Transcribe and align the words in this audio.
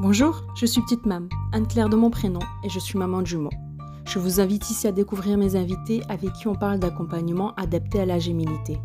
Bonjour, 0.00 0.42
je 0.56 0.66
suis 0.66 0.82
Petite 0.82 1.06
Mam, 1.06 1.28
Anne-Claire 1.52 1.88
de 1.88 1.94
mon 1.94 2.10
prénom, 2.10 2.40
et 2.64 2.68
je 2.68 2.80
suis 2.80 2.98
maman 2.98 3.22
de 3.22 3.28
jumeaux. 3.28 3.52
Je 4.06 4.18
vous 4.18 4.40
invite 4.40 4.68
ici 4.68 4.88
à 4.88 4.92
découvrir 4.92 5.38
mes 5.38 5.54
invités 5.54 6.02
avec 6.08 6.32
qui 6.32 6.48
on 6.48 6.56
parle 6.56 6.80
d'accompagnement 6.80 7.54
adapté 7.54 8.00
à 8.00 8.04
la 8.04 8.18
gémilité. 8.18 8.80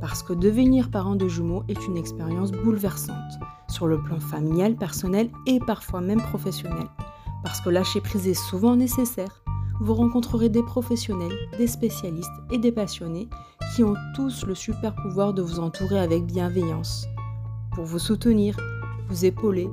Parce 0.00 0.22
que 0.22 0.32
devenir 0.32 0.90
parent 0.90 1.16
de 1.16 1.28
jumeaux 1.28 1.64
est 1.68 1.86
une 1.86 1.98
expérience 1.98 2.50
bouleversante, 2.50 3.38
sur 3.68 3.86
le 3.86 4.02
plan 4.02 4.20
familial, 4.20 4.74
personnel 4.74 5.30
et 5.46 5.60
parfois 5.60 6.00
même 6.00 6.22
professionnel. 6.22 6.88
Parce 7.44 7.60
que 7.60 7.68
lâcher 7.68 8.00
prise 8.00 8.26
est 8.26 8.32
souvent 8.32 8.74
nécessaire. 8.74 9.42
Vous 9.80 9.94
rencontrerez 9.94 10.48
des 10.48 10.62
professionnels, 10.62 11.36
des 11.58 11.66
spécialistes 11.66 12.30
et 12.50 12.58
des 12.58 12.72
passionnés 12.72 13.28
qui 13.76 13.84
ont 13.84 13.94
tous 14.16 14.46
le 14.46 14.54
super 14.54 14.94
pouvoir 14.94 15.34
de 15.34 15.42
vous 15.42 15.60
entourer 15.60 16.00
avec 16.00 16.24
bienveillance. 16.24 17.06
Pour 17.74 17.84
vous 17.84 17.98
soutenir, 17.98 18.56
vous 19.08 19.24
épauler, 19.24 19.68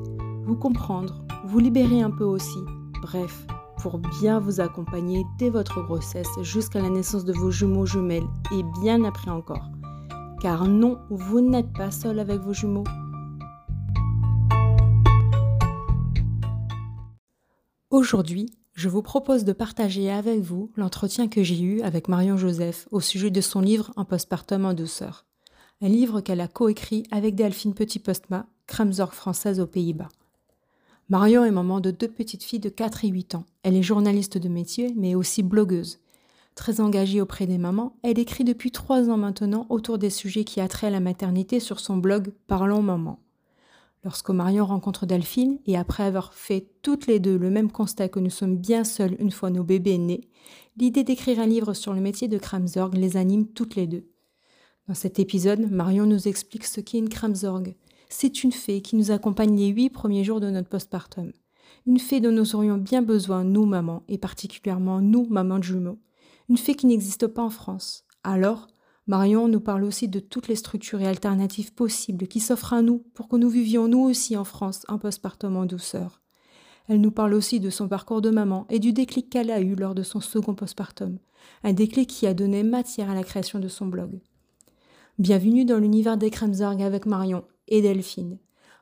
vous 0.45 0.55
comprendre, 0.55 1.23
vous 1.44 1.58
libérer 1.58 2.02
un 2.02 2.12
peu 2.12 2.23
aussi. 2.23 2.59
Bref, 3.02 3.48
pour 3.80 3.98
bien 3.98 4.40
vous 4.40 4.62
accompagner 4.62 5.26
dès 5.40 5.49
votre 5.49 5.81
grossesse 5.81 6.30
jusqu'à 6.44 6.81
la 6.81 6.90
naissance 6.90 7.26
de 7.26 7.34
vos 7.34 7.49
jumeaux 7.49 7.88
jumelles 7.88 8.27
et 8.52 8.62
bien 8.80 9.04
après 9.05 9.31
encore. 9.31 9.71
Car 10.41 10.68
non, 10.68 10.99
vous 11.09 11.41
n'êtes 11.41 11.73
pas 11.73 11.90
seul 11.90 12.20
avec 12.20 12.41
vos 12.41 12.54
jumeaux. 12.54 12.84
Aujourd'hui, 17.90 18.52
je 18.73 18.88
vous 18.88 19.02
propose 19.02 19.46
de 19.46 19.54
partager 19.54 20.12
avec 20.12 20.41
vous 20.41 20.71
l'entretien 20.76 21.27
que 21.27 21.41
j'ai 21.41 21.59
eu 21.59 21.82
avec 21.82 22.07
Marion 22.07 22.38
Joseph 22.38 22.88
au 22.91 22.99
sujet 22.99 23.32
de 23.32 23.41
son 23.41 23.62
livre 23.62 23.91
Un 23.96 24.05
postpartum 24.05 24.66
en 24.66 24.76
douceur. 24.76 25.26
Un 25.82 25.88
livre 25.88 26.21
qu'elle 26.21 26.41
a 26.41 26.48
coécrit 26.48 27.04
avec 27.09 27.34
Delphine 27.34 27.73
Petit-Postma, 27.73 28.46
Kramzorg 28.68 29.13
française 29.13 29.60
aux 29.60 29.66
Pays-Bas. 29.68 30.10
Marion 31.07 31.45
est 31.45 31.51
maman 31.51 31.81
de 31.81 31.91
deux 31.91 32.07
petites 32.07 32.43
filles 32.43 32.59
de 32.59 32.70
4 32.70 33.05
et 33.05 33.09
8 33.09 33.35
ans. 33.35 33.45
Elle 33.61 33.75
est 33.75 33.84
journaliste 33.84 34.39
de 34.39 34.49
métier, 34.49 34.91
mais 34.98 35.13
aussi 35.13 35.43
blogueuse. 35.43 35.99
Très 36.55 36.81
engagée 36.81 37.21
auprès 37.21 37.45
des 37.45 37.59
mamans, 37.59 37.95
elle 38.01 38.17
écrit 38.17 38.43
depuis 38.43 38.71
trois 38.71 39.11
ans 39.11 39.17
maintenant 39.17 39.67
autour 39.70 39.99
des 39.99 40.09
sujets 40.09 40.45
qui 40.45 40.61
attraient 40.61 40.89
la 40.89 40.99
maternité 40.99 41.59
sur 41.59 41.79
son 41.79 41.98
blog 41.98 42.33
Parlons 42.48 42.81
Maman. 42.81 43.20
Lorsque 44.03 44.31
Marion 44.31 44.65
rencontre 44.65 45.05
Delphine, 45.05 45.59
et 45.67 45.77
après 45.77 46.03
avoir 46.03 46.33
fait 46.33 46.70
toutes 46.81 47.05
les 47.05 47.20
deux 47.20 47.37
le 47.37 47.51
même 47.51 47.71
constat 47.71 48.09
que 48.09 48.20
nous 48.20 48.31
sommes 48.31 48.57
bien 48.57 48.83
seuls 48.83 49.15
une 49.20 49.31
fois 49.31 49.51
nos 49.51 49.63
bébés 49.63 49.99
nés, 49.99 50.27
l'idée 50.76 51.03
d'écrire 51.03 51.39
un 51.39 51.45
livre 51.45 51.76
sur 51.76 51.93
le 51.93 52.01
métier 52.01 52.27
de 52.27 52.39
Kramzorg 52.39 52.95
les 52.95 53.15
anime 53.15 53.45
toutes 53.45 53.76
les 53.76 53.85
deux. 53.85 54.07
Dans 54.87 54.95
cet 54.95 55.20
épisode, 55.20 55.70
Marion 55.71 56.07
nous 56.07 56.27
explique 56.27 56.65
ce 56.65 56.81
qu'est 56.81 56.98
une 56.98 57.09
Kramzorg. 57.09 57.76
C'est 58.09 58.43
une 58.43 58.51
fée 58.51 58.81
qui 58.81 58.95
nous 58.95 59.11
accompagne 59.11 59.57
les 59.57 59.67
huit 59.67 59.89
premiers 59.89 60.23
jours 60.23 60.39
de 60.39 60.49
notre 60.49 60.70
postpartum. 60.70 61.31
Une 61.87 61.99
fée 61.99 62.20
dont 62.20 62.31
nous 62.31 62.55
aurions 62.55 62.77
bien 62.77 63.01
besoin, 63.01 63.43
nous 63.43 63.65
mamans, 63.65 64.03
et 64.07 64.17
particulièrement 64.17 65.01
nous 65.01 65.25
mamans 65.28 65.59
de 65.59 65.63
jumeaux. 65.63 66.00
Une 66.50 66.57
fée 66.57 66.75
qui 66.75 66.88
n'existe 66.88 67.28
pas 67.28 67.44
en 67.44 67.50
France. 67.50 68.06
Alors, 68.23 68.67
Marion 69.07 69.47
nous 69.47 69.59
parle 69.59 69.83
aussi 69.83 70.07
de 70.07 70.19
toutes 70.19 70.47
les 70.47 70.56
structures 70.56 71.01
et 71.01 71.07
alternatives 71.07 71.73
possibles 71.73 72.28
qui 72.28 72.39
s'offrent 72.39 72.73
à 72.73 72.81
nous 72.81 73.03
pour 73.13 73.28
que 73.28 73.35
nous 73.35 73.50
vivions 73.50 73.88
nous 73.88 74.00
aussi 74.00 74.35
en 74.35 74.44
France 74.44 74.83
un 74.88 74.97
postpartum 74.97 75.57
en 75.57 75.66
douceur. 75.66 76.22
Elle 76.88 77.01
nous 77.01 77.11
parle 77.11 77.33
aussi 77.33 77.59
de 77.59 77.69
son 77.69 77.88
parcours 77.88 78.22
de 78.22 78.29
maman 78.29 78.66
et 78.69 78.79
du 78.79 78.94
déclic 78.94 79.29
qu'elle 79.29 79.51
a 79.51 79.59
eu 79.59 79.75
lors 79.75 79.95
de 79.95 80.03
son 80.03 80.22
second 80.22 80.53
postpartum, 80.53 81.17
un 81.63 81.73
déclic 81.73 82.09
qui 82.09 82.28
a 82.28 82.33
donné 82.33 82.63
matière 82.63 83.09
à 83.09 83.16
la 83.16 83.23
création 83.23 83.59
de 83.59 83.67
son 83.67 83.88
blog. 83.88 84.19
Bienvenue 85.17 85.66
dans 85.66 85.78
l'univers 85.78 86.17
des 86.17 86.29
Kremzorg 86.29 86.81
avec 86.81 87.06
Marion 87.06 87.44
et 87.68 87.81
Delphine. 87.81 88.40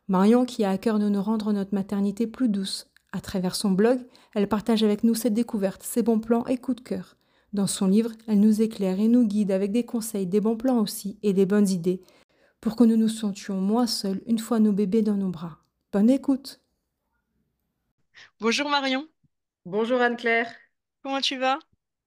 Marion 0.08 0.46
qui 0.46 0.64
a 0.64 0.70
à 0.72 0.78
cœur 0.78 1.00
de 1.00 1.10
nous 1.10 1.22
rendre 1.22 1.54
notre 1.54 1.74
maternité 1.74 2.28
plus 2.28 2.50
douce. 2.50 2.90
À 3.12 3.22
travers 3.22 3.56
son 3.56 3.72
blog, 3.72 4.00
elle 4.34 4.50
partage 4.50 4.84
avec 4.84 5.04
nous 5.04 5.16
ses 5.16 5.30
découvertes, 5.30 5.84
ses 5.84 6.02
bons 6.04 6.20
plans 6.20 6.46
et 6.48 6.58
coups 6.58 6.78
de 6.84 6.88
cœur. 6.88 7.16
Dans 7.54 7.68
son 7.68 7.88
livre, 7.88 8.12
elle 8.28 8.40
nous 8.40 8.62
éclaire 8.62 9.00
et 9.00 9.08
nous 9.08 9.26
guide 9.28 9.52
avec 9.52 9.72
des 9.72 9.86
conseils, 9.86 10.26
des 10.26 10.42
bons 10.42 10.58
plans 10.58 10.80
aussi 10.80 11.20
et 11.22 11.34
des 11.34 11.46
bonnes 11.46 11.70
idées 11.70 12.02
pour 12.60 12.76
que 12.76 12.84
nous 12.86 12.96
nous 12.98 13.10
sentions 13.10 13.60
moins 13.60 13.88
seuls 13.88 14.22
une 14.26 14.40
fois 14.40 14.60
nos 14.60 14.72
bébés 14.72 15.02
dans 15.02 15.16
nos 15.18 15.30
bras. 15.30 15.60
Bonne 15.92 16.10
écoute. 16.10 16.62
Bonjour 18.40 18.70
Marion, 18.70 19.08
Bonjour 19.66 20.02
Anne-Claire. 20.02 20.52
comment 21.04 21.22
tu 21.22 21.38
vas? 21.38 21.60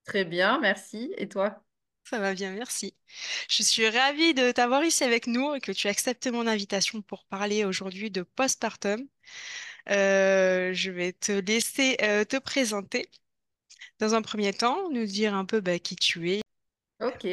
Très 0.05 0.25
bien, 0.25 0.59
merci. 0.61 1.12
Et 1.19 1.29
toi? 1.29 1.66
Ça 2.09 2.21
va 2.21 2.34
bien, 2.34 2.53
merci. 2.53 2.94
Je 3.50 3.62
suis 3.65 3.89
ravie 3.89 4.33
de 4.33 4.53
t'avoir 4.53 4.84
ici 4.84 5.03
avec 5.03 5.27
nous 5.27 5.55
et 5.55 5.61
que 5.61 5.72
tu 5.72 5.89
acceptes 5.89 6.28
mon 6.28 6.47
invitation 6.47 7.03
pour 7.03 7.25
parler 7.25 7.65
aujourd'hui 7.65 8.12
de 8.12 8.22
postpartum. 8.22 9.09
Euh, 9.91 10.72
je 10.72 10.91
vais 10.93 11.12
te 11.12 11.33
laisser 11.33 11.97
euh, 12.03 12.25
te 12.25 12.37
présenter 12.39 13.11
dans 14.00 14.15
un 14.15 14.22
premier 14.22 14.53
temps, 14.53 14.91
nous 14.91 15.06
dire 15.06 15.34
un 15.34 15.44
peu 15.44 15.61
bah, 15.61 15.78
qui 15.81 15.97
tu 15.97 16.33
es. 16.33 16.46
Ok, 16.99 17.27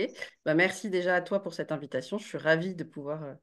bah, 0.43 0.55
merci 0.55 0.89
déjà 0.89 1.15
à 1.15 1.21
toi 1.21 1.41
pour 1.41 1.53
cette 1.53 1.71
invitation. 1.71 2.17
Je 2.17 2.25
suis 2.27 2.37
ravie 2.37 2.75
de 2.75 2.83
pouvoir 2.83 3.23
euh, 3.23 3.33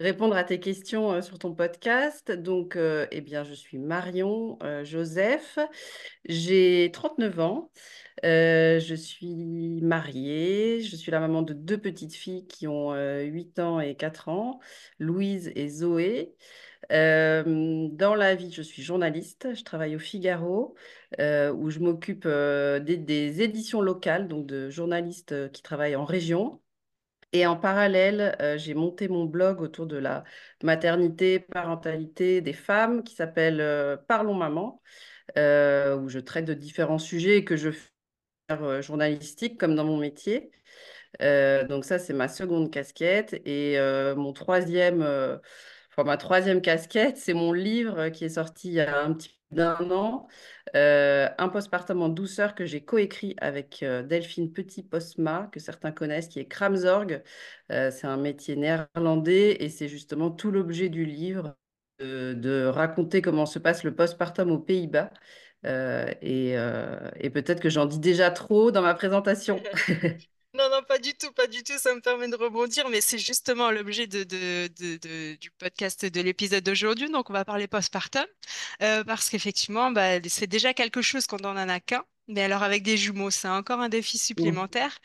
répondre 0.00 0.36
à 0.36 0.44
tes 0.44 0.60
questions 0.60 1.10
euh, 1.12 1.22
sur 1.22 1.38
ton 1.38 1.54
podcast. 1.54 2.30
Donc, 2.30 2.76
euh, 2.76 3.06
eh 3.10 3.22
bien, 3.22 3.42
je 3.42 3.54
suis 3.54 3.78
Marion 3.78 4.58
Joseph, 4.84 5.58
j'ai 6.26 6.90
39 6.92 7.40
ans, 7.40 7.70
je 8.22 8.94
suis 8.96 9.80
mariée, 9.80 10.82
je 10.82 10.94
suis 10.94 11.10
la 11.10 11.20
maman 11.20 11.40
de 11.40 11.54
deux 11.54 11.78
petites 11.78 12.14
filles 12.14 12.46
qui 12.46 12.68
ont 12.68 12.92
euh, 12.92 13.22
8 13.22 13.58
ans 13.58 13.80
et 13.80 13.96
4 13.96 14.28
ans, 14.28 14.60
Louise 14.98 15.52
et 15.54 15.68
Zoé. 15.70 16.34
Euh, 16.90 17.88
dans 17.92 18.14
la 18.14 18.34
vie, 18.34 18.50
je 18.52 18.62
suis 18.62 18.82
journaliste, 18.82 19.54
je 19.54 19.62
travaille 19.62 19.94
au 19.94 19.98
Figaro, 19.98 20.74
euh, 21.20 21.52
où 21.52 21.70
je 21.70 21.78
m'occupe 21.78 22.24
euh, 22.26 22.80
des, 22.80 22.96
des 22.96 23.42
éditions 23.42 23.80
locales, 23.80 24.28
donc 24.28 24.46
de 24.46 24.68
journalistes 24.68 25.50
qui 25.52 25.62
travaillent 25.62 25.96
en 25.96 26.04
région. 26.04 26.60
Et 27.34 27.46
en 27.46 27.56
parallèle, 27.56 28.36
j'ai 28.58 28.74
monté 28.74 29.08
mon 29.08 29.24
blog 29.24 29.62
autour 29.62 29.86
de 29.86 29.96
la 29.96 30.22
maternité, 30.62 31.38
parentalité 31.40 32.42
des 32.42 32.52
femmes, 32.52 33.02
qui 33.02 33.14
s'appelle 33.14 33.98
Parlons 34.06 34.34
Maman, 34.34 34.82
où 35.38 36.08
je 36.10 36.18
traite 36.18 36.44
de 36.44 36.52
différents 36.52 36.98
sujets 36.98 37.42
que 37.42 37.56
je 37.56 37.70
fais 37.70 38.82
journalistique 38.82 39.58
comme 39.58 39.74
dans 39.74 39.86
mon 39.86 39.96
métier. 39.96 40.50
Donc 41.20 41.86
ça, 41.86 41.98
c'est 41.98 42.12
ma 42.12 42.28
seconde 42.28 42.70
casquette. 42.70 43.40
Et 43.46 43.78
mon 44.14 44.34
troisième, 44.34 45.02
enfin, 45.92 46.04
ma 46.04 46.16
troisième 46.16 46.60
casquette, 46.62 47.16
c'est 47.16 47.34
mon 47.34 47.52
livre 47.52 48.08
qui 48.08 48.24
est 48.24 48.30
sorti 48.30 48.68
il 48.68 48.74
y 48.74 48.80
a 48.80 49.02
un 49.02 49.12
petit 49.14 49.28
peu 49.30 49.34
d'un 49.52 49.90
an, 49.90 50.28
euh, 50.76 51.28
Un 51.38 51.48
postpartum 51.48 52.02
en 52.02 52.08
douceur 52.08 52.54
que 52.54 52.64
j'ai 52.64 52.82
coécrit 52.84 53.36
avec 53.38 53.82
euh, 53.82 54.02
Delphine 54.02 54.52
Petit-Postma, 54.52 55.48
que 55.52 55.60
certains 55.60 55.92
connaissent, 55.92 56.28
qui 56.28 56.40
est 56.40 56.46
Kramzorg. 56.46 57.22
Euh, 57.70 57.90
c'est 57.90 58.06
un 58.06 58.16
métier 58.16 58.56
néerlandais 58.56 59.62
et 59.62 59.68
c'est 59.68 59.88
justement 59.88 60.30
tout 60.30 60.50
l'objet 60.50 60.88
du 60.88 61.04
livre 61.04 61.54
de, 62.00 62.66
raconter 62.66 63.22
comment 63.22 63.46
se 63.46 63.58
passe 63.58 63.84
le 63.84 63.94
postpartum 63.94 64.50
aux 64.50 64.58
Pays-Bas. 64.58 65.10
Euh, 65.64 66.12
et 66.22 66.58
euh, 66.58 67.08
et 67.20 67.30
peut-être 67.30 67.60
que 67.60 67.70
j'en 67.70 67.86
dis 67.86 68.00
déjà 68.00 68.30
trop 68.30 68.72
dans 68.72 68.82
ma 68.82 68.94
présentation. 68.94 69.62
Non, 70.82 70.86
pas 70.88 70.98
du 70.98 71.14
tout, 71.14 71.30
pas 71.32 71.46
du 71.46 71.62
tout, 71.62 71.76
ça 71.78 71.94
me 71.94 72.00
permet 72.00 72.28
de 72.28 72.36
rebondir, 72.36 72.88
mais 72.88 73.00
c'est 73.00 73.18
justement 73.18 73.70
l'objet 73.70 74.06
de, 74.06 74.24
de- 74.24 74.68
de- 74.78 74.96
de- 74.96 75.34
du 75.36 75.50
podcast 75.50 76.04
de 76.06 76.20
l'épisode 76.20 76.64
d'aujourd'hui, 76.64 77.10
donc 77.10 77.28
on 77.30 77.32
va 77.34 77.44
parler 77.44 77.66
postpartum, 77.68 78.24
euh, 78.82 79.04
parce 79.04 79.28
qu'effectivement, 79.28 79.90
bah, 79.90 80.18
c'est 80.28 80.46
déjà 80.46 80.72
quelque 80.74 81.02
chose 81.02 81.26
quand 81.26 81.44
on 81.44 81.50
en 81.50 81.68
a 81.68 81.80
qu'un, 81.80 82.04
mais 82.28 82.42
alors 82.42 82.62
avec 82.62 82.82
des 82.82 82.96
jumeaux, 82.96 83.30
c'est 83.30 83.48
encore 83.48 83.80
un 83.80 83.88
défi 83.90 84.16
supplémentaire, 84.18 84.98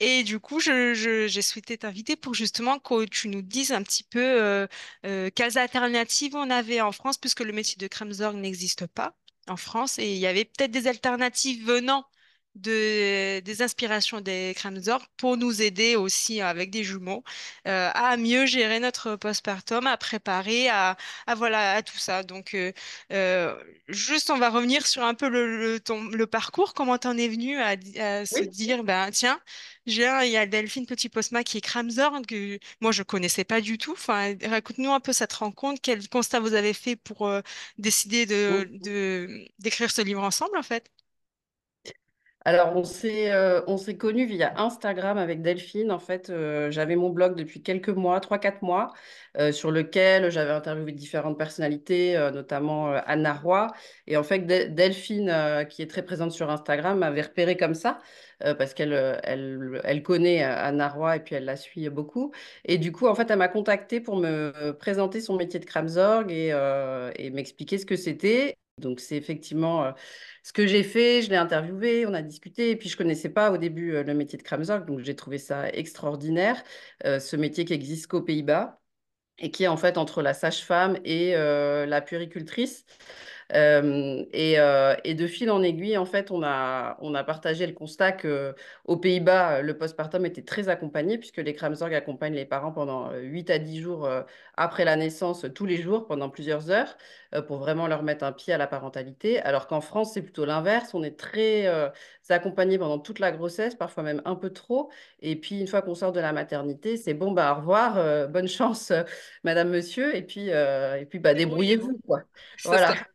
et 0.00 0.24
du 0.24 0.40
coup, 0.40 0.60
je, 0.60 0.94
je- 0.94 1.28
j'ai 1.28 1.42
souhaité 1.42 1.78
t'inviter 1.78 2.16
pour 2.16 2.34
justement 2.34 2.78
que 2.80 3.04
tu 3.04 3.28
nous 3.28 3.42
dises 3.42 3.72
un 3.72 3.82
petit 3.82 4.04
peu 4.04 4.20
euh, 4.20 4.66
euh, 5.06 5.30
quelles 5.34 5.56
alternatives 5.58 6.34
on 6.34 6.50
avait 6.50 6.80
en 6.80 6.92
France, 6.92 7.16
puisque 7.18 7.40
le 7.40 7.52
métier 7.52 7.76
de 7.78 7.86
Kramzorg 7.86 8.36
n'existe 8.36 8.86
pas 8.88 9.16
en 9.48 9.56
France, 9.56 9.98
et 9.98 10.12
il 10.12 10.18
y 10.18 10.26
avait 10.26 10.44
peut-être 10.44 10.70
des 10.72 10.86
alternatives 10.88 11.64
venant 11.66 12.04
de, 12.54 13.40
des 13.40 13.62
inspirations 13.62 14.20
des 14.20 14.52
Kramzor 14.56 15.06
pour 15.16 15.36
nous 15.36 15.62
aider 15.62 15.96
aussi 15.96 16.40
avec 16.40 16.70
des 16.70 16.84
jumeaux 16.84 17.24
euh, 17.66 17.90
à 17.94 18.16
mieux 18.16 18.46
gérer 18.46 18.80
notre 18.80 19.16
postpartum, 19.16 19.86
à 19.86 19.96
préparer 19.96 20.68
à, 20.68 20.96
à 21.26 21.34
voilà 21.34 21.72
à 21.74 21.82
tout 21.82 21.98
ça. 21.98 22.22
Donc 22.22 22.54
euh, 22.54 22.72
euh, 23.12 23.54
juste 23.88 24.30
on 24.30 24.38
va 24.38 24.50
revenir 24.50 24.86
sur 24.86 25.02
un 25.04 25.14
peu 25.14 25.28
le, 25.28 25.58
le, 25.74 25.80
ton- 25.80 26.04
le 26.04 26.26
parcours, 26.26 26.74
comment 26.74 26.98
t'en 26.98 27.16
es 27.18 27.28
venu 27.28 27.58
à, 27.60 27.76
se 28.26 28.42
Oui. 28.42 28.44
dire 28.44 28.84
ben 28.84 29.10
tiens, 29.10 29.40
il 29.86 29.94
y 29.96 30.36
a 30.36 30.46
Delphine 30.46 30.86
Petit 30.86 31.08
Postma 31.08 31.44
qui 31.44 31.58
est 31.58 31.60
Kramzor 31.60 32.20
que 32.26 32.58
moi 32.80 32.92
je 32.92 33.02
connaissais 33.02 33.44
pas 33.44 33.60
du 33.60 33.78
tout. 33.78 33.92
Enfin 33.92 34.34
raconte-nous 34.44 34.92
un 34.92 35.00
peu 35.00 35.12
cette 35.12 35.32
rencontre, 35.32 35.80
quel 35.82 36.08
constat 36.08 36.40
vous 36.40 36.54
avez 36.54 36.72
fait 36.74 36.96
pour 36.96 37.26
euh, 37.26 37.40
décider 37.78 38.26
de, 38.26 38.68
de 38.70 39.44
d'écrire 39.58 39.90
ce 39.90 40.02
livre 40.02 40.22
ensemble 40.22 40.56
en 40.58 40.62
fait? 40.62 40.90
Alors, 42.44 42.74
on 42.76 42.82
s'est 42.82 43.30
euh, 43.32 43.60
on 43.68 43.76
s'est 43.76 43.96
connus 43.96 44.26
via 44.26 44.52
Instagram 44.60 45.16
avec 45.16 45.42
Delphine. 45.42 45.92
En 45.92 46.00
fait, 46.00 46.28
euh, 46.28 46.72
j'avais 46.72 46.96
mon 46.96 47.10
blog 47.10 47.36
depuis 47.36 47.62
quelques 47.62 47.88
mois, 47.88 48.18
3-4 48.18 48.62
mois, 48.62 48.92
euh, 49.38 49.52
sur 49.52 49.70
lequel 49.70 50.28
j'avais 50.30 50.50
interviewé 50.50 50.90
différentes 50.90 51.38
personnalités, 51.38 52.16
euh, 52.16 52.32
notamment 52.32 52.92
Anna 53.06 53.32
Roy. 53.32 53.68
Et 54.08 54.16
en 54.16 54.24
fait, 54.24 54.40
De- 54.40 54.64
Delphine, 54.74 55.66
qui 55.70 55.82
est 55.82 55.86
très 55.86 56.02
présente 56.02 56.32
sur 56.32 56.50
Instagram, 56.50 56.98
m'avait 56.98 57.22
repéré 57.22 57.56
comme 57.56 57.74
ça, 57.74 57.98
parce 58.40 58.74
qu'elle 58.74 58.92
elle, 59.22 60.02
connaît 60.02 60.42
Anna 60.42 60.88
Roy 60.88 61.16
et 61.16 61.20
puis 61.20 61.36
elle 61.36 61.44
la 61.44 61.56
suit 61.56 61.88
beaucoup. 61.90 62.32
Et 62.64 62.76
du 62.78 62.90
coup, 62.90 63.06
en 63.06 63.14
fait, 63.14 63.30
elle 63.30 63.38
m'a 63.38 63.48
contactée 63.48 64.00
pour 64.00 64.16
me 64.16 64.72
présenter 64.72 65.20
son 65.20 65.36
métier 65.36 65.60
de 65.60 65.64
Kramzorg 65.64 66.30
et, 66.32 67.30
m'expliquer 67.30 67.78
ce 67.78 67.86
que 67.86 67.96
c'était. 67.96 68.56
Donc, 68.78 69.00
c'est 69.00 69.16
effectivement 69.16 69.92
ce 70.42 70.52
que 70.52 70.66
j'ai 70.66 70.82
fait, 70.82 71.22
je 71.22 71.30
l'ai 71.30 71.36
interviewé, 71.36 72.06
on 72.06 72.14
a 72.14 72.22
discuté, 72.22 72.70
et 72.70 72.76
puis 72.76 72.88
je 72.88 72.96
connaissais 72.96 73.28
pas 73.30 73.52
au 73.52 73.58
début 73.58 73.94
euh, 73.94 74.02
le 74.02 74.14
métier 74.14 74.38
de 74.38 74.42
Kramzorg, 74.42 74.84
donc 74.86 75.00
j'ai 75.00 75.14
trouvé 75.16 75.38
ça 75.38 75.68
extraordinaire, 75.70 76.62
euh, 77.04 77.20
ce 77.20 77.36
métier 77.36 77.64
qui 77.64 77.72
existe 77.74 78.08
qu'aux 78.08 78.22
Pays-Bas 78.22 78.80
et 79.38 79.50
qui 79.50 79.64
est 79.64 79.68
en 79.68 79.76
fait 79.76 79.98
entre 79.98 80.22
la 80.22 80.34
sage-femme 80.34 80.98
et 81.04 81.36
euh, 81.36 81.86
la 81.86 82.00
puéricultrice. 82.00 82.84
Euh, 83.54 84.24
et, 84.32 84.58
euh, 84.58 84.94
et 85.04 85.14
de 85.14 85.26
fil 85.26 85.50
en 85.50 85.62
aiguille, 85.62 85.96
en 85.98 86.06
fait, 86.06 86.30
on 86.30 86.42
a, 86.42 86.96
on 87.00 87.14
a 87.14 87.24
partagé 87.24 87.66
le 87.66 87.72
constat 87.74 88.12
que 88.12 88.54
aux 88.86 88.96
Pays-Bas, 88.96 89.62
le 89.62 89.76
postpartum 89.76 90.24
était 90.26 90.42
très 90.42 90.68
accompagné, 90.68 91.18
puisque 91.18 91.38
les 91.38 91.52
Kramzorg 91.54 91.92
accompagnent 91.94 92.34
les 92.34 92.46
parents 92.46 92.72
pendant 92.72 93.10
euh, 93.10 93.20
8 93.20 93.50
à 93.50 93.58
10 93.58 93.80
jours 93.80 94.08
après 94.56 94.84
la 94.84 94.96
naissance, 94.96 95.46
tous 95.54 95.66
les 95.66 95.76
jours, 95.76 96.06
pendant 96.06 96.28
plusieurs 96.30 96.70
heures, 96.70 96.96
pour 97.46 97.58
vraiment 97.58 97.86
leur 97.86 98.02
mettre 98.02 98.24
un 98.24 98.32
pied 98.32 98.52
à 98.52 98.58
la 98.58 98.66
parentalité. 98.66 99.40
Alors 99.40 99.66
qu'en 99.66 99.80
France, 99.80 100.12
c'est 100.14 100.22
plutôt 100.22 100.44
l'inverse. 100.44 100.94
On 100.94 101.02
est 101.02 101.18
très 101.18 101.66
euh, 101.66 101.88
accompagné 102.28 102.78
pendant 102.78 102.98
toute 102.98 103.18
la 103.18 103.32
grossesse, 103.32 103.74
parfois 103.74 104.02
même 104.02 104.22
un 104.24 104.34
peu 104.34 104.50
trop. 104.50 104.90
Et 105.20 105.36
puis, 105.36 105.60
une 105.60 105.66
fois 105.66 105.82
qu'on 105.82 105.94
sort 105.94 106.12
de 106.12 106.20
la 106.20 106.32
maternité, 106.32 106.96
c'est 106.96 107.14
bon, 107.14 107.32
bah, 107.32 107.52
au 107.52 107.56
revoir, 107.60 108.28
bonne 108.28 108.48
chance, 108.48 108.92
madame, 109.44 109.70
monsieur, 109.70 110.14
et 110.14 110.22
puis, 110.22 110.48
et 110.48 111.06
puis 111.08 111.18
bah, 111.18 111.34
Débrouillez-vous. 111.34 111.98
quoi. 112.06 112.22
Voilà. 112.64 112.94
ça. 112.94 113.11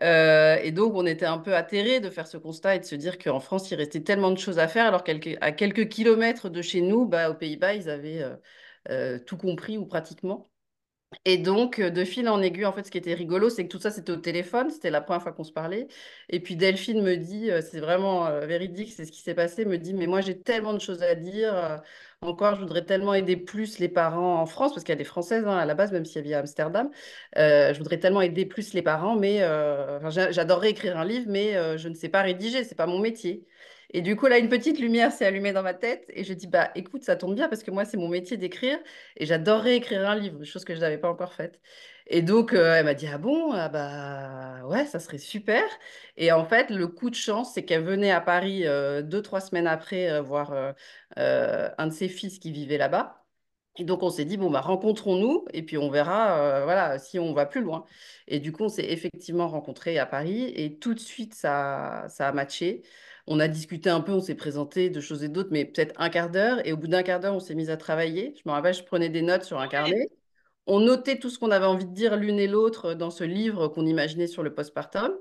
Et 0.00 0.70
donc, 0.72 0.94
on 0.94 1.06
était 1.06 1.26
un 1.26 1.38
peu 1.38 1.54
atterrés 1.54 2.00
de 2.00 2.10
faire 2.10 2.26
ce 2.26 2.36
constat 2.36 2.76
et 2.76 2.78
de 2.80 2.84
se 2.84 2.94
dire 2.94 3.18
qu'en 3.18 3.40
France, 3.40 3.70
il 3.70 3.74
restait 3.76 4.02
tellement 4.02 4.30
de 4.30 4.38
choses 4.38 4.58
à 4.58 4.68
faire, 4.68 4.86
alors 4.86 5.04
quelques, 5.04 5.36
à 5.40 5.52
quelques 5.52 5.88
kilomètres 5.88 6.48
de 6.48 6.62
chez 6.62 6.80
nous, 6.80 7.06
bah, 7.06 7.30
aux 7.30 7.34
Pays-Bas, 7.34 7.74
ils 7.74 7.88
avaient 7.90 8.24
tout 9.26 9.36
compris 9.36 9.78
ou 9.78 9.86
pratiquement. 9.86 10.50
Et 11.24 11.38
donc, 11.38 11.78
euh, 11.78 11.90
de 11.90 12.04
fil 12.04 12.28
en 12.28 12.40
aiguille, 12.42 12.64
en 12.66 12.72
fait, 12.72 12.84
ce 12.84 12.90
qui 12.90 12.98
était 12.98 13.14
rigolo, 13.14 13.50
c'est 13.50 13.64
que 13.64 13.68
tout 13.70 13.78
ça, 13.78 13.90
c'était 13.90 14.12
au 14.12 14.16
téléphone. 14.16 14.70
C'était 14.70 14.90
la 14.90 15.00
première 15.00 15.22
fois 15.22 15.32
qu'on 15.32 15.44
se 15.44 15.52
parlait. 15.52 15.88
Et 16.28 16.40
puis, 16.40 16.56
Delphine 16.56 17.02
me 17.02 17.16
dit, 17.16 17.50
euh, 17.50 17.60
c'est 17.62 17.80
vraiment 17.80 18.26
euh, 18.26 18.46
véridique, 18.46 18.92
c'est 18.92 19.04
ce 19.04 19.12
qui 19.12 19.20
s'est 19.20 19.34
passé, 19.34 19.64
me 19.64 19.78
dit, 19.78 19.94
mais 19.94 20.06
moi, 20.06 20.20
j'ai 20.20 20.38
tellement 20.40 20.72
de 20.72 20.80
choses 20.80 21.02
à 21.02 21.14
dire. 21.14 21.82
encore, 22.20 22.54
je 22.56 22.60
voudrais 22.60 22.84
tellement 22.84 23.14
aider 23.14 23.36
plus 23.36 23.78
les 23.78 23.88
parents 23.88 24.40
en 24.40 24.46
France, 24.46 24.72
parce 24.74 24.88
a 24.88 24.94
des 24.94 25.04
Françaises 25.04 25.44
hein, 25.46 25.56
à 25.56 25.66
la 25.66 25.74
base, 25.74 25.92
même 25.92 26.04
si 26.04 26.18
elle 26.18 26.24
vit 26.24 26.34
à 26.34 26.40
Amsterdam. 26.40 26.90
Je 27.36 27.76
voudrais 27.78 27.98
tellement 27.98 28.22
aider 28.22 28.46
plus 28.46 28.72
les 28.74 28.82
parents, 28.82 29.16
mais 29.16 29.42
euh, 29.42 29.98
j'adorerais 30.10 30.70
écrire 30.70 30.96
un 30.98 31.04
livre, 31.04 31.26
mais 31.28 31.78
je 31.78 31.88
ne 31.88 31.94
sais 31.94 32.08
pas 32.08 32.22
rédiger, 32.22 32.64
c'est 32.64 32.74
pas 32.74 32.86
mon 32.86 32.98
métier. 32.98 33.46
Et 33.94 34.02
du 34.02 34.16
coup, 34.16 34.26
là, 34.26 34.38
une 34.38 34.48
petite 34.48 34.80
lumière 34.80 35.12
s'est 35.12 35.24
allumée 35.24 35.52
dans 35.52 35.62
ma 35.62 35.72
tête 35.72 36.04
et 36.08 36.24
je 36.24 36.34
dis, 36.34 36.48
bah 36.48 36.70
écoute, 36.74 37.04
ça 37.04 37.14
tombe 37.14 37.34
bien 37.36 37.48
parce 37.48 37.62
que 37.62 37.70
moi, 37.70 37.84
c'est 37.84 37.96
mon 37.96 38.08
métier 38.08 38.36
d'écrire. 38.36 38.76
Et 39.16 39.24
j'adorerais 39.24 39.76
écrire 39.76 40.08
un 40.08 40.16
livre, 40.16 40.42
chose 40.44 40.64
que 40.64 40.74
je 40.74 40.80
n'avais 40.80 40.98
pas 40.98 41.08
encore 41.08 41.32
faite. 41.32 41.60
Et 42.08 42.20
donc, 42.20 42.52
euh, 42.54 42.74
elle 42.74 42.84
m'a 42.86 42.94
dit, 42.94 43.06
ah 43.06 43.18
bon, 43.18 43.52
ah 43.52 43.68
bah 43.68 44.66
ouais, 44.66 44.84
ça 44.86 44.98
serait 44.98 45.18
super. 45.18 45.62
Et 46.16 46.32
en 46.32 46.44
fait, 46.44 46.70
le 46.70 46.88
coup 46.88 47.08
de 47.08 47.14
chance, 47.14 47.54
c'est 47.54 47.64
qu'elle 47.64 47.84
venait 47.84 48.10
à 48.10 48.20
Paris 48.20 48.66
euh, 48.66 49.00
deux, 49.02 49.22
trois 49.22 49.40
semaines 49.40 49.66
après 49.68 50.10
euh, 50.10 50.20
voir 50.22 50.52
un 51.16 51.86
de 51.86 51.92
ses 51.92 52.08
fils 52.08 52.38
qui 52.40 52.50
vivait 52.52 52.78
là-bas. 52.78 53.24
Et 53.76 53.84
donc, 53.84 54.02
on 54.02 54.10
s'est 54.10 54.24
dit, 54.24 54.36
bon, 54.36 54.50
bah, 54.50 54.60
rencontrons-nous 54.60 55.46
et 55.52 55.62
puis 55.64 55.78
on 55.78 55.90
verra 55.90 56.62
voilà, 56.64 56.98
si 56.98 57.18
on 57.18 57.32
va 57.34 57.46
plus 57.46 57.60
loin. 57.62 57.84
Et 58.28 58.38
du 58.40 58.52
coup, 58.52 58.64
on 58.64 58.68
s'est 58.68 58.84
effectivement 58.92 59.48
rencontrés 59.48 59.98
à 59.98 60.06
Paris 60.06 60.52
et 60.56 60.78
tout 60.78 60.94
de 60.94 61.00
suite, 61.00 61.34
ça, 61.34 62.06
ça 62.08 62.28
a 62.28 62.32
matché. 62.32 62.82
On 63.26 63.40
a 63.40 63.48
discuté 63.48 63.88
un 63.90 64.00
peu, 64.00 64.12
on 64.12 64.20
s'est 64.20 64.34
présenté 64.34 64.90
de 64.90 65.00
choses 65.00 65.24
et 65.24 65.28
d'autres, 65.28 65.48
mais 65.52 65.64
peut-être 65.64 65.94
un 65.98 66.10
quart 66.10 66.30
d'heure. 66.30 66.66
Et 66.66 66.72
au 66.72 66.76
bout 66.76 66.88
d'un 66.88 67.02
quart 67.02 67.20
d'heure, 67.20 67.34
on 67.34 67.40
s'est 67.40 67.54
mis 67.54 67.70
à 67.70 67.76
travailler. 67.76 68.34
Je 68.36 68.42
me 68.48 68.52
rappelle, 68.52 68.74
je 68.74 68.84
prenais 68.84 69.08
des 69.08 69.22
notes 69.22 69.44
sur 69.44 69.60
un 69.60 69.68
carnet. 69.68 70.08
On 70.66 70.80
notait 70.80 71.18
tout 71.18 71.30
ce 71.30 71.38
qu'on 71.38 71.50
avait 71.50 71.66
envie 71.66 71.86
de 71.86 71.94
dire 71.94 72.16
l'une 72.16 72.38
et 72.38 72.46
l'autre 72.48 72.94
dans 72.94 73.10
ce 73.10 73.24
livre 73.24 73.68
qu'on 73.68 73.86
imaginait 73.86 74.26
sur 74.26 74.42
le 74.42 74.54
postpartum. 74.54 75.12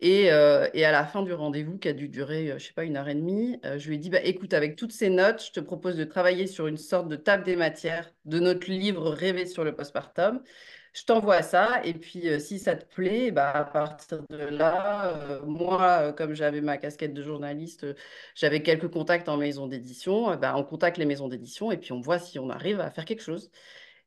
Et, 0.00 0.30
euh, 0.32 0.68
et 0.74 0.84
à 0.84 0.92
la 0.92 1.06
fin 1.06 1.22
du 1.22 1.32
rendez-vous, 1.32 1.78
qui 1.78 1.88
a 1.88 1.92
dû 1.92 2.08
durer, 2.08 2.50
euh, 2.52 2.58
je 2.58 2.66
sais 2.66 2.72
pas, 2.74 2.84
une 2.84 2.96
heure 2.96 3.08
et 3.08 3.14
demie, 3.14 3.58
euh, 3.64 3.78
je 3.78 3.88
lui 3.88 3.96
ai 3.96 3.98
dit, 3.98 4.10
bah, 4.10 4.20
écoute, 4.22 4.52
avec 4.52 4.76
toutes 4.76 4.92
ces 4.92 5.08
notes, 5.08 5.42
je 5.46 5.52
te 5.52 5.60
propose 5.60 5.96
de 5.96 6.04
travailler 6.04 6.46
sur 6.46 6.66
une 6.66 6.76
sorte 6.76 7.08
de 7.08 7.16
table 7.16 7.44
des 7.44 7.56
matières 7.56 8.12
de 8.24 8.38
notre 8.40 8.70
livre 8.70 9.10
Rêver 9.10 9.46
sur 9.46 9.64
le 9.64 9.74
postpartum. 9.74 10.42
Je 10.94 11.04
t'envoie 11.04 11.42
ça, 11.42 11.80
et 11.84 11.92
puis 11.92 12.28
euh, 12.28 12.38
si 12.38 12.60
ça 12.60 12.76
te 12.76 12.84
plaît, 12.94 13.32
bah, 13.32 13.50
à 13.50 13.64
partir 13.64 14.22
de 14.28 14.36
là, 14.36 15.08
euh, 15.08 15.42
moi, 15.44 15.82
euh, 16.10 16.12
comme 16.12 16.34
j'avais 16.34 16.60
ma 16.60 16.78
casquette 16.78 17.12
de 17.12 17.20
journaliste, 17.20 17.84
j'avais 18.36 18.62
quelques 18.62 18.88
contacts 18.88 19.28
en 19.28 19.36
maison 19.36 19.66
d'édition, 19.66 20.36
bah, 20.36 20.54
on 20.56 20.62
contacte 20.62 20.96
les 20.96 21.04
maisons 21.04 21.26
d'édition, 21.26 21.72
et 21.72 21.78
puis 21.78 21.90
on 21.90 22.00
voit 22.00 22.20
si 22.20 22.38
on 22.38 22.48
arrive 22.48 22.78
à 22.80 22.92
faire 22.92 23.04
quelque 23.06 23.22
chose. 23.22 23.50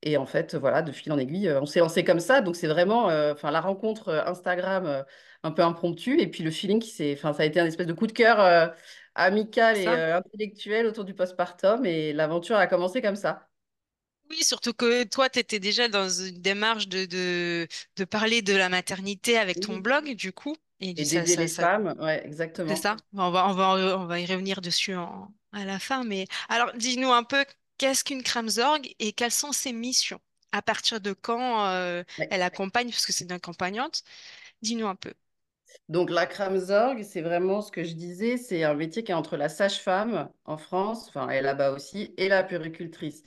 Et 0.03 0.17
en 0.17 0.25
fait, 0.25 0.55
voilà, 0.55 0.81
de 0.81 0.91
fil 0.93 1.11
en 1.11 1.17
aiguille, 1.17 1.51
on 1.51 1.65
s'est 1.65 1.79
lancé 1.79 2.03
comme 2.05 2.19
ça. 2.21 2.41
Donc, 2.41 2.55
c'est 2.55 2.67
vraiment 2.67 3.05
enfin, 3.31 3.51
la 3.51 3.61
rencontre 3.61 4.09
Instagram 4.27 5.05
un 5.43 5.51
peu 5.51 5.63
impromptue. 5.63 6.19
Et 6.21 6.27
puis, 6.27 6.43
le 6.43 6.51
feeling 6.51 6.79
qui 6.79 6.89
s'est. 6.89 7.13
Enfin, 7.17 7.33
ça 7.33 7.43
a 7.43 7.45
été 7.47 7.59
un 7.59 7.65
espèce 7.65 7.87
de 7.87 7.93
coup 7.93 8.07
de 8.07 8.11
cœur 8.13 8.73
amical 9.15 9.77
et 9.77 9.87
intellectuel 9.87 10.85
autour 10.87 11.03
du 11.05 11.15
postpartum. 11.15 11.85
Et 11.85 12.13
l'aventure 12.13 12.57
a 12.57 12.67
commencé 12.67 13.01
comme 13.01 13.15
ça. 13.15 13.49
Oui, 14.29 14.43
surtout 14.43 14.73
que 14.73 15.03
toi, 15.05 15.29
tu 15.29 15.39
étais 15.39 15.59
déjà 15.59 15.87
dans 15.87 16.09
une 16.09 16.41
démarche 16.41 16.87
de, 16.89 17.05
de, 17.05 17.67
de 17.95 18.03
parler 18.05 18.41
de 18.41 18.53
la 18.55 18.67
maternité 18.69 19.37
avec 19.37 19.59
ton 19.61 19.77
Oui. 19.77 19.77
blog, 19.77 20.13
du 20.15 20.33
coup. 20.33 20.55
Et 20.79 20.93
du- 20.93 21.03
Et 21.03 21.05
ça, 21.05 21.25
d'aider 21.25 21.25
ça, 21.25 21.45
les 21.45 21.47
ça, 21.47 21.71
femmes. 21.77 21.95
Ouais, 21.99 22.23
c'est 22.67 22.75
exactement. 22.75 22.75
ça. 22.77 22.97
On 23.13 23.31
va, 23.31 23.47
on 23.49 23.53
va, 23.53 23.97
on 23.99 24.05
va 24.05 24.19
y 24.19 24.25
revenir 24.25 24.61
dessus 24.61 24.95
en- 24.95 25.33
à 25.53 25.65
la 25.65 25.79
fin. 25.79 26.03
Mais 26.03 26.27
alors, 26.49 26.73
dis-nous 26.75 27.11
un 27.11 27.23
peu, 27.23 27.45
qu'est-ce 27.77 28.03
qu'une 28.03 28.23
Kramzorg 28.23 28.81
et 28.99 29.13
quelles 29.13 29.31
sont 29.31 29.51
ses 29.53 29.73
missions? 29.73 30.19
À 30.51 30.61
partir 30.61 31.01
de 31.01 31.13
quand 31.13 31.65
euh, 31.67 32.03
Ouais. 32.17 32.31
elle 32.31 32.41
accompagne, 32.43 32.89
parce 32.91 33.05
que 33.05 33.13
c'est 33.13 33.25
une 33.25 33.31
accompagnante. 33.33 34.03
Dis-nous 34.63 34.87
un 34.87 34.95
peu. 34.95 35.13
Donc, 35.89 36.09
la 36.09 36.25
Kramzorg, 36.25 37.03
c'est 37.03 37.21
vraiment 37.21 37.61
ce 37.61 37.71
que 37.71 37.83
je 37.83 37.93
disais, 37.93 38.37
c'est 38.37 38.63
un 38.63 38.73
métier 38.73 39.03
qui 39.03 39.11
est 39.11 39.15
entre 39.15 39.37
la 39.37 39.49
sage-femme 39.49 40.29
en 40.45 40.57
France, 40.57 41.07
enfin, 41.09 41.29
et 41.29 41.41
là-bas 41.41 41.71
aussi, 41.71 42.13
et 42.17 42.27
la 42.29 42.43
puéricultrice. 42.43 43.23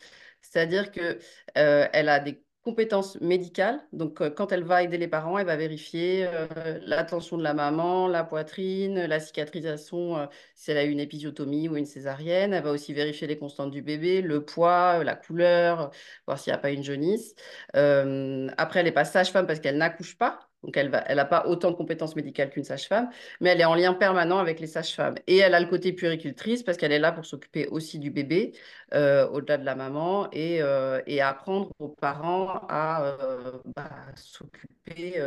C'est-à-dire 0.50 0.92
que 0.92 1.18
euh, 1.58 1.88
elle 1.92 2.08
a 2.10 2.20
des 2.20 2.44
compétences 2.62 3.18
médicales. 3.22 3.80
Donc, 3.92 4.20
euh, 4.20 4.30
quand 4.30 4.52
elle 4.52 4.64
va 4.64 4.82
aider 4.82 4.98
les 4.98 5.08
parents, 5.08 5.38
elle 5.38 5.46
va 5.46 5.56
vérifier 5.56 6.26
euh, 6.26 6.78
la 6.82 7.04
tension 7.04 7.38
de 7.38 7.42
la 7.42 7.54
maman, 7.54 8.06
la 8.08 8.24
poitrine, 8.24 9.06
la 9.06 9.18
cicatrisation, 9.20 10.18
euh, 10.18 10.26
si 10.54 10.70
elle 10.70 10.76
a 10.78 10.84
eu 10.84 10.90
une 10.90 11.00
épisiotomie 11.00 11.68
ou 11.68 11.76
une 11.76 11.86
césarienne. 11.86 12.52
Elle 12.52 12.64
va 12.64 12.72
aussi 12.72 12.92
vérifier 12.92 13.26
les 13.26 13.38
constantes 13.38 13.70
du 13.70 13.82
bébé, 13.82 14.20
le 14.22 14.44
poids, 14.44 15.02
la 15.04 15.16
couleur, 15.16 15.90
voir 16.26 16.38
s'il 16.38 16.52
n'y 16.52 16.56
a 16.56 16.58
pas 16.58 16.70
une 16.70 16.84
jaunisse. 16.84 17.34
Après, 17.74 18.80
elle 18.80 18.86
n'est 18.86 18.92
pas 18.92 19.04
sage-femme 19.04 19.46
parce 19.46 19.60
qu'elle 19.60 19.78
n'accouche 19.78 20.16
pas. 20.18 20.49
Donc, 20.62 20.76
elle 20.76 20.90
va, 20.90 20.98
elle 21.06 21.16
n'a 21.16 21.24
pas 21.24 21.46
autant 21.46 21.70
de 21.70 21.76
compétences 21.76 22.16
médicales 22.16 22.50
qu'une 22.50 22.64
sage-femme, 22.64 23.10
mais 23.40 23.50
elle 23.50 23.60
est 23.60 23.64
en 23.64 23.74
lien 23.74 23.94
permanent 23.94 24.38
avec 24.38 24.60
les 24.60 24.66
sages-femmes. 24.66 25.14
Et 25.26 25.38
elle 25.38 25.54
a 25.54 25.60
le 25.60 25.66
côté 25.66 25.92
puéricultrice 25.92 26.62
parce 26.62 26.76
qu'elle 26.76 26.92
est 26.92 26.98
là 26.98 27.12
pour 27.12 27.24
s'occuper 27.24 27.66
aussi 27.68 27.98
du 27.98 28.10
bébé, 28.10 28.52
euh, 28.94 29.26
au-delà 29.28 29.56
de 29.58 29.64
la 29.64 29.74
maman, 29.74 30.28
et, 30.32 30.62
euh, 30.62 31.00
apprendre 31.22 31.70
aux 31.78 31.88
parents 31.88 32.66
à 32.68 33.04
euh, 33.04 33.52
bah, 33.76 33.90
s'occuper 34.16 35.20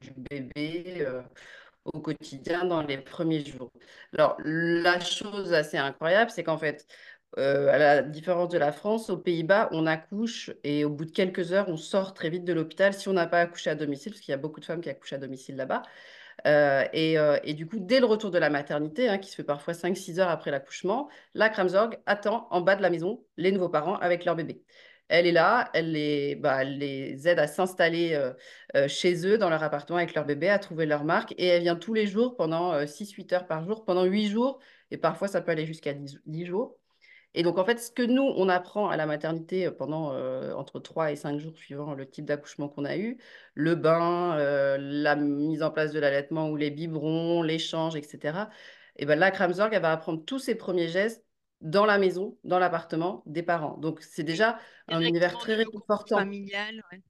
du 0.00 0.12
bébé 0.16 1.06
au 1.84 2.00
quotidien 2.00 2.64
dans 2.64 2.82
les 2.82 2.98
premiers 2.98 3.44
jours. 3.44 3.72
Alors, 4.12 4.36
la 4.44 5.00
chose 5.00 5.52
assez 5.52 5.76
incroyable, 5.78 6.30
c'est 6.30 6.44
qu'en 6.44 6.58
fait, 6.58 6.86
euh, 7.38 7.68
à 7.72 7.78
la 7.78 8.02
différence 8.02 8.50
de 8.50 8.58
la 8.58 8.72
France, 8.72 9.08
aux 9.08 9.16
Pays-Bas, 9.16 9.68
on 9.72 9.86
accouche 9.86 10.50
et 10.64 10.84
au 10.84 10.90
bout 10.90 11.06
de 11.06 11.10
quelques 11.12 11.52
heures, 11.52 11.68
on 11.68 11.76
sort 11.78 12.12
très 12.12 12.28
vite 12.28 12.44
de 12.44 12.52
l'hôpital 12.52 12.92
si 12.92 13.08
on 13.08 13.14
n'a 13.14 13.26
pas 13.26 13.40
accouché 13.40 13.70
à 13.70 13.74
domicile, 13.74 14.12
parce 14.12 14.20
qu'il 14.20 14.32
y 14.32 14.34
a 14.34 14.38
beaucoup 14.38 14.60
de 14.60 14.66
femmes 14.66 14.82
qui 14.82 14.90
accouchent 14.90 15.14
à 15.14 15.18
domicile 15.18 15.56
là-bas. 15.56 15.82
Euh, 16.46 16.84
et, 16.92 17.18
euh, 17.18 17.38
et 17.44 17.54
du 17.54 17.66
coup, 17.66 17.78
dès 17.80 18.00
le 18.00 18.06
retour 18.06 18.30
de 18.30 18.38
la 18.38 18.50
maternité, 18.50 19.08
hein, 19.08 19.18
qui 19.18 19.30
se 19.30 19.36
fait 19.36 19.44
parfois 19.44 19.74
cinq 19.74 19.96
six 19.96 20.20
heures 20.20 20.28
après 20.28 20.50
l'accouchement, 20.50 21.08
la 21.34 21.48
Kramzorg 21.48 21.96
attend 22.06 22.48
en 22.50 22.60
bas 22.60 22.76
de 22.76 22.82
la 22.82 22.90
maison 22.90 23.24
les 23.36 23.52
nouveaux 23.52 23.68
parents 23.70 23.96
avec 23.96 24.24
leur 24.24 24.36
bébé. 24.36 24.62
Elle 25.08 25.26
est 25.26 25.32
là, 25.32 25.70
elle 25.74 25.92
les, 25.92 26.36
bah, 26.36 26.64
aide 26.64 27.38
à 27.38 27.46
s'installer 27.46 28.18
chez 28.88 29.26
eux, 29.26 29.36
dans 29.38 29.50
leur 29.50 29.62
appartement 29.62 29.98
avec 29.98 30.14
leur 30.14 30.24
bébé, 30.24 30.48
à 30.48 30.58
trouver 30.58 30.86
leur 30.86 31.04
marque. 31.04 31.34
Et 31.38 31.46
elle 31.46 31.62
vient 31.62 31.76
tous 31.76 31.92
les 31.94 32.06
jours 32.06 32.36
pendant 32.36 32.86
six 32.86 33.12
huit 33.12 33.32
heures 33.32 33.46
par 33.46 33.64
jour, 33.64 33.84
pendant 33.84 34.04
8 34.04 34.28
jours. 34.28 34.58
Et 34.90 34.96
parfois, 34.96 35.28
ça 35.28 35.42
peut 35.42 35.52
aller 35.52 35.66
jusqu'à 35.66 35.92
10 35.92 36.20
10 36.26 36.46
jours. 36.46 36.78
Et 37.34 37.42
donc, 37.42 37.58
en 37.58 37.64
fait, 37.64 37.78
ce 37.78 37.90
que 37.90 38.02
nous, 38.02 38.22
on 38.22 38.48
apprend 38.48 38.88
à 38.88 38.96
la 38.96 39.06
maternité 39.06 39.70
pendant 39.70 40.12
euh, 40.12 40.52
entre 40.52 40.80
3 40.80 41.12
et 41.12 41.16
5 41.16 41.38
jours, 41.38 41.56
suivant 41.56 41.94
le 41.94 42.08
type 42.08 42.26
d'accouchement 42.26 42.68
qu'on 42.68 42.84
a 42.84 42.96
eu, 42.96 43.18
le 43.54 43.74
bain, 43.74 44.36
euh, 44.38 44.76
la 44.78 45.16
mise 45.16 45.62
en 45.62 45.70
place 45.70 45.92
de 45.92 46.00
l'allaitement 46.00 46.50
ou 46.50 46.56
les 46.56 46.70
biberons, 46.70 47.42
l'échange, 47.42 47.96
etc., 47.96 48.48
et 48.96 49.06
ben 49.06 49.18
la 49.18 49.30
Kramzorg, 49.30 49.72
elle 49.72 49.80
va 49.80 49.92
apprendre 49.92 50.22
tous 50.22 50.38
ses 50.38 50.54
premiers 50.54 50.88
gestes 50.88 51.24
dans 51.62 51.86
la 51.86 51.96
maison, 51.96 52.36
dans 52.44 52.58
l'appartement 52.58 53.22
des 53.24 53.42
parents. 53.42 53.78
Donc, 53.78 54.02
c'est 54.02 54.22
déjà 54.22 54.58
un 54.88 55.00
univers 55.00 55.38
très 55.38 55.54
réconfortant. 55.54 56.18
Familial, 56.18 56.82
ouais. 56.92 57.00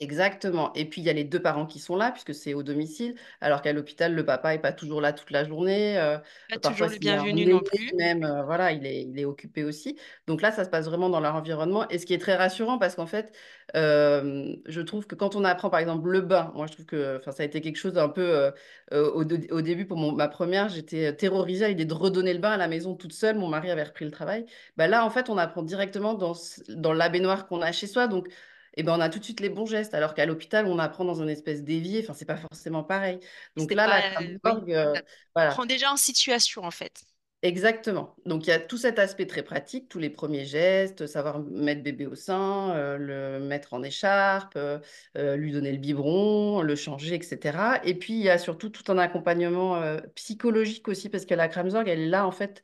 Exactement. 0.00 0.72
Et 0.74 0.86
puis, 0.86 1.00
il 1.00 1.04
y 1.04 1.10
a 1.10 1.12
les 1.12 1.22
deux 1.22 1.40
parents 1.40 1.66
qui 1.66 1.78
sont 1.78 1.94
là, 1.94 2.10
puisque 2.10 2.34
c'est 2.34 2.52
au 2.52 2.64
domicile, 2.64 3.14
alors 3.40 3.62
qu'à 3.62 3.72
l'hôpital, 3.72 4.12
le 4.12 4.24
papa 4.24 4.52
n'est 4.52 4.58
pas 4.60 4.72
toujours 4.72 5.00
là 5.00 5.12
toute 5.12 5.30
la 5.30 5.44
journée. 5.44 5.96
Euh, 5.98 6.18
pas 6.50 6.70
toujours 6.70 6.88
le 6.88 6.98
bienvenu 6.98 7.46
non 7.46 7.60
plus. 7.60 7.92
Même, 7.94 8.24
euh, 8.24 8.42
voilà, 8.42 8.72
il 8.72 8.84
est, 8.86 9.02
il 9.02 9.18
est 9.18 9.24
occupé 9.24 9.62
aussi. 9.62 9.96
Donc 10.26 10.42
là, 10.42 10.50
ça 10.50 10.64
se 10.64 10.68
passe 10.68 10.86
vraiment 10.86 11.10
dans 11.10 11.20
leur 11.20 11.36
environnement. 11.36 11.88
Et 11.90 11.98
ce 11.98 12.06
qui 12.06 12.12
est 12.12 12.18
très 12.18 12.34
rassurant, 12.34 12.76
parce 12.76 12.96
qu'en 12.96 13.06
fait, 13.06 13.32
euh, 13.76 14.56
je 14.66 14.80
trouve 14.80 15.06
que 15.06 15.14
quand 15.14 15.36
on 15.36 15.44
apprend, 15.44 15.70
par 15.70 15.78
exemple, 15.78 16.08
le 16.08 16.22
bain, 16.22 16.50
moi, 16.56 16.66
je 16.66 16.72
trouve 16.72 16.86
que 16.86 17.20
ça 17.30 17.42
a 17.42 17.46
été 17.46 17.60
quelque 17.60 17.76
chose 17.76 17.92
d'un 17.92 18.08
peu... 18.08 18.50
Au, 18.92 19.22
au, 19.22 19.62
début, 19.62 19.86
pour 19.86 19.96
ma 19.96 20.28
première, 20.28 20.68
j'étais 20.68 21.14
terrorisée 21.14 21.64
à 21.64 21.68
l'idée 21.68 21.84
de 21.84 21.94
redonner 21.94 22.32
le 22.34 22.40
bain 22.40 22.50
à 22.50 22.56
la 22.56 22.68
maison 22.68 22.94
toute 22.96 23.12
seule. 23.12 23.36
Mon 23.36 23.48
mari 23.48 23.70
avait 23.70 23.84
repris 23.84 24.04
le 24.04 24.10
travail. 24.10 24.44
Bah, 24.76 24.88
là, 24.88 25.04
en 25.04 25.10
fait, 25.10 25.30
on 25.30 25.38
apprend 25.38 25.62
directement 25.62 26.14
dans, 26.14 26.34
dans 26.68 26.92
la 26.92 27.08
baignoire 27.08 27.46
qu'on 27.46 27.62
a 27.62 27.70
chez 27.72 27.86
soi. 27.86 28.08
Donc, 28.08 28.28
eh 28.76 28.82
ben, 28.82 28.96
on 28.96 29.00
a 29.00 29.08
tout 29.08 29.18
de 29.18 29.24
suite 29.24 29.40
les 29.40 29.48
bons 29.48 29.66
gestes, 29.66 29.94
alors 29.94 30.14
qu'à 30.14 30.26
l'hôpital, 30.26 30.66
on 30.66 30.78
apprend 30.78 31.04
dans 31.04 31.22
une 31.22 31.28
espèce 31.28 31.62
d'évier. 31.62 32.00
Enfin, 32.02 32.12
c'est 32.14 32.24
pas 32.24 32.36
forcément 32.36 32.82
pareil. 32.82 33.20
Donc 33.56 33.72
là, 33.72 33.86
la 33.86 34.20
euh, 34.20 34.94
voilà. 35.34 35.50
prend 35.50 35.64
déjà 35.64 35.92
en 35.92 35.96
situation, 35.96 36.64
en 36.64 36.70
fait. 36.70 37.04
Exactement. 37.44 38.16
Donc 38.24 38.46
il 38.46 38.48
y 38.48 38.52
a 38.54 38.58
tout 38.58 38.78
cet 38.78 38.98
aspect 38.98 39.26
très 39.26 39.42
pratique, 39.42 39.90
tous 39.90 39.98
les 39.98 40.08
premiers 40.08 40.46
gestes, 40.46 41.06
savoir 41.06 41.40
mettre 41.40 41.82
bébé 41.82 42.06
au 42.06 42.14
sein, 42.14 42.70
euh, 42.70 42.96
le 42.96 43.38
mettre 43.38 43.74
en 43.74 43.82
écharpe, 43.82 44.54
euh, 44.56 44.78
euh, 45.18 45.36
lui 45.36 45.52
donner 45.52 45.70
le 45.70 45.76
biberon, 45.76 46.62
le 46.62 46.74
changer, 46.74 47.16
etc. 47.16 47.82
Et 47.84 47.96
puis 47.98 48.14
il 48.14 48.22
y 48.22 48.30
a 48.30 48.38
surtout 48.38 48.70
tout 48.70 48.90
un 48.90 48.96
accompagnement 48.96 49.78
psychologique 50.14 50.88
aussi, 50.88 51.10
parce 51.10 51.26
que 51.26 51.34
la 51.34 51.48
Kramzorg, 51.48 51.86
elle 51.86 52.00
est 52.00 52.08
là 52.08 52.26
en 52.26 52.30
fait 52.30 52.62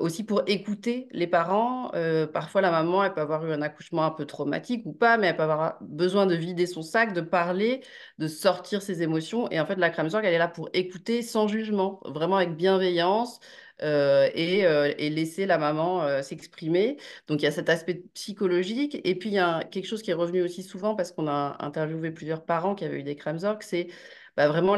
aussi 0.00 0.24
pour 0.24 0.42
écouter 0.46 1.08
les 1.12 1.26
parents. 1.26 1.90
parfois 2.34 2.60
la 2.60 2.70
maman, 2.70 3.04
elle 3.04 3.14
peut 3.14 3.22
avoir 3.22 3.46
eu 3.46 3.52
un 3.52 3.62
accouchement 3.62 4.04
un 4.04 4.10
peu 4.10 4.26
traumatique 4.26 4.84
ou 4.84 4.92
pas, 4.92 5.16
mais 5.16 5.28
elle 5.28 5.36
peut 5.36 5.42
avoir 5.44 5.78
besoin 5.80 6.26
de 6.26 6.34
vider 6.34 6.66
son 6.66 6.82
sac, 6.82 7.14
de 7.14 7.22
parler, 7.22 7.80
de 8.18 8.28
sortir 8.28 8.82
ses 8.82 9.02
émotions. 9.02 9.50
Et 9.50 9.58
en 9.58 9.64
fait 9.66 9.76
la 9.76 9.88
Kramzorg, 9.88 10.24
elle 10.26 10.34
est 10.34 10.38
là 10.38 10.48
pour 10.48 10.68
écouter 10.74 11.22
sans 11.22 11.48
jugement, 11.48 12.00
vraiment 12.04 12.36
avec 12.36 12.54
bienveillance. 12.56 13.40
Euh, 13.82 14.28
et, 14.34 14.66
euh, 14.66 14.92
et, 14.98 15.08
laisser 15.08 15.46
la 15.46 15.56
maman 15.56 16.02
euh, 16.02 16.22
s'exprimer. 16.22 16.96
Donc 17.28 17.40
il 17.42 17.44
y 17.44 17.48
a 17.48 17.52
cet 17.52 17.68
aspect 17.68 18.02
psychologique. 18.14 19.00
Et 19.04 19.14
puis 19.14 19.30
il 19.30 19.34
y 19.34 19.38
a 19.38 19.62
quelque 19.64 19.86
chose 19.86 20.02
qui 20.02 20.10
est 20.10 20.14
revenu 20.14 20.42
aussi 20.42 20.62
souvent 20.64 20.96
parce 20.96 21.12
qu'on 21.12 21.28
a 21.28 21.56
interviewé 21.60 22.10
plusieurs 22.10 22.44
parents 22.44 22.74
qui 22.74 22.84
avaient 22.84 22.98
eu 23.00 23.02
des 23.04 23.14
Kramzorg, 23.16 23.62
c'est 23.62 23.88
bah, 24.36 24.48
vraiment 24.48 24.76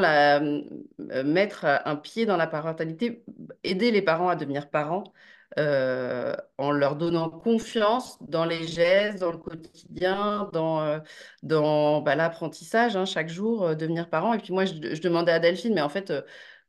mettre 1.24 1.64
un 1.84 1.96
pied 1.96 2.26
dans 2.26 2.36
la 2.36 2.46
parentalité, 2.46 3.24
aider 3.64 3.90
les 3.90 4.02
parents 4.02 4.28
à 4.28 4.36
devenir 4.36 4.68
parents. 4.70 5.04
en 6.58 6.70
leur 6.72 6.96
donnant 6.96 7.30
confiance 7.30 8.18
dans 8.22 8.44
les 8.44 8.66
gestes, 8.66 9.20
dans 9.20 9.32
le 9.32 9.38
quotidien, 9.38 10.48
dans, 10.52 12.02
bah, 12.02 12.14
l'apprentissage, 12.16 12.96
hein, 12.96 13.04
chaque 13.04 13.28
jour, 13.28 13.76
devenir 13.76 14.08
parent. 14.10 14.34
Et 14.34 14.38
puis 14.38 14.52
moi, 14.52 14.64
je, 14.64 15.00
demandais 15.00 15.32
à 15.32 15.38
Delphine, 15.40 15.74
mais 15.74 15.82
en 15.82 15.88
fait, 15.88 16.12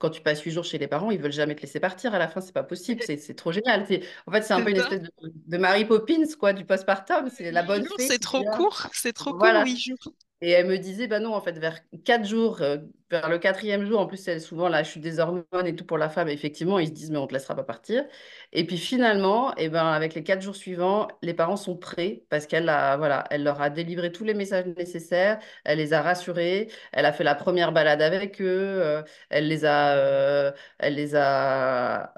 quand 0.01 0.09
tu 0.09 0.21
passes 0.21 0.41
huit 0.41 0.51
jours 0.51 0.63
chez 0.63 0.79
les 0.79 0.87
parents, 0.87 1.11
ils 1.11 1.21
veulent 1.21 1.31
jamais 1.31 1.55
te 1.55 1.61
laisser 1.61 1.79
partir. 1.79 2.15
À 2.15 2.19
la 2.19 2.27
fin, 2.27 2.41
c'est 2.41 2.53
pas 2.53 2.63
possible. 2.63 3.01
C'est 3.03 3.35
trop 3.35 3.51
génial. 3.51 3.85
En 4.25 4.31
fait, 4.31 4.41
c'est 4.41 4.53
un 4.53 4.61
peu 4.61 4.71
une 4.71 4.77
espèce 4.77 5.01
de, 5.01 5.11
de 5.23 5.57
Mary 5.57 5.85
Poppins, 5.85 6.23
quoi, 6.39 6.53
du 6.53 6.65
postpartum. 6.65 7.29
C'est 7.29 7.51
la 7.51 7.63
bonne 7.63 7.85
C'est 7.99 8.19
trop 8.19 8.43
court. 8.43 8.87
C'est 8.93 9.13
trop 9.13 9.33
court, 9.33 9.47
huit 9.63 9.77
jours. 9.77 10.13
Et 10.41 10.49
elle 10.49 10.67
me 10.67 10.77
disait, 10.77 11.07
bah 11.07 11.19
non, 11.19 11.35
en 11.35 11.41
fait, 11.41 11.59
vers 11.59 11.79
quatre 12.03 12.25
jours, 12.25 12.63
euh, 12.63 12.77
vers 13.11 13.29
le 13.29 13.37
quatrième 13.37 13.85
jour, 13.85 13.99
en 13.99 14.07
plus, 14.07 14.17
c'est 14.17 14.39
souvent 14.39 14.69
la 14.69 14.83
chute 14.83 15.01
des 15.01 15.19
hormones 15.19 15.45
et 15.65 15.75
tout 15.75 15.85
pour 15.85 15.97
la 15.97 16.09
femme, 16.09 16.29
effectivement, 16.29 16.79
ils 16.79 16.87
se 16.87 16.91
disent, 16.93 17.11
mais 17.11 17.17
on 17.17 17.23
ne 17.23 17.27
te 17.27 17.33
laissera 17.33 17.55
pas 17.55 17.63
partir. 17.63 18.05
Et 18.53 18.65
puis 18.65 18.77
finalement, 18.77 19.53
eh 19.57 19.69
ben, 19.69 19.85
avec 19.85 20.13
les 20.15 20.23
quatre 20.23 20.41
jours 20.41 20.55
suivants, 20.55 21.07
les 21.21 21.33
parents 21.33 21.57
sont 21.57 21.77
prêts 21.77 22.23
parce 22.29 22.47
qu'elle 22.47 22.69
a, 22.69 22.97
voilà, 22.97 23.25
elle 23.29 23.43
leur 23.43 23.61
a 23.61 23.69
délivré 23.69 24.11
tous 24.11 24.23
les 24.23 24.33
messages 24.33 24.65
nécessaires, 24.77 25.39
elle 25.65 25.77
les 25.79 25.93
a 25.93 26.01
rassurés, 26.01 26.69
elle 26.93 27.05
a 27.05 27.13
fait 27.13 27.23
la 27.23 27.35
première 27.35 27.71
balade 27.71 28.01
avec 28.01 28.41
eux, 28.41 28.45
euh, 28.47 29.03
elle 29.29 29.47
les 29.47 29.65
a, 29.65 29.95
euh, 29.97 30.51
elle 30.79 30.95
les 30.95 31.15
a 31.15 32.13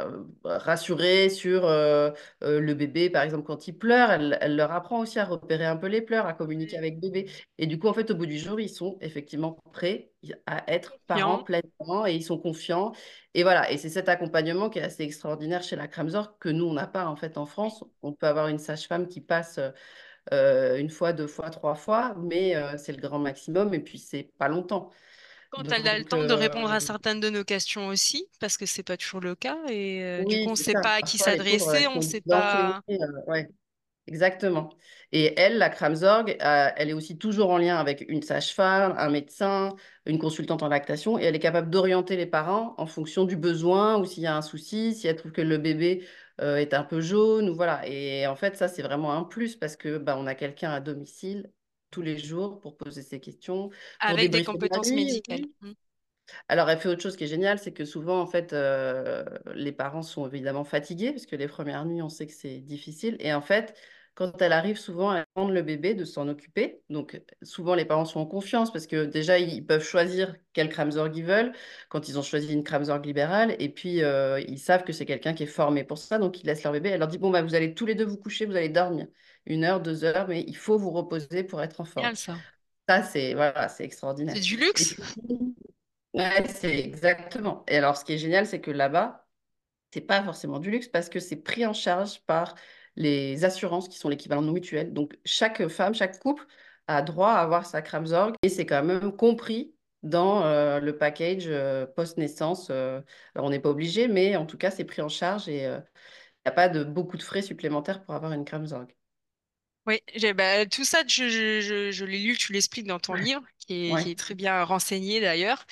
rassurés 0.45 1.29
sur 1.29 1.63
le 1.67 2.73
bébé, 2.73 3.09
par 3.09 3.23
exemple, 3.23 3.43
quand 3.43 3.67
il 3.67 3.77
pleure, 3.77 4.11
elle, 4.11 4.37
elle, 4.41 4.55
leur 4.55 4.71
apprend 4.71 4.99
aussi 4.99 5.19
à 5.19 5.25
repérer 5.25 5.65
un 5.65 5.75
peu 5.77 5.87
les 5.87 6.01
pleurs, 6.01 6.25
à 6.27 6.33
communiquer 6.33 6.77
avec 6.77 6.99
bébé. 6.99 7.29
Et 7.57 7.67
du 7.67 7.79
coup, 7.79 7.87
en 7.87 7.93
fait, 7.93 8.11
au 8.11 8.15
bout 8.15 8.25
du 8.25 8.37
jour, 8.37 8.59
ils 8.59 8.69
sont 8.69 8.97
effectivement 9.01 9.53
prêts 9.73 10.12
à 10.45 10.63
être 10.71 10.97
parents 11.07 11.43
pleinement 11.43 12.05
et 12.05 12.13
ils 12.13 12.23
sont 12.23 12.37
confiants. 12.37 12.93
Et 13.33 13.43
voilà, 13.43 13.71
et 13.71 13.77
c'est 13.77 13.89
cet 13.89 14.09
accompagnement 14.09 14.69
qui 14.69 14.79
est 14.79 14.83
assez 14.83 15.03
extraordinaire 15.03 15.63
chez 15.63 15.75
la 15.75 15.87
Kramzor 15.87 16.37
que 16.39 16.49
nous, 16.49 16.65
on 16.65 16.73
n'a 16.73 16.87
pas 16.87 17.05
en 17.07 17.15
fait 17.15 17.37
en 17.37 17.45
France. 17.45 17.83
On 18.01 18.13
peut 18.13 18.27
avoir 18.27 18.47
une 18.47 18.59
sage-femme 18.59 19.07
qui 19.07 19.21
passe 19.21 19.59
euh, 20.31 20.77
une 20.77 20.89
fois, 20.89 21.11
deux 21.11 21.27
fois, 21.27 21.49
trois 21.49 21.75
fois, 21.75 22.15
mais 22.17 22.55
euh, 22.55 22.77
c'est 22.77 22.93
le 22.93 23.01
grand 23.01 23.19
maximum 23.19 23.73
et 23.73 23.79
puis 23.79 23.97
c'est 23.97 24.29
pas 24.37 24.47
longtemps. 24.47 24.89
Quand 25.51 25.69
elle 25.71 25.87
a 25.87 25.97
le 25.99 26.05
temps 26.05 26.23
de 26.23 26.33
répondre 26.33 26.71
à 26.71 26.77
euh, 26.77 26.79
certaines 26.79 27.19
de 27.19 27.29
nos 27.29 27.43
questions 27.43 27.87
aussi, 27.87 28.25
parce 28.39 28.57
que 28.57 28.65
c'est 28.65 28.83
pas 28.83 28.97
toujours 28.97 29.19
le 29.19 29.35
cas, 29.35 29.57
et 29.69 30.23
du 30.25 30.43
coup, 30.43 30.47
on 30.47 30.51
ne 30.51 30.55
sait 30.55 30.73
pas 30.73 30.93
à 30.93 31.01
qui 31.01 31.17
s'adresser, 31.17 31.87
on 31.87 31.97
ne 31.97 32.01
sait 32.01 32.21
pas. 32.21 32.81
Ouais. 33.27 33.49
Exactement. 34.07 34.69
Et 35.13 35.39
elle, 35.39 35.57
la 35.57 35.69
Kramzorg, 35.69 36.35
euh, 36.41 36.69
elle 36.75 36.89
est 36.89 36.93
aussi 36.93 37.17
toujours 37.17 37.51
en 37.51 37.57
lien 37.57 37.77
avec 37.77 38.03
une 38.09 38.21
sage-femme, 38.21 38.93
un 38.97 39.09
médecin, 39.09 39.75
une 40.05 40.19
consultante 40.19 40.61
en 40.61 40.67
lactation, 40.67 41.17
et 41.17 41.23
elle 41.23 41.35
est 41.35 41.39
capable 41.39 41.69
d'orienter 41.69 42.17
les 42.17 42.25
parents 42.25 42.75
en 42.77 42.85
fonction 42.85 43.23
du 43.23 43.37
besoin 43.37 43.97
ou 43.97 44.05
s'il 44.05 44.23
y 44.23 44.27
a 44.27 44.35
un 44.35 44.41
souci, 44.41 44.93
si 44.93 45.07
elle 45.07 45.15
trouve 45.15 45.31
que 45.31 45.41
le 45.41 45.57
bébé 45.57 46.05
euh, 46.41 46.57
est 46.57 46.73
un 46.73 46.83
peu 46.83 46.99
jaune, 46.99 47.49
ou 47.49 47.55
voilà. 47.55 47.87
Et 47.87 48.27
en 48.27 48.35
fait, 48.35 48.57
ça, 48.57 48.67
c'est 48.67 48.81
vraiment 48.81 49.13
un 49.13 49.23
plus 49.23 49.55
parce 49.55 49.77
que 49.77 49.97
bah, 49.97 50.17
on 50.17 50.27
a 50.27 50.35
quelqu'un 50.35 50.71
à 50.71 50.81
domicile 50.81 51.49
tous 51.89 52.01
les 52.01 52.17
jours 52.17 52.59
pour 52.59 52.75
poser 52.75 53.03
ses 53.03 53.21
questions. 53.21 53.69
Avec 53.99 54.31
des 54.31 54.43
compétences 54.43 54.91
médicales. 54.91 55.45
Mmh. 55.61 55.71
Alors, 56.47 56.69
elle 56.69 56.79
fait 56.79 56.89
autre 56.89 57.01
chose 57.01 57.17
qui 57.17 57.25
est 57.25 57.27
génial, 57.27 57.59
c'est 57.59 57.73
que 57.73 57.85
souvent, 57.85 58.19
en 58.21 58.27
fait, 58.27 58.53
euh, 58.53 59.25
les 59.55 59.71
parents 59.71 60.01
sont 60.03 60.27
évidemment 60.27 60.63
fatigués, 60.63 61.11
parce 61.11 61.25
que 61.25 61.35
les 61.35 61.47
premières 61.47 61.85
nuits, 61.85 62.01
on 62.01 62.09
sait 62.09 62.27
que 62.27 62.33
c'est 62.33 62.59
difficile. 62.59 63.17
Et 63.19 63.33
en 63.33 63.41
fait, 63.41 63.75
quand 64.15 64.41
elle 64.41 64.53
arrive 64.53 64.77
souvent 64.77 65.09
à 65.09 65.25
prendre 65.33 65.51
le 65.51 65.61
bébé, 65.63 65.95
de 65.95 66.05
s'en 66.05 66.27
occuper. 66.27 66.81
Donc, 66.89 67.19
souvent, 67.41 67.73
les 67.75 67.85
parents 67.85 68.05
sont 68.05 68.19
en 68.19 68.25
confiance 68.25 68.71
parce 68.71 68.85
que 68.87 69.05
déjà, 69.05 69.39
ils 69.39 69.65
peuvent 69.65 69.83
choisir 69.83 70.35
quel 70.53 70.69
Kramzorg 70.69 71.15
ils 71.17 71.23
veulent 71.25 71.51
quand 71.89 72.07
ils 72.09 72.19
ont 72.19 72.21
choisi 72.21 72.53
une 72.53 72.63
Kramzorg 72.63 73.03
libérale. 73.05 73.55
Et 73.59 73.69
puis, 73.69 74.03
euh, 74.03 74.39
ils 74.47 74.59
savent 74.59 74.83
que 74.83 74.93
c'est 74.93 75.05
quelqu'un 75.05 75.33
qui 75.33 75.43
est 75.43 75.45
formé 75.47 75.83
pour 75.83 75.97
ça. 75.97 76.19
Donc, 76.19 76.41
ils 76.41 76.45
laissent 76.45 76.63
leur 76.63 76.73
bébé. 76.73 76.89
Elle 76.89 76.99
leur 76.99 77.07
dit 77.07 77.17
Bon, 77.17 77.31
bah, 77.31 77.41
vous 77.41 77.55
allez 77.55 77.73
tous 77.73 77.85
les 77.85 77.95
deux 77.95 78.05
vous 78.05 78.17
coucher, 78.17 78.45
vous 78.45 78.55
allez 78.55 78.69
dormir 78.69 79.07
une 79.45 79.63
heure, 79.63 79.81
deux 79.81 80.03
heures, 80.03 80.27
mais 80.27 80.41
il 80.47 80.55
faut 80.55 80.77
vous 80.77 80.91
reposer 80.91 81.43
pour 81.43 81.61
être 81.61 81.81
en 81.81 81.85
forme. 81.85 82.15
ça. 82.15 82.37
Ça, 82.87 83.01
c'est 83.01 83.33
voilà, 83.33 83.69
c'est 83.69 83.85
extraordinaire. 83.85 84.35
C'est 84.35 84.41
du 84.41 84.57
luxe? 84.57 84.95
Ouais, 86.13 86.47
c'est 86.47 86.77
exactement. 86.79 87.63
Et 87.67 87.77
alors, 87.77 87.97
ce 87.97 88.05
qui 88.05 88.13
est 88.13 88.17
génial, 88.19 88.45
c'est 88.45 88.61
que 88.61 88.69
là-bas, 88.69 89.27
c'est 89.93 90.01
pas 90.01 90.23
forcément 90.23 90.59
du 90.59 90.71
luxe 90.71 90.87
parce 90.89 91.09
que 91.09 91.19
c'est 91.19 91.37
pris 91.37 91.65
en 91.65 91.73
charge 91.73 92.21
par 92.25 92.55
les 92.95 93.45
assurances 93.45 93.89
qui 93.89 93.97
sont 93.99 94.09
l'équivalent 94.09 94.41
de 94.41 94.47
nos 94.47 94.53
mutuelles. 94.53 94.93
Donc, 94.93 95.17
chaque 95.25 95.67
femme, 95.69 95.95
chaque 95.95 96.19
couple 96.19 96.45
a 96.87 97.01
droit 97.03 97.31
à 97.31 97.41
avoir 97.41 97.65
sa 97.65 97.81
Kramzorg 97.81 98.35
et 98.43 98.49
c'est 98.49 98.65
quand 98.65 98.83
même 98.83 99.15
compris 99.15 99.75
dans 100.03 100.45
euh, 100.45 100.79
le 100.79 100.97
package 100.97 101.45
euh, 101.47 101.87
post-naissance. 101.87 102.69
Euh, 102.71 103.01
alors, 103.35 103.47
on 103.47 103.51
n'est 103.51 103.59
pas 103.59 103.69
obligé, 103.71 104.07
mais 104.07 104.35
en 104.37 104.45
tout 104.45 104.57
cas, 104.57 104.71
c'est 104.71 104.85
pris 104.85 105.01
en 105.01 105.09
charge 105.09 105.49
et 105.49 105.63
il 105.63 105.69
n'y 105.69 105.73
a 106.45 106.51
pas 106.51 106.69
de 106.69 106.83
beaucoup 106.83 107.17
de 107.17 107.23
frais 107.23 107.41
supplémentaires 107.43 108.03
pour 108.05 108.15
avoir 108.15 108.33
une 108.33 108.45
Kramzorg. 108.45 108.87
Oui, 109.85 110.01
bah, 110.33 110.65
tout 110.65 110.85
ça, 110.85 111.03
je, 111.05 111.27
je, 111.27 111.91
je, 111.91 112.05
l'ai 112.05 112.19
lu, 112.19 112.37
tu 112.37 112.53
l'expliques 112.53 112.87
dans 112.87 112.99
ton 112.99 113.13
livre, 113.13 113.41
qui 113.59 113.89
est, 113.89 114.03
qui 114.03 114.11
est, 114.11 114.19
très 114.19 114.33
bien 114.33 114.63
renseigné 114.63 115.19
d'ailleurs. 115.19 115.65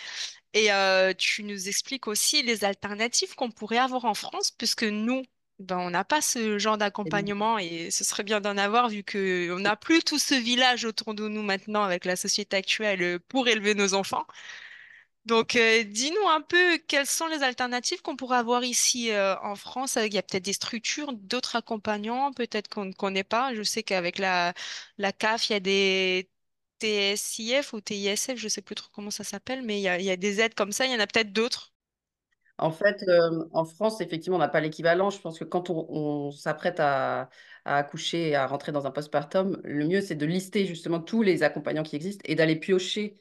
Et 0.54 0.70
tu 1.18 1.44
nous 1.44 1.70
expliques 1.70 2.08
aussi 2.08 2.44
les 2.44 2.66
alternatives 2.66 3.36
qu'on 3.36 3.52
pourrait 3.52 3.78
avoir 3.78 4.06
en 4.06 4.14
France, 4.14 4.52
puisque 4.52 4.84
nous, 4.84 5.24
ben, 5.62 5.78
on 5.78 5.92
n'a 5.92 6.04
pas 6.04 6.22
ce 6.22 6.58
genre 6.58 6.78
d'accompagnement 6.78 7.60
et 7.60 7.92
ce 7.92 8.04
serait 8.04 8.24
bien 8.24 8.42
d'en 8.42 8.58
avoir 8.58 8.90
vu 8.90 9.04
qu'on 9.04 9.60
n'a 9.60 9.76
plus 9.76 10.02
tout 10.02 10.18
ce 10.18 10.34
village 10.34 10.86
autour 10.86 11.14
de 11.14 11.28
nous 11.28 11.44
maintenant 11.44 11.84
avec 11.84 12.06
la 12.06 12.16
société 12.16 12.58
actuelle 12.58 13.02
euh, 13.04 13.20
pour 13.28 13.48
élever 13.48 13.76
nos 13.76 13.94
enfants. 13.94 14.26
Donc, 15.26 15.56
euh, 15.56 15.84
dis-nous 15.84 16.28
un 16.30 16.42
peu 16.42 16.80
quelles 16.88 17.06
sont 17.06 17.28
les 17.28 17.44
alternatives 17.44 18.02
qu'on 18.02 18.16
pourrait 18.16 18.38
avoir 18.38 18.64
ici 18.64 19.12
euh, 19.12 19.36
en 19.44 19.56
France. 19.56 19.98
Il 20.04 20.14
y 20.14 20.18
a 20.18 20.24
peut-être 20.24 20.44
des 20.44 20.54
structures, 20.54 21.14
d'autres 21.14 21.56
accompagnants, 21.56 22.34
peut-être 22.34 22.68
qu'on 22.70 22.86
ne 22.86 22.94
connaît 22.94 23.24
pas. 23.24 23.54
Je 23.54 23.62
sais 23.62 23.84
qu'avec 23.84 24.18
la, 24.18 24.54
CAF, 25.20 25.50
il 25.50 25.54
y 25.54 25.56
a 25.56 25.60
des 25.60 26.30
TSIF 26.82 27.74
ou 27.74 27.82
TISF, 27.82 28.36
je 28.36 28.46
ne 28.46 28.50
sais 28.50 28.62
plus 28.64 28.76
trop 28.76 28.90
comment 28.94 29.12
ça 29.12 29.24
s'appelle, 29.24 29.62
mais 29.62 29.80
il 29.80 29.84
y 29.84 29.88
a, 30.10 30.18
des 30.18 30.40
aides 30.40 30.56
comme 30.56 30.72
ça. 30.72 30.86
Il 30.86 30.92
y 30.92 30.96
en 30.96 31.00
a 31.00 31.08
peut-être 31.08 31.32
d'autres. 31.32 31.72
En 32.58 32.72
fait, 32.72 33.04
euh, 33.08 33.46
en 33.54 33.66
France, 33.66 34.02
effectivement, 34.02 34.38
on 34.38 34.40
n'a 34.40 34.48
pas 34.48 34.62
l'équivalent. 34.62 35.12
Je 35.12 35.20
pense 35.20 35.38
que 35.40 35.44
quand 35.44 35.70
on, 35.70 36.32
s'apprête 36.32 36.80
à, 36.80 37.30
accoucher 37.66 38.30
et 38.30 38.36
à 38.36 38.48
rentrer 38.48 38.72
dans 38.72 38.88
un 38.88 38.92
postpartum, 38.92 39.60
le 39.64 39.88
mieux, 39.88 40.02
c'est 40.02 40.16
de 40.16 40.26
lister 40.26 40.66
justement 40.66 41.00
tous 41.00 41.22
les 41.22 41.44
accompagnants 41.44 41.84
qui 41.84 41.96
existent 41.96 42.24
et 42.26 42.36
d'aller 42.36 42.56
piocher 42.56 43.20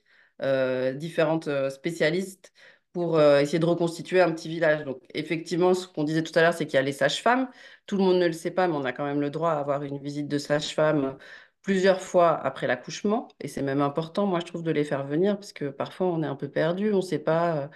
différentes 0.94 1.48
euh, 1.48 1.70
spécialistes 1.70 2.52
pour 2.92 3.16
euh, 3.18 3.40
essayer 3.40 3.58
de 3.58 3.66
reconstituer 3.66 4.20
un 4.20 4.32
petit 4.32 4.48
village. 4.48 4.84
Donc, 4.84 5.00
effectivement, 5.14 5.74
ce 5.74 5.86
qu'on 5.86 6.04
disait 6.04 6.22
tout 6.22 6.32
à 6.38 6.42
l'heure, 6.42 6.54
c'est 6.54 6.66
qu'il 6.66 6.74
y 6.74 6.78
a 6.78 6.82
les 6.82 6.92
sages-femmes. 6.92 7.48
Tout 7.86 7.96
le 7.96 8.02
monde 8.04 8.18
ne 8.18 8.26
le 8.26 8.32
sait 8.32 8.50
pas, 8.50 8.66
mais 8.68 8.74
on 8.74 8.84
a 8.84 8.92
quand 8.92 9.04
même 9.04 9.20
le 9.20 9.30
droit 9.30 9.52
à 9.52 9.58
avoir 9.60 9.82
une 9.84 9.98
visite 9.98 10.28
de 10.28 10.38
sage-femme 10.38 11.16
plusieurs 11.62 12.00
fois 12.00 12.30
après 12.44 12.66
l'accouchement. 12.66 13.28
Et 13.40 13.48
c'est 13.48 13.62
même 13.62 13.82
important, 13.82 14.26
moi, 14.26 14.40
je 14.40 14.46
trouve, 14.46 14.62
de 14.62 14.70
les 14.72 14.84
faire 14.84 15.06
venir, 15.06 15.36
parce 15.36 15.52
que 15.52 15.66
parfois, 15.66 16.06
on 16.08 16.22
est 16.22 16.26
un 16.26 16.36
peu 16.36 16.48
perdu, 16.48 16.92
on 16.92 16.96
ne 16.96 17.00
sait 17.02 17.18
pas. 17.20 17.56
euh, 17.64 17.68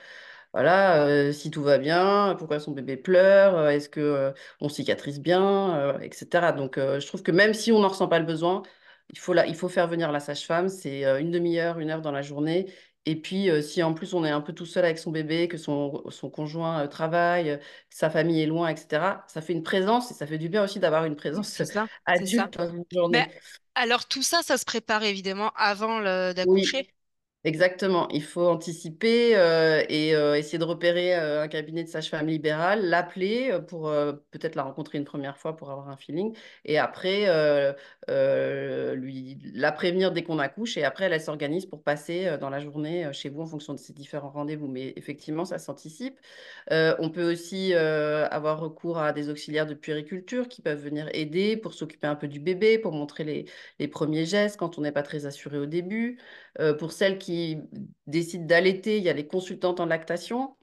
voilà, 0.52 1.04
euh, 1.06 1.32
si 1.32 1.50
tout 1.50 1.62
va 1.62 1.78
bien, 1.78 2.34
pourquoi 2.38 2.60
son 2.60 2.72
bébé 2.72 2.96
pleure, 2.96 3.56
euh, 3.56 3.70
est-ce 3.70 3.88
que 3.88 4.00
euh, 4.00 4.32
on 4.60 4.68
cicatrise 4.68 5.20
bien, 5.20 5.76
euh, 5.78 5.98
etc. 6.00 6.52
Donc, 6.52 6.78
euh, 6.78 7.00
je 7.00 7.06
trouve 7.06 7.22
que 7.22 7.32
même 7.32 7.54
si 7.54 7.72
on 7.72 7.80
n'en 7.80 7.88
ressent 7.88 8.08
pas 8.08 8.18
le 8.20 8.24
besoin, 8.26 8.62
il 9.10 9.18
faut, 9.18 9.32
la- 9.32 9.46
il 9.46 9.54
faut 9.54 9.68
faire 9.68 9.88
venir 9.88 10.10
la 10.12 10.20
sage-femme. 10.20 10.68
C'est 10.68 11.04
euh, 11.04 11.20
une 11.20 11.30
demi-heure, 11.30 11.78
une 11.78 11.90
heure 11.90 12.02
dans 12.02 12.12
la 12.12 12.22
journée. 12.22 12.72
Et 13.06 13.16
puis, 13.20 13.50
euh, 13.50 13.60
si 13.62 13.82
en 13.82 13.92
plus 13.94 14.14
on 14.14 14.24
est 14.24 14.30
un 14.30 14.40
peu 14.40 14.52
tout 14.54 14.66
seul 14.66 14.84
avec 14.84 14.98
son 14.98 15.10
bébé, 15.10 15.46
que 15.48 15.58
son, 15.58 16.02
son 16.10 16.30
conjoint 16.30 16.80
euh, 16.84 16.86
travaille, 16.88 17.50
euh, 17.50 17.56
que 17.58 17.64
sa 17.90 18.10
famille 18.10 18.40
est 18.40 18.46
loin, 18.46 18.68
etc., 18.68 19.24
ça 19.28 19.42
fait 19.42 19.52
une 19.52 19.62
présence 19.62 20.10
et 20.10 20.14
ça 20.14 20.26
fait 20.26 20.38
du 20.38 20.48
bien 20.48 20.64
aussi 20.64 20.80
d'avoir 20.80 21.04
une 21.04 21.16
présence 21.16 21.62
ça, 21.62 21.88
adulte 22.06 22.54
dans 22.56 22.68
une 22.72 22.84
Mais 23.10 23.28
journée. 23.30 23.30
alors 23.74 24.06
tout 24.08 24.22
ça, 24.22 24.42
ça 24.42 24.58
se 24.58 24.64
prépare 24.64 25.02
évidemment 25.04 25.52
avant 25.56 26.00
Oui. 26.44 26.78
Exactement, 27.46 28.08
il 28.08 28.22
faut 28.22 28.46
anticiper 28.48 29.36
euh, 29.36 29.84
et 29.90 30.14
euh, 30.16 30.34
essayer 30.34 30.56
de 30.56 30.64
repérer 30.64 31.14
euh, 31.14 31.42
un 31.42 31.48
cabinet 31.48 31.84
de 31.84 31.88
sage-femme 31.90 32.26
libérale, 32.26 32.86
l'appeler 32.86 33.58
pour 33.68 33.90
peut-être 34.30 34.54
la 34.54 34.62
rencontrer 34.62 34.96
une 34.96 35.04
première 35.04 35.36
fois 35.36 35.54
pour 35.54 35.70
avoir 35.70 35.90
un 35.90 35.96
feeling 35.98 36.34
et 36.64 36.78
après 36.78 37.26
lui 38.96 39.38
la 39.54 39.72
prévenir 39.72 40.10
dès 40.10 40.22
qu'on 40.22 40.38
accouche 40.38 40.78
et 40.78 40.84
après 40.84 41.04
elle, 41.04 41.20
s'organise 41.20 41.66
pour 41.66 41.82
passer 41.82 42.38
dans 42.40 42.48
la 42.48 42.60
journée 42.60 43.12
chez 43.12 43.28
vous 43.28 43.42
en 43.42 43.46
fonction 43.46 43.74
de 43.74 43.78
ses 43.78 43.92
différents 43.92 44.30
rendez-vous. 44.30 44.66
Mais 44.68 44.94
effectivement, 44.96 45.44
ça 45.44 45.58
s'anticipe. 45.58 46.18
On 46.70 47.10
peut 47.10 47.30
aussi 47.30 47.74
avoir 47.74 48.58
recours 48.60 48.98
à 48.98 49.12
des 49.12 49.28
auxiliaires 49.28 49.66
de 49.66 49.74
puériculture 49.74 50.48
qui 50.48 50.62
peuvent 50.62 50.80
venir 50.82 51.08
aider 51.12 51.56
pour 51.58 51.74
s'occuper 51.74 52.06
un 52.06 52.16
peu 52.16 52.26
du 52.28 52.40
bébé, 52.40 52.78
pour 52.78 52.92
montrer 52.92 53.24
les, 53.24 53.44
les 53.78 53.88
premiers 53.88 54.24
gestes 54.24 54.56
quand 54.56 54.78
on 54.78 54.80
n'est 54.82 54.92
pas 54.92 55.02
très 55.02 55.26
assuré 55.26 55.58
au 55.58 55.66
début. 55.66 56.18
Pour 56.78 56.92
celles 56.92 57.18
qui 57.18 57.33
décident 58.06 58.46
d'allaiter, 58.46 58.98
il 58.98 59.04
y 59.04 59.08
a 59.08 59.12
les 59.12 59.26
consultantes 59.26 59.80
en 59.80 59.86
lactation 59.86 60.56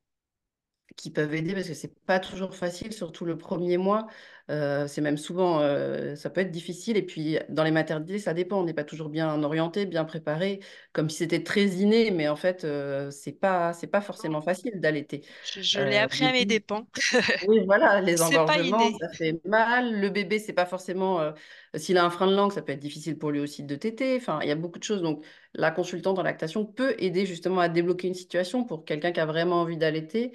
qui 0.98 1.10
peuvent 1.12 1.34
aider 1.34 1.54
parce 1.54 1.68
que 1.68 1.74
c'est 1.74 2.00
pas 2.06 2.20
toujours 2.20 2.56
facile, 2.56 2.94
surtout 2.94 3.26
le 3.26 3.38
premier 3.38 3.78
mois. 3.78 4.08
Euh, 4.50 4.88
c'est 4.88 5.02
même 5.02 5.18
souvent, 5.18 5.60
euh, 5.62 6.16
ça 6.16 6.30
peut 6.30 6.42
être 6.42 6.52
difficile. 6.52 6.98
Et 6.98 7.04
puis 7.06 7.38
dans 7.50 7.64
les 7.64 7.72
maternités, 7.72 8.20
ça 8.20 8.34
dépend. 8.34 8.60
On 8.62 8.64
n'est 8.66 8.74
pas 8.74 8.84
toujours 8.84 9.10
bien 9.10 9.42
orienté, 9.44 9.86
bien 9.86 10.06
préparé, 10.06 10.60
comme 10.94 11.10
si 11.10 11.18
c'était 11.18 11.44
très 11.44 11.66
inné, 11.68 12.12
mais 12.12 12.28
en 12.28 12.36
fait, 12.36 12.64
euh, 12.64 13.12
c'est 13.12 13.32
pas, 13.34 13.74
c'est 13.74 13.88
pas 13.88 14.02
forcément 14.02 14.42
facile 14.42 14.80
d'allaiter. 14.80 15.24
Je, 15.44 15.62
je 15.62 15.80
l'ai 15.82 15.98
Euh, 15.98 16.04
appris 16.04 16.26
à 16.26 16.32
mes 16.32 16.46
dépens. 16.46 16.88
oui, 17.48 17.64
voilà, 17.66 18.02
les 18.02 18.22
engorgements, 18.22 18.92
ça 19.00 19.10
fait 19.10 19.42
mal. 19.46 20.00
Le 20.00 20.10
bébé, 20.10 20.38
c'est 20.40 20.54
pas 20.54 20.66
forcément. 20.66 21.34
s'il 21.76 21.98
a 21.98 22.06
un 22.06 22.10
frein 22.10 22.28
de 22.28 22.36
langue, 22.36 22.52
ça 22.52 22.62
peut 22.62 22.72
être 22.74 22.80
difficile 22.80 23.18
pour 23.18 23.32
lui 23.32 23.40
aussi 23.40 23.64
de 23.64 23.76
téter. 23.76 24.16
Enfin, 24.18 24.40
il 24.44 24.48
y 24.48 24.52
a 24.52 24.56
beaucoup 24.56 24.78
de 24.80 24.84
choses. 24.84 25.02
Donc, 25.02 25.26
la 25.54 25.72
consultante 25.72 26.20
en 26.20 26.24
lactation 26.24 26.66
peut 26.66 26.96
aider 27.00 27.26
justement 27.26 27.62
à 27.62 27.70
débloquer 27.70 28.08
une 28.08 28.14
situation 28.14 28.64
pour 28.64 28.86
quelqu'un 28.86 29.12
qui 29.12 29.20
a 29.20 29.26
vraiment 29.26 29.62
envie 29.62 29.78
d'allaiter, 29.78 30.34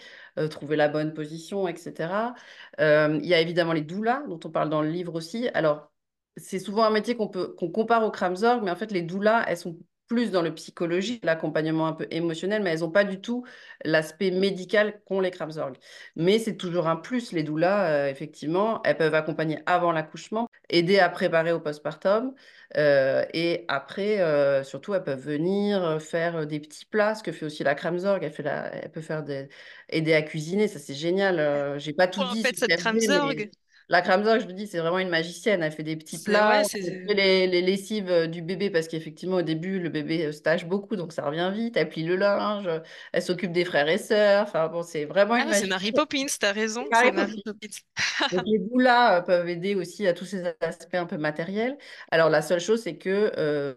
trouver 0.51 0.77
la 0.77 0.89
bonne 0.89 1.15
position, 1.15 1.69
etc. 1.69 2.35
Il 2.79 3.25
y 3.27 3.35
a 3.35 3.41
évidemment 3.41 3.73
les 3.73 3.83
doulas, 3.97 4.23
dont 4.29 4.41
on 4.45 4.51
parle 4.51 4.71
dans 4.71 4.83
le 4.83 4.91
livre 4.91 5.15
aussi. 5.15 5.49
Alors, 5.55 5.91
c'est 6.37 6.59
souvent 6.59 6.85
un 6.85 6.91
métier 6.91 7.17
qu'on 7.17 7.29
peut, 7.29 7.55
qu'on 7.59 7.71
compare 7.71 8.05
au 8.05 8.11
Kramzorg, 8.11 8.63
mais 8.63 8.71
en 8.71 8.77
fait, 8.77 8.93
les 8.93 9.03
doulas, 9.03 9.45
elles 9.49 9.57
sont 9.57 9.79
plus 10.07 10.31
dans 10.31 10.43
le 10.43 10.55
psychologique, 10.55 11.25
l'accompagnement 11.25 11.89
un 11.89 11.93
peu 11.93 12.07
émotionnel, 12.11 12.63
mais 12.63 12.71
elles 12.71 12.81
n'ont 12.81 12.93
pas 12.93 13.05
du 13.05 13.21
tout 13.21 13.45
l'aspect 13.85 14.31
médical 14.31 15.01
qu'ont 15.05 15.21
les 15.21 15.33
Kramzorg. 15.33 15.75
Mais 16.15 16.39
c'est 16.39 16.57
toujours 16.57 16.87
un 16.87 16.97
plus, 16.97 17.33
les 17.33 17.43
doulas, 17.43 17.91
euh, 17.91 18.09
effectivement. 18.09 18.81
Elles 18.85 18.97
peuvent 18.97 19.15
accompagner 19.15 19.59
avant 19.67 19.93
l'accouchement, 19.93 20.49
aider 20.69 21.01
à 21.01 21.09
préparer 21.09 21.53
au 21.53 21.61
postpartum. 21.61 22.35
euh, 22.77 23.25
et 23.33 23.65
après, 23.67 24.21
euh, 24.21 24.63
surtout, 24.63 24.95
elles 24.95 25.03
peuvent 25.03 25.27
venir 25.27 26.01
faire 26.01 26.47
des 26.47 26.61
petits 26.61 26.87
plats, 26.87 27.17
ce 27.17 27.23
que 27.25 27.33
fait 27.33 27.47
aussi 27.47 27.65
la 27.65 27.75
Kramzorg. 27.75 28.23
Elle, 28.23 28.33
fait 28.33 28.45
la... 28.45 28.73
Elle 28.75 28.93
peut 28.93 29.01
faire 29.01 29.25
des... 29.25 29.49
aider 29.89 30.15
à 30.15 30.23
cuisiner, 30.23 30.69
ça 30.69 30.79
c'est 30.79 30.95
génial. 30.95 31.41
Euh, 31.41 31.79
j'ai 31.81 31.93
pas 31.93 32.07
tout 32.07 32.21
en 32.21 32.33
dit 32.33 32.43
ce 32.43 32.49
fait, 32.49 32.57
cette 32.57 32.71
mais 32.95 33.51
la 33.89 34.03
Kramzorg, 34.03 34.41
je 34.41 34.47
vous 34.47 34.53
dis, 34.53 34.67
c'est 34.67 34.79
vraiment 34.79 34.99
une 34.99 35.09
magicienne. 35.09 35.63
Elle 35.63 35.73
fait 35.73 35.83
des 35.83 35.97
petits 35.97 36.23
plats, 36.23 36.61
elle 36.61 36.67
fait 36.69 37.15
les, 37.15 37.47
les 37.47 37.63
lessives 37.63 38.11
euh, 38.11 38.27
du 38.27 38.43
bébé, 38.43 38.71
parce 38.71 38.89
qu'effectivement, 38.89 39.37
au 39.37 39.43
début, 39.43 39.79
le 39.79 39.89
bébé 39.89 40.27
euh, 40.27 40.33
se 40.33 40.41
tâche 40.43 40.67
beaucoup, 40.67 40.97
donc 40.97 41.13
ça 41.13 41.25
revient 41.25 41.51
vite. 41.55 41.77
Elle 41.77 41.89
plie 41.89 42.05
le 42.05 42.17
linge, 42.17 42.69
elle 43.13 43.23
s'occupe 43.23 43.53
des 43.53 43.65
frères 43.65 43.89
et 43.89 43.99
sœurs. 43.99 44.45
Enfin 44.45 44.69
bon, 44.69 44.83
c'est 44.83 45.05
vraiment 45.05 45.35
ah 45.35 45.45
une 45.45 45.53
c'est. 45.55 45.67
Mary 45.67 45.93
Poppins, 45.93 46.27
t'as 46.41 46.53
raison, 46.53 46.85
c'est 46.93 47.13
Mary 47.13 47.13
Mary 47.13 47.43
Poppins. 47.45 47.45
Poppins. 47.45 47.69
Donc 48.33 48.43
les 48.47 48.59
doulas 48.59 49.19
euh, 49.19 49.23
peuvent 49.23 49.49
aider 49.49 49.75
aussi 49.75 50.07
à 50.07 50.13
tous 50.15 50.25
ces 50.25 50.45
aspects 50.61 50.95
un 50.95 51.07
peu 51.07 51.19
matériels. 51.19 51.77
Alors 52.11 52.31
la 52.31 52.43
seule 52.43 52.61
chose, 52.61 52.83
c'est 52.83 52.97
que 52.99 53.33
euh, 53.39 53.75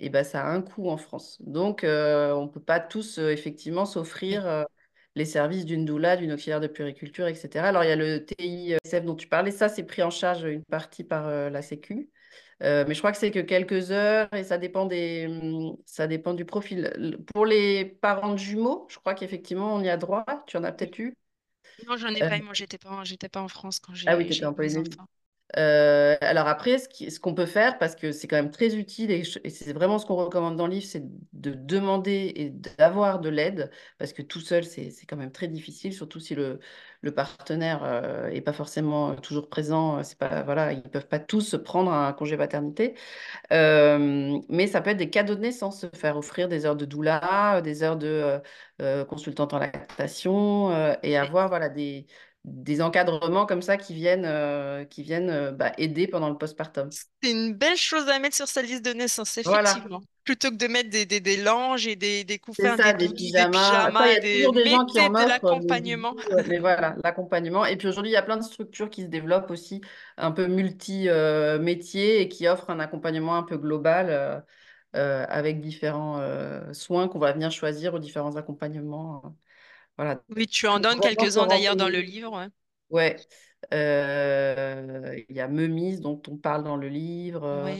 eh 0.00 0.08
ben, 0.10 0.24
ça 0.24 0.44
a 0.44 0.50
un 0.50 0.62
coût 0.62 0.88
en 0.90 0.96
France. 0.96 1.38
Donc 1.40 1.84
euh, 1.84 2.32
on 2.32 2.44
ne 2.44 2.48
peut 2.50 2.60
pas 2.62 2.80
tous 2.80 3.18
euh, 3.18 3.30
effectivement 3.30 3.86
s'offrir 3.86 4.66
les 5.14 5.24
services 5.24 5.64
d'une 5.66 5.84
doula, 5.84 6.16
d'une 6.16 6.32
auxiliaire 6.32 6.60
de 6.60 6.66
puériculture, 6.66 7.26
etc. 7.26 7.68
Alors 7.68 7.84
il 7.84 7.88
y 7.88 7.90
a 7.92 7.96
le 7.96 8.24
TISF 8.24 9.04
dont 9.04 9.14
tu 9.16 9.28
parlais, 9.28 9.50
ça 9.50 9.68
c'est 9.68 9.84
pris 9.84 10.02
en 10.02 10.10
charge 10.10 10.44
une 10.44 10.64
partie 10.64 11.04
par 11.04 11.26
euh, 11.28 11.50
la 11.50 11.62
Sécu. 11.62 12.10
Euh, 12.62 12.84
mais 12.86 12.94
je 12.94 13.00
crois 13.00 13.12
que 13.12 13.18
c'est 13.18 13.30
que 13.32 13.40
quelques 13.40 13.90
heures 13.90 14.32
et 14.34 14.44
ça 14.44 14.58
dépend 14.58 14.86
des, 14.86 15.26
hum, 15.28 15.76
ça 15.86 16.06
dépend 16.06 16.34
du 16.34 16.44
profil. 16.44 16.92
Pour 17.34 17.46
les 17.46 17.84
parents 17.84 18.32
de 18.32 18.38
jumeaux, 18.38 18.86
je 18.90 18.98
crois 18.98 19.14
qu'effectivement 19.14 19.74
on 19.74 19.82
y 19.82 19.88
a 19.90 19.96
droit. 19.96 20.24
Tu 20.46 20.56
en 20.56 20.64
as 20.64 20.72
peut-être 20.72 20.98
eu? 20.98 21.14
Non, 21.86 21.96
j'en 21.98 22.14
ai 22.14 22.22
Euh, 22.22 22.30
pas 22.30 22.38
eu. 22.38 22.42
Moi, 22.42 22.54
j'étais 22.54 22.78
pas, 22.78 23.04
j'étais 23.04 23.28
pas 23.28 23.42
en 23.42 23.48
France 23.48 23.78
quand 23.78 23.94
ah 24.06 24.16
oui, 24.16 24.24
j'ai 24.24 24.26
tu 24.26 24.32
étais 24.32 24.34
j'ai 24.34 24.44
eu 24.44 24.46
en 24.46 24.54
Polynésie. 24.54 24.96
Euh, 25.58 26.16
alors 26.22 26.48
après, 26.48 26.78
ce 26.78 27.20
qu'on 27.20 27.34
peut 27.34 27.46
faire, 27.46 27.78
parce 27.78 27.94
que 27.94 28.10
c'est 28.12 28.26
quand 28.26 28.36
même 28.36 28.50
très 28.50 28.74
utile 28.76 29.10
et, 29.10 29.22
c'est 29.24 29.72
vraiment 29.74 29.98
ce 29.98 30.06
qu'on 30.06 30.16
recommande 30.16 30.56
dans 30.56 30.66
le 30.66 30.72
livre, 30.74 30.86
c'est 30.86 31.04
de 31.34 31.50
demander 31.52 32.32
et 32.36 32.50
d'avoir 32.50 33.20
de 33.20 33.28
l'aide, 33.28 33.70
parce 33.98 34.12
que 34.14 34.22
tout 34.22 34.40
seul, 34.40 34.64
c'est 34.64 34.90
quand 35.06 35.16
même 35.16 35.32
très 35.32 35.48
difficile, 35.48 35.92
surtout 35.92 36.20
si 36.20 36.34
le, 36.34 36.58
le 37.02 37.12
partenaire 37.14 37.82
euh, 37.84 38.28
est 38.30 38.40
pas 38.40 38.52
forcément 38.54 39.14
toujours 39.16 39.48
présent. 39.50 39.98
euh, 39.98 40.02
C'est 40.04 40.18
pas, 40.18 40.42
voilà, 40.42 40.72
ils 40.72 40.82
peuvent 40.82 41.08
pas 41.08 41.18
tous 41.18 41.56
prendre 41.62 41.92
un 41.92 42.12
congé 42.14 42.36
paternité. 42.38 42.94
Euh, 43.52 44.38
mais 44.48 44.66
ça 44.66 44.80
peut 44.80 44.90
être 44.90 44.96
des 44.98 45.10
cadeaux 45.10 45.34
de 45.34 45.40
naissance, 45.40 45.80
se 45.80 45.86
faire 45.96 46.16
offrir 46.16 46.48
des 46.48 46.66
heures 46.66 46.76
de 46.76 46.84
doula, 46.84 47.60
des 47.62 47.82
heures 47.82 47.96
de 47.96 48.06
euh, 48.08 48.38
euh, 48.80 49.04
consultante 49.04 49.52
en 49.54 49.58
lactation, 49.58 50.70
euh, 50.72 50.94
et 51.02 51.16
avoir 51.16 51.48
voilà, 51.48 51.68
des, 51.68 52.06
des 52.44 52.82
encadrements 52.82 53.46
comme 53.46 53.62
ça 53.62 53.76
qui 53.76 53.94
viennent, 53.94 54.24
euh, 54.24 54.84
qui 54.84 55.02
viennent 55.02 55.30
euh, 55.30 55.52
bah, 55.52 55.72
aider 55.78 56.08
pendant 56.08 56.28
le 56.28 56.36
postpartum. 56.36 56.90
C'est 56.90 57.30
une 57.30 57.54
belle 57.54 57.76
chose 57.76 58.08
à 58.08 58.18
mettre 58.18 58.36
sur 58.36 58.48
sa 58.48 58.62
liste 58.62 58.84
de 58.84 58.92
naissance, 58.92 59.38
Voilà, 59.44 59.70
effectivement. 59.70 60.00
Plutôt 60.24 60.50
que 60.50 60.56
de 60.56 60.66
mettre 60.66 60.90
des, 60.90 61.06
des, 61.06 61.20
des 61.20 61.36
langes 61.36 61.86
et 61.86 61.96
des, 61.96 62.24
des 62.24 62.38
des 62.58 62.76
ça, 62.76 62.92
des 62.92 63.08
des 63.08 63.14
pyjamas. 63.14 63.84
Après, 63.86 64.04
il 64.08 64.12
y 64.12 64.14
pyjamas, 64.14 64.16
a 64.16 64.20
des... 64.20 64.36
toujours 64.38 64.52
des 64.54 64.66
gens 64.66 64.84
qui 64.84 65.00
en 65.00 65.08
de 65.08 65.14
offrent, 65.14 65.26
du 65.26 65.28
l'accompagnement. 65.28 66.14
euh, 66.32 66.42
mais 66.46 66.58
voilà, 66.58 66.96
l'accompagnement. 67.04 67.64
Et 67.64 67.76
puis 67.76 67.88
aujourd'hui, 67.88 68.10
il 68.10 68.14
y 68.14 68.16
a 68.16 68.22
plein 68.22 68.36
de 68.36 68.42
structures 68.44 68.90
qui 68.90 69.02
se 69.02 69.06
développent 69.08 69.50
aussi, 69.50 69.80
un 70.16 70.32
peu 70.32 70.46
multi-métiers 70.46 72.20
et 72.20 72.28
qui 72.28 72.46
offrent 72.48 72.70
un 72.70 72.80
accompagnement 72.80 73.36
un 73.36 73.42
peu 73.42 73.56
global. 73.56 74.10
euh, 74.10 74.40
euh, 74.94 75.24
avec 75.28 75.60
différents 75.60 76.20
euh, 76.20 76.72
soins 76.74 77.08
qu'on 77.08 77.18
va 77.18 77.32
venir 77.32 77.50
choisir 77.50 77.94
aux 77.94 77.98
différents 77.98 78.36
accompagnements. 78.36 79.36
Voilà, 79.96 80.22
Oui, 80.34 80.46
tu 80.46 80.66
en 80.66 80.80
donnes 80.80 81.00
quelques-uns 81.00 81.46
d'ailleurs 81.46 81.76
dans 81.76 81.88
le 81.88 82.00
livre. 82.00 82.32
ouais. 82.38 82.48
Ouais, 82.90 83.16
Euh, 83.72 85.18
il 85.28 85.36
y 85.36 85.40
a 85.40 85.48
Memise 85.48 86.00
dont 86.00 86.20
on 86.28 86.36
parle 86.36 86.64
dans 86.64 86.76
le 86.76 86.88
livre, 86.88 87.44
euh, 87.44 87.76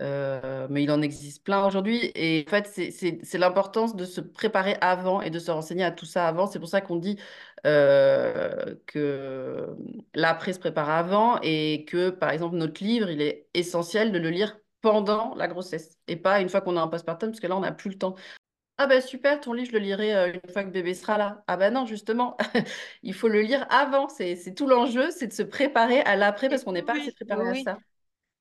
euh, 0.00 0.66
mais 0.70 0.82
il 0.84 0.90
en 0.90 1.02
existe 1.02 1.42
plein 1.44 1.66
aujourd'hui. 1.66 2.12
Et 2.14 2.44
en 2.46 2.50
fait, 2.50 2.66
c'est 2.68 3.38
l'importance 3.38 3.96
de 3.96 4.04
se 4.04 4.20
préparer 4.20 4.76
avant 4.80 5.20
et 5.22 5.30
de 5.30 5.38
se 5.38 5.50
renseigner 5.50 5.84
à 5.84 5.90
tout 5.90 6.06
ça 6.06 6.28
avant. 6.28 6.46
C'est 6.46 6.58
pour 6.60 6.68
ça 6.68 6.80
qu'on 6.80 6.96
dit 6.96 7.18
euh, 7.66 8.76
que 8.86 9.68
l'après 10.14 10.52
se 10.52 10.58
prépare 10.60 10.90
avant 10.90 11.38
et 11.42 11.84
que, 11.88 12.10
par 12.10 12.30
exemple, 12.30 12.56
notre 12.56 12.82
livre, 12.84 13.10
il 13.10 13.22
est 13.22 13.48
essentiel 13.54 14.12
de 14.12 14.18
le 14.18 14.30
lire 14.30 14.58
pendant 14.82 15.34
la 15.36 15.48
grossesse 15.48 15.98
et 16.08 16.16
pas 16.16 16.40
une 16.40 16.48
fois 16.48 16.60
qu'on 16.60 16.76
a 16.76 16.82
un 16.82 16.88
postpartum, 16.88 17.30
parce 17.30 17.40
que 17.40 17.46
là, 17.46 17.56
on 17.56 17.60
n'a 17.60 17.72
plus 17.72 17.90
le 17.90 17.98
temps. 17.98 18.14
Ah 18.78 18.86
ben 18.86 19.00
super, 19.00 19.40
ton 19.40 19.52
livre, 19.52 19.68
je 19.68 19.76
le 19.76 19.78
lirai 19.78 20.14
euh, 20.14 20.32
une 20.32 20.50
fois 20.52 20.64
que 20.64 20.70
bébé 20.70 20.94
sera 20.94 21.18
là. 21.18 21.44
Ah 21.46 21.56
ben 21.56 21.72
non, 21.72 21.86
justement, 21.86 22.36
il 23.02 23.14
faut 23.14 23.28
le 23.28 23.40
lire 23.42 23.66
avant. 23.70 24.08
C'est, 24.08 24.34
c'est 24.34 24.54
tout 24.54 24.66
l'enjeu, 24.66 25.10
c'est 25.10 25.28
de 25.28 25.32
se 25.32 25.42
préparer 25.42 26.00
à 26.00 26.16
l'après 26.16 26.48
parce 26.48 26.64
qu'on 26.64 26.72
n'est 26.72 26.82
pas 26.82 26.94
assez 26.94 27.06
oui, 27.06 27.12
préparé 27.12 27.48
à 27.48 27.52
oui, 27.52 27.62
ça. 27.64 27.78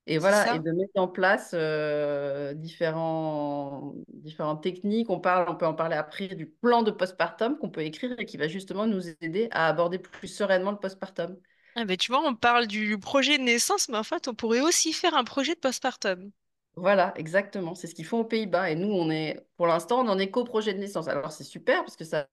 Et 0.07 0.13
c'est 0.13 0.19
voilà, 0.19 0.43
et 0.45 0.47
ça. 0.47 0.59
de 0.59 0.71
mettre 0.71 0.93
en 0.95 1.07
place 1.07 1.51
euh, 1.53 2.53
différents, 2.55 3.93
différentes 4.07 4.63
techniques. 4.63 5.09
On 5.09 5.19
parle, 5.19 5.47
on 5.49 5.55
peut 5.55 5.67
en 5.67 5.75
parler 5.75 5.95
après 5.95 6.29
du 6.29 6.47
plan 6.47 6.81
de 6.81 6.91
postpartum 6.91 7.57
qu'on 7.59 7.69
peut 7.69 7.81
écrire 7.83 8.15
et 8.17 8.25
qui 8.25 8.37
va 8.37 8.47
justement 8.47 8.87
nous 8.87 9.09
aider 9.21 9.47
à 9.51 9.67
aborder 9.67 9.99
plus 9.99 10.27
sereinement 10.27 10.71
le 10.71 10.79
postpartum. 10.79 11.37
Ah 11.75 11.83
ben, 11.85 11.97
tu 11.97 12.11
vois, 12.11 12.25
on 12.25 12.33
parle 12.35 12.65
du 12.67 12.97
projet 12.97 13.37
de 13.37 13.43
naissance, 13.43 13.89
mais 13.89 13.97
en 13.97 14.03
fait, 14.03 14.27
on 14.29 14.33
pourrait 14.35 14.61
aussi 14.61 14.93
faire 14.93 15.15
un 15.15 15.23
projet 15.25 15.53
de 15.55 15.59
postpartum. 15.59 16.31
Voilà, 16.75 17.13
exactement. 17.17 17.75
C'est 17.75 17.87
ce 17.87 17.95
qu'ils 17.95 18.05
font 18.05 18.19
aux 18.21 18.23
Pays-Bas. 18.25 18.71
Et 18.71 18.75
nous, 18.75 18.87
on 18.87 19.09
est, 19.11 19.45
pour 19.57 19.67
l'instant, 19.67 19.99
on 20.05 20.07
en 20.09 20.17
est 20.19 20.31
qu'au 20.31 20.43
projet 20.45 20.73
de 20.73 20.79
naissance. 20.79 21.07
Alors 21.07 21.31
c'est 21.31 21.43
super 21.43 21.83
parce 21.83 21.95
que 21.97 22.05
ça 22.05 22.27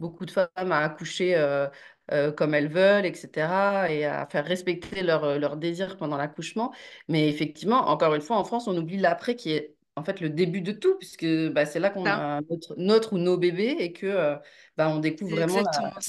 beaucoup 0.00 0.26
de 0.26 0.32
femmes 0.32 0.48
à 0.72 0.80
accoucher 0.80 1.36
euh, 1.36 1.68
euh, 2.12 2.32
comme 2.32 2.54
elles 2.54 2.68
veulent, 2.68 3.06
etc., 3.06 3.90
et 3.92 4.04
à 4.06 4.26
faire 4.26 4.44
respecter 4.46 5.02
leur, 5.02 5.24
euh, 5.24 5.38
leur 5.38 5.56
désir 5.58 5.96
pendant 5.98 6.16
l'accouchement. 6.18 6.74
Mais 7.08 7.28
effectivement, 7.28 7.88
encore 7.88 8.14
une 8.14 8.22
fois, 8.22 8.36
en 8.38 8.44
France, 8.44 8.68
on 8.68 8.76
oublie 8.76 8.98
l'après 8.98 9.36
qui 9.36 9.52
est 9.52 9.73
en 9.96 10.02
fait 10.02 10.20
le 10.20 10.28
début 10.28 10.60
de 10.60 10.72
tout, 10.72 10.96
puisque 10.96 11.26
bah, 11.52 11.66
c'est 11.66 11.78
là 11.78 11.90
qu'on 11.90 12.06
a 12.06 12.40
notre, 12.50 12.74
notre 12.76 13.12
ou 13.12 13.18
nos 13.18 13.36
bébés 13.36 13.76
et 13.78 13.92
que 13.92 14.06
euh, 14.06 14.36
bah, 14.76 14.88
on 14.88 14.98
découvre 14.98 15.36
vraiment 15.36 15.62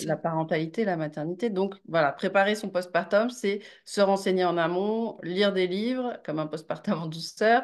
la, 0.06 0.18
parentalité, 0.18 0.86
la 0.86 0.98
maternité. 0.98 1.50
Donc 1.50 1.76
voilà, 1.88 2.12
préparer 2.12 2.56
son 2.56 2.70
postpartum, 2.70 3.30
c'est 3.30 3.62
se 3.86 4.02
renseigner 4.02 4.46
en 4.46 4.58
amont, 4.58 5.18
lire 5.22 5.54
des 5.54 5.68
livres 5.68 6.18
comme 6.26 6.40
un 6.40 6.48
postpartum 6.48 7.00
en 7.00 7.06
douceur, 7.08 7.64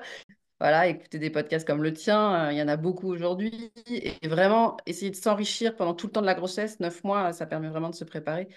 voilà, 0.59 0.87
écouter 0.87 1.17
des 1.17 1.31
podcasts 1.31 1.65
comme 1.65 1.81
le 1.81 1.93
tien, 1.93 2.47
euh, 2.47 2.51
il 2.51 2.57
y 2.57 2.61
en 2.61 2.67
a 2.67 2.77
beaucoup 2.77 3.07
aujourd'hui. 3.07 3.71
Et 3.89 4.27
vraiment, 4.27 4.77
essayer 4.85 5.09
de 5.09 5.15
s'enrichir 5.15 5.75
pendant 5.75 5.95
tout 5.95 6.05
le 6.07 6.11
temps 6.13 6.21
de 6.21 6.27
la 6.27 6.35
grossesse, 6.35 6.79
neuf 6.79 7.03
mois, 7.03 7.33
ça 7.33 7.47
permet 7.47 7.69
vraiment 7.69 7.89
de 7.89 7.95
se 7.95 8.03
préparer 8.03 8.47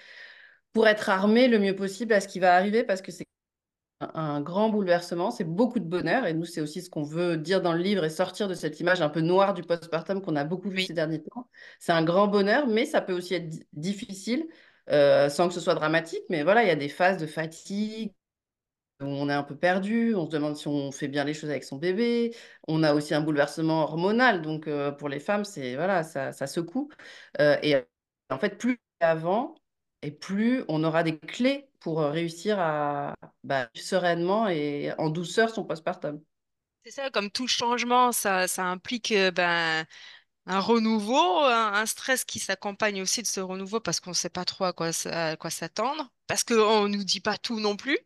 pour 0.74 0.88
être 0.88 1.08
armé 1.08 1.48
le 1.48 1.58
mieux 1.58 1.74
possible 1.76 2.12
à 2.12 2.20
ce 2.20 2.28
qui 2.28 2.40
va 2.40 2.54
arriver 2.56 2.84
parce 2.84 3.00
que 3.00 3.12
c'est 3.12 3.24
un, 4.00 4.40
grand 4.40 4.70
bouleversement, 4.70 5.30
c'est 5.30 5.44
beaucoup 5.44 5.78
de 5.78 5.84
bonheur. 5.84 6.26
Et 6.26 6.34
nous, 6.34 6.44
c'est 6.44 6.60
aussi 6.60 6.82
ce 6.82 6.90
qu'on 6.90 7.04
veut 7.04 7.36
dire 7.36 7.62
dans 7.62 7.72
le 7.72 7.78
livre 7.80 8.04
et 8.04 8.10
sortir 8.10 8.48
de 8.48 8.54
cette 8.54 8.80
image 8.80 9.02
un 9.02 9.08
peu 9.08 9.20
noire 9.20 9.54
du 9.54 9.62
postpartum 9.62 10.20
qu'on 10.22 10.36
a 10.36 10.44
beaucoup 10.44 10.68
vu 10.70 10.82
ces 10.82 10.92
derniers 10.94 11.22
temps. 11.22 11.48
C'est 11.78 11.92
un 11.92 12.04
grand 12.04 12.28
bonheur, 12.28 12.66
mais 12.66 12.86
ça 12.86 13.00
peut 13.00 13.12
aussi 13.14 13.34
être 13.34 13.48
di- 13.48 13.66
difficile 13.72 14.46
euh, 14.90 15.28
sans 15.28 15.48
que 15.48 15.54
ce 15.54 15.60
soit 15.60 15.74
dramatique. 15.74 16.22
Mais 16.28 16.42
voilà, 16.42 16.62
il 16.64 16.68
y 16.68 16.70
a 16.70 16.76
des 16.76 16.88
phases 16.88 17.18
de 17.18 17.26
fatigue 17.26 18.12
où 19.00 19.06
on 19.06 19.28
est 19.28 19.32
un 19.32 19.42
peu 19.42 19.56
perdu, 19.56 20.14
on 20.14 20.26
se 20.26 20.30
demande 20.30 20.56
si 20.56 20.68
on 20.68 20.92
fait 20.92 21.08
bien 21.08 21.24
les 21.24 21.34
choses 21.34 21.50
avec 21.50 21.64
son 21.64 21.76
bébé. 21.76 22.34
On 22.68 22.82
a 22.82 22.94
aussi 22.94 23.14
un 23.14 23.20
bouleversement 23.20 23.82
hormonal, 23.82 24.42
donc 24.42 24.68
euh, 24.68 24.92
pour 24.92 25.08
les 25.08 25.20
femmes, 25.20 25.44
c'est 25.44 25.74
voilà, 25.76 26.02
ça, 26.04 26.32
ça 26.32 26.46
secoue. 26.46 26.88
Euh, 27.40 27.56
et 27.62 27.76
en 28.30 28.38
fait, 28.38 28.56
plus 28.58 28.78
avant, 29.00 29.54
et 30.02 30.10
plus 30.10 30.64
on 30.68 30.84
aura 30.84 31.02
des 31.02 31.18
clés 31.18 31.68
pour 31.84 32.00
euh, 32.02 32.10
réussir 32.10 32.58
à 32.60 33.14
bah, 33.44 33.70
sereinement 33.76 34.48
et 34.48 34.92
en 34.98 35.10
douceur 35.10 35.50
son 35.50 35.64
postpartum. 35.66 36.22
c'est 36.84 36.90
ça, 36.90 37.10
comme 37.10 37.30
tout 37.30 37.46
changement, 37.48 38.12
ça, 38.12 38.46
ça 38.48 38.64
implique 38.66 39.12
euh, 39.12 39.30
ben, 39.30 39.86
un 40.46 40.60
renouveau, 40.60 41.16
un, 41.44 41.74
un 41.74 41.86
stress 41.86 42.24
qui 42.24 42.40
s'accompagne 42.40 43.02
aussi 43.02 43.22
de 43.22 43.28
ce 43.28 43.40
renouveau 43.40 43.80
parce 43.80 44.00
qu'on 44.00 44.10
ne 44.10 44.14
sait 44.16 44.30
pas 44.30 44.44
trop 44.44 44.64
à 44.64 44.72
quoi, 44.74 44.88
s- 44.90 45.06
à 45.06 45.36
quoi 45.36 45.50
s'attendre, 45.50 46.12
parce 46.26 46.44
qu'on 46.44 46.88
ne 46.88 46.96
nous 46.98 47.04
dit 47.04 47.20
pas 47.20 47.38
tout 47.38 47.60
non 47.60 47.76
plus, 47.76 47.98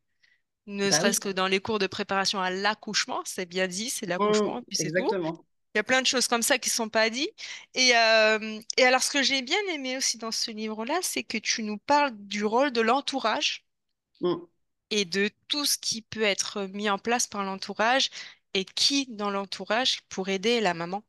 ne 0.67 0.91
Bah 0.91 0.93
serait-ce 0.93 1.21
oui, 1.21 1.21
que 1.21 1.31
dans 1.31 1.49
les 1.49 1.61
cours 1.61 1.79
de 1.81 1.87
préparation 1.89 2.41
à 2.41 2.51
l'accouchement, 2.51 3.23
c'est 3.27 3.47
bien 3.47 3.69
dit, 3.69 3.91
c'est 3.91 4.07
Mmh, 4.19 4.19
l'accouchement, 4.19 4.63
puis 4.65 4.77
c'est 4.77 4.93
tout. 4.93 5.11
Il 5.75 5.79
y 5.79 5.81
a 5.81 5.85
plein 5.85 6.03
de 6.03 6.07
choses 6.09 6.29
comme 6.29 6.43
ça 6.43 6.59
qui 6.59 6.71
ne 6.71 6.75
sont 6.75 6.91
pas 6.91 7.11
dites. 7.11 7.31
Et, 7.75 7.97
euh, 7.97 8.61
et 8.79 8.85
alors, 8.85 9.03
ce 9.05 9.11
que 9.13 9.23
j'ai 9.23 9.43
bien 9.43 9.59
aimé 9.73 9.97
aussi 9.99 10.19
dans 10.19 10.33
ce 10.33 10.51
livre-là, 10.53 10.99
c'est 11.03 11.25
que 11.25 11.39
tu 11.39 11.63
nous 11.65 11.79
parles 11.79 12.13
du 12.17 12.45
rôle 12.45 12.73
de 12.73 12.81
l'entourage 12.83 13.67
Mmh. 14.21 14.35
et 14.91 15.05
de 15.07 15.31
tout 15.49 15.65
ce 15.65 15.79
qui 15.79 16.03
peut 16.03 16.23
être 16.23 16.65
mis 16.75 16.91
en 16.91 16.99
place 16.99 17.27
par 17.27 17.43
l'entourage 17.45 18.11
et 18.55 18.65
qui 18.65 19.07
dans 19.07 19.31
l'entourage 19.31 20.03
pour 20.09 20.29
aider 20.29 20.61
la 20.61 20.75
maman. 20.75 21.03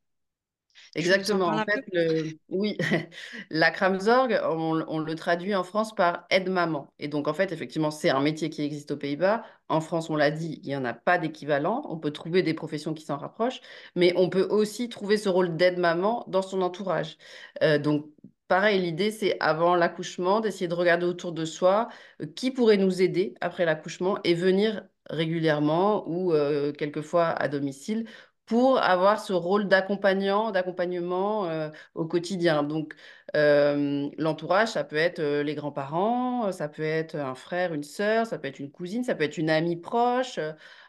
Exactement. 0.96 1.48
En 1.48 1.64
fait, 1.66 1.84
le... 1.94 2.32
oui, 2.50 2.78
la 3.50 3.72
Kramzorg, 3.72 4.40
on, 4.44 4.84
on 4.88 5.00
le 5.00 5.16
traduit 5.16 5.54
en 5.54 5.64
France 5.64 5.94
par 5.94 6.26
aide-maman. 6.30 6.94
Et 7.00 7.08
donc, 7.08 7.28
en 7.28 7.34
fait, 7.34 7.52
effectivement, 7.52 7.92
c'est 7.92 8.10
un 8.10 8.22
métier 8.22 8.50
qui 8.50 8.64
existe 8.64 8.92
aux 8.92 8.98
Pays-Bas. 8.98 9.44
En 9.68 9.82
France, 9.82 10.10
on 10.10 10.16
l'a 10.16 10.32
dit, 10.32 10.60
il 10.64 10.68
n'y 10.70 10.76
en 10.76 10.86
a 10.86 10.94
pas 10.94 11.18
d'équivalent. 11.18 11.84
On 11.90 11.98
peut 11.98 12.12
trouver 12.12 12.42
des 12.44 12.54
professions 12.54 12.94
qui 12.94 13.06
s'en 13.06 13.18
rapprochent, 13.18 13.62
mais 13.96 14.14
on 14.16 14.30
peut 14.30 14.48
aussi 14.50 14.90
trouver 14.90 15.18
ce 15.18 15.30
rôle 15.30 15.56
d'aide-maman 15.56 16.26
dans 16.28 16.42
son 16.42 16.62
entourage. 16.62 17.18
Euh, 17.62 17.78
donc, 17.78 18.08
pareil, 18.50 18.82
l'idée, 18.82 19.12
c'est 19.12 19.38
avant 19.40 19.76
l'accouchement, 19.76 20.42
d'essayer 20.42 20.68
de 20.68 20.74
regarder 20.74 21.06
autour 21.06 21.32
de 21.32 21.46
soi 21.46 21.90
euh, 22.22 22.26
qui 22.28 22.52
pourrait 22.52 22.78
nous 22.78 23.02
aider 23.02 23.36
après 23.42 23.66
l'accouchement 23.66 24.18
et 24.26 24.34
venir 24.34 24.86
régulièrement 25.10 26.08
ou 26.10 26.34
euh, 26.34 26.74
quelquefois 26.74 27.28
à 27.30 27.48
domicile 27.48 28.06
pour 28.46 28.80
avoir 28.80 29.20
ce 29.22 29.32
rôle 29.34 29.68
d'accompagnant, 29.68 30.52
d'accompagnement 30.52 31.48
euh, 31.50 31.70
au 31.96 32.06
quotidien. 32.06 32.64
Donc, 32.64 32.96
l'entourage, 33.34 34.70
ça 34.70 34.84
peut 34.84 34.96
être 34.96 35.22
les 35.22 35.54
grands-parents, 35.56 36.52
ça 36.52 36.68
peut 36.68 36.82
être 36.84 37.16
un 37.16 37.36
frère, 37.36 37.74
une 37.76 37.84
sœur, 37.84 38.26
ça 38.26 38.40
peut 38.40 38.48
être 38.48 38.60
une 38.60 38.72
cousine, 38.72 39.04
ça 39.04 39.14
peut 39.16 39.24
être 39.24 39.38
une 39.38 39.52
amie 39.52 39.76
proche, 39.76 40.40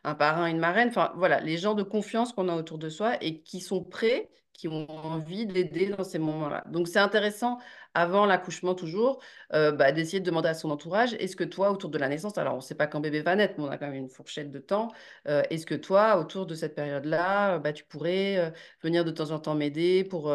un 0.04 0.14
parrain, 0.14 0.46
une 0.46 0.58
marraine. 0.58 0.88
Enfin, 0.88 1.12
voilà, 1.16 1.40
les 1.40 1.58
gens 1.58 1.74
de 1.74 1.82
confiance 1.82 2.32
qu'on 2.32 2.48
a 2.48 2.56
autour 2.56 2.78
de 2.78 2.88
soi 2.88 3.22
et 3.22 3.42
qui 3.42 3.60
sont 3.60 3.84
prêts, 3.84 4.30
qui 4.60 4.68
ont 4.68 4.90
envie 4.90 5.46
d'aider 5.46 5.88
dans 5.88 6.04
ces 6.04 6.18
moments-là. 6.18 6.64
Donc, 6.68 6.86
c'est 6.88 6.98
intéressant, 6.98 7.58
avant 7.94 8.26
l'accouchement 8.26 8.74
toujours, 8.74 9.20
euh, 9.52 9.72
bah, 9.72 9.92
d'essayer 9.92 10.20
de 10.20 10.24
demander 10.24 10.48
à 10.48 10.54
son 10.54 10.70
entourage, 10.70 11.14
est-ce 11.14 11.36
que 11.36 11.44
toi, 11.44 11.70
autour 11.70 11.90
de 11.90 11.98
la 11.98 12.08
naissance, 12.08 12.38
alors 12.38 12.54
on 12.54 12.56
ne 12.56 12.62
sait 12.62 12.74
pas 12.74 12.86
quand 12.86 13.00
bébé 13.00 13.20
va 13.22 13.34
naître, 13.36 13.54
mais 13.58 13.64
on 13.64 13.70
a 13.70 13.78
quand 13.78 13.86
même 13.86 13.96
une 13.96 14.08
fourchette 14.08 14.50
de 14.50 14.58
temps, 14.58 14.88
euh, 15.28 15.42
est-ce 15.50 15.66
que 15.66 15.74
toi, 15.74 16.18
autour 16.18 16.46
de 16.46 16.54
cette 16.54 16.74
période-là, 16.74 17.56
euh, 17.56 17.58
bah, 17.58 17.72
tu 17.72 17.84
pourrais 17.84 18.36
euh, 18.38 18.50
venir 18.82 19.04
de 19.04 19.10
temps 19.10 19.30
en 19.30 19.38
temps 19.40 19.54
m'aider 19.54 20.04
pour, 20.04 20.32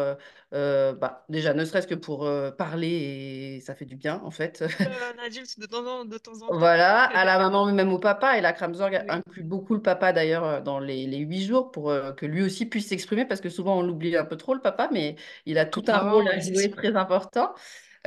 bah, 0.52 1.26
déjà, 1.30 1.54
ne 1.54 1.66
serait-ce 1.66 1.88
que 1.88 1.96
pour 1.96 2.30
parler 2.58 3.58
et 3.58 3.60
ça 3.62 3.76
fait 3.76 3.86
du 3.86 3.96
bien, 3.96 4.22
en 4.24 4.32
fait. 4.32 4.64
Un 4.86 5.24
adulte 5.24 5.60
de 5.60 5.66
temps 5.66 5.86
en, 5.86 6.06
de 6.06 6.18
temps 6.18 6.42
en 6.42 6.54
temps. 6.54 6.58
Voilà, 6.58 7.04
à 7.04 7.26
la 7.26 7.40
maman, 7.40 7.66
mais 7.66 7.74
même 7.74 7.92
au 7.92 7.98
papa. 7.98 8.38
Et 8.38 8.42
la 8.42 8.54
Kramzorg 8.54 8.94
Oui. 8.94 9.10
inclut 9.10 9.44
beaucoup 9.44 9.74
le 9.74 9.82
papa 9.82 10.14
d'ailleurs 10.14 10.62
dans 10.62 10.80
les, 10.80 11.08
les 11.08 11.18
huit 11.18 11.44
jours 11.44 11.72
pour 11.72 11.92
que 12.16 12.26
lui 12.26 12.44
aussi 12.44 12.68
puisse 12.68 12.88
s'exprimer 12.88 13.26
parce 13.26 13.42
que 13.42 13.50
souvent 13.50 13.80
on 13.80 13.82
l'oublie 13.82 14.16
un 14.16 14.26
peu 14.26 14.38
trop 14.38 14.54
le 14.54 14.62
papa, 14.62 14.88
mais 14.92 15.16
il 15.48 15.58
a 15.58 15.66
tout 15.66 15.84
un 15.88 15.98
rôle 16.00 16.28
à 16.28 16.40
jouer 16.40 16.70
très 16.70 16.96
important. 16.96 17.45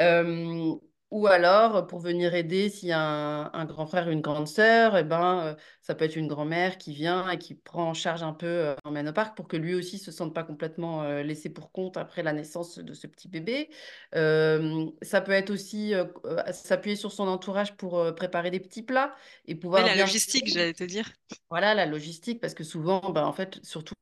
Euh, 0.00 0.74
ou 1.10 1.26
alors 1.26 1.86
pour 1.86 2.00
venir 2.00 2.34
aider 2.34 2.68
s'il 2.68 2.90
y 2.90 2.92
a 2.92 3.00
un, 3.00 3.50
un 3.54 3.64
grand 3.64 3.86
frère 3.86 4.08
ou 4.08 4.10
une 4.10 4.20
grande 4.20 4.46
sœur, 4.46 4.96
et 4.96 5.04
ben, 5.04 5.40
euh, 5.40 5.54
ça 5.80 5.94
peut 5.94 6.04
être 6.04 6.16
une 6.16 6.28
grand-mère 6.28 6.76
qui 6.78 6.92
vient 6.92 7.30
et 7.30 7.38
qui 7.38 7.54
prend 7.54 7.88
en 7.90 7.94
charge 7.94 8.22
un 8.22 8.34
peu, 8.34 8.46
euh, 8.46 8.74
emmène 8.84 9.08
au 9.08 9.12
parc 9.14 9.34
pour 9.36 9.48
que 9.48 9.56
lui 9.56 9.74
aussi 9.74 9.98
se 9.98 10.12
sente 10.12 10.34
pas 10.34 10.44
complètement 10.44 11.02
euh, 11.04 11.22
laissé 11.22 11.48
pour 11.50 11.72
compte 11.72 11.96
après 11.96 12.22
la 12.22 12.34
naissance 12.34 12.78
de 12.78 12.92
ce 12.94 13.06
petit 13.06 13.28
bébé. 13.28 13.70
Euh, 14.14 14.86
ça 15.02 15.20
peut 15.22 15.32
être 15.32 15.50
aussi 15.50 15.94
euh, 15.94 16.04
euh, 16.26 16.42
s'appuyer 16.52 16.96
sur 16.96 17.10
son 17.12 17.26
entourage 17.28 17.76
pour 17.76 17.98
euh, 17.98 18.12
préparer 18.12 18.50
des 18.50 18.60
petits 18.60 18.82
plats 18.82 19.14
et 19.46 19.54
Oui, 19.74 19.82
pouvoir 19.82 19.84
la 19.84 19.94
bien 19.94 20.04
logistique, 20.04 20.46
j'allais 20.48 20.74
te 20.74 20.84
dire. 20.84 21.10
voilà 21.50 21.74
la 21.74 21.86
logistique 21.86 22.40
parce 22.40 22.54
que 22.54 22.64
souvent 22.64 23.10
ben, 23.10 23.24
en 23.24 23.32
fait 23.32 23.64
surtout 23.64 23.94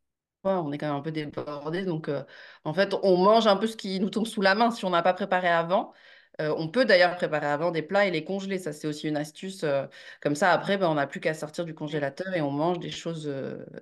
on 0.48 0.72
est 0.72 0.78
quand 0.78 0.86
même 0.86 0.96
un 0.96 1.00
peu 1.02 1.12
débordé 1.12 1.84
donc 1.84 2.08
euh, 2.08 2.22
en 2.64 2.74
fait 2.74 2.94
on 3.02 3.16
mange 3.16 3.46
un 3.46 3.56
peu 3.56 3.66
ce 3.66 3.76
qui 3.76 4.00
nous 4.00 4.10
tombe 4.10 4.26
sous 4.26 4.42
la 4.42 4.54
main 4.54 4.70
si 4.70 4.84
on 4.84 4.90
n'a 4.90 5.02
pas 5.02 5.14
préparé 5.14 5.48
avant 5.48 5.92
Euh, 6.40 6.54
on 6.58 6.68
peut 6.68 6.84
d'ailleurs 6.84 7.16
préparer 7.16 7.46
avant 7.46 7.70
des 7.70 7.80
plats 7.82 8.04
et 8.06 8.10
les 8.10 8.22
congeler 8.24 8.58
ça 8.58 8.72
c'est 8.74 8.86
aussi 8.86 9.08
une 9.08 9.16
astuce 9.16 9.64
euh, 9.64 9.86
comme 10.20 10.34
ça 10.34 10.52
après 10.52 10.76
ben, 10.76 10.88
on 10.90 10.94
n'a 10.94 11.06
plus 11.06 11.18
qu'à 11.20 11.32
sortir 11.32 11.64
du 11.64 11.74
congélateur 11.74 12.34
et 12.34 12.42
on 12.42 12.50
mange 12.50 12.78
des 12.78 12.90
choses 12.90 13.30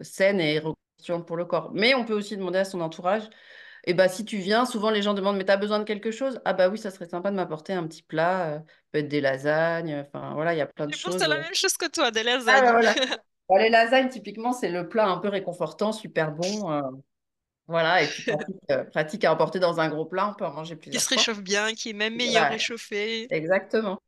saines 0.03 0.41
et 0.41 0.61
reconstituantes 0.61 1.27
pour 1.27 1.37
le 1.37 1.45
corps 1.47 1.73
mais 1.75 1.95
on 1.97 2.05
peut 2.05 2.15
aussi 2.15 2.37
demander 2.37 2.59
à 2.61 2.65
son 2.65 2.81
entourage 2.81 3.29
et 3.85 3.95
bah 3.95 4.09
si 4.09 4.25
tu 4.25 4.39
viens, 4.39 4.67
souvent 4.67 4.91
les 4.91 5.03
gens 5.03 5.15
demandent, 5.15 5.37
mais 5.37 5.45
t'as 5.45 5.57
besoin 5.57 5.79
de 5.79 5.85
quelque 5.85 6.11
chose? 6.11 6.41
Ah 6.45 6.53
bah 6.55 6.69
oui, 6.69 6.79
ça 6.79 6.91
serait 6.91 7.09
sympa 7.09 7.31
de 7.31 7.37
m'apporter 7.37 7.73
un 7.75 7.87
petit 7.87 8.03
plat, 8.03 8.63
peut-être 8.93 9.09
des 9.09 9.21
lasagnes, 9.21 9.95
enfin 10.07 10.35
voilà, 10.35 10.55
il 10.55 10.59
y 10.59 10.61
a 10.61 10.67
plein 10.67 10.87
de 10.89 10.93
J'ai 10.93 10.97
pensé 10.99 11.25
à 11.25 11.29
choses. 11.29 11.29
la 11.29 11.39
même 11.39 11.55
chose 11.55 11.77
que 11.77 11.87
toi, 11.89 12.11
des 12.11 12.23
Ah 12.47 12.61
bah 12.61 12.73
lasagnes. 12.73 12.73
voilà. 12.73 12.95
Bon, 13.49 13.57
les 13.57 13.69
lasagnes, 13.69 14.09
typiquement, 14.09 14.53
c'est 14.53 14.71
le 14.71 14.89
plat 14.89 15.07
un 15.07 15.19
peu 15.19 15.29
réconfortant, 15.29 15.93
super 15.93 16.33
bon. 16.33 16.71
euh, 16.71 16.81
voilà, 17.69 18.03
et 18.03 18.09
puis 18.11 18.23
pratique, 18.25 18.57
euh, 18.73 18.85
pratique 18.85 19.25
à 19.25 19.33
emporter 19.35 19.61
dans 19.61 19.81
un 19.81 19.89
gros 19.91 20.07
plat, 20.07 20.31
on 20.31 20.35
peut 20.35 20.47
en 20.47 20.53
manger 20.55 20.77
Qui 20.91 20.99
plusieurs 20.99 21.01
se 21.01 21.09
fois. 21.09 21.27
réchauffe 21.29 21.43
bien, 21.43 21.75
qui 21.75 21.91
est 21.91 21.93
même 21.93 22.15
meilleur 22.17 22.47
réchauffé. 22.49 23.31
exactement. 23.31 24.01